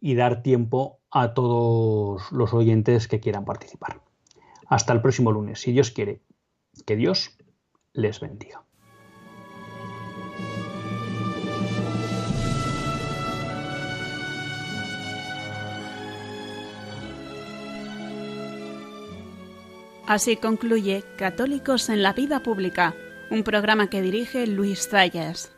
y 0.00 0.14
dar 0.14 0.42
tiempo 0.42 0.98
a 1.10 1.34
todos 1.34 2.30
los 2.32 2.52
oyentes 2.52 3.08
que 3.08 3.20
quieran 3.20 3.44
participar. 3.44 4.00
Hasta 4.66 4.92
el 4.92 5.00
próximo 5.00 5.32
lunes, 5.32 5.60
si 5.60 5.72
Dios 5.72 5.90
quiere. 5.90 6.20
Que 6.84 6.96
Dios 6.96 7.38
les 7.92 8.20
bendiga. 8.20 8.62
Así 20.06 20.36
concluye 20.36 21.02
Católicos 21.16 21.88
en 21.88 22.02
la 22.02 22.12
Vida 22.12 22.40
Pública, 22.40 22.94
un 23.30 23.42
programa 23.42 23.90
que 23.90 24.02
dirige 24.02 24.46
Luis 24.46 24.88
Zayas. 24.88 25.55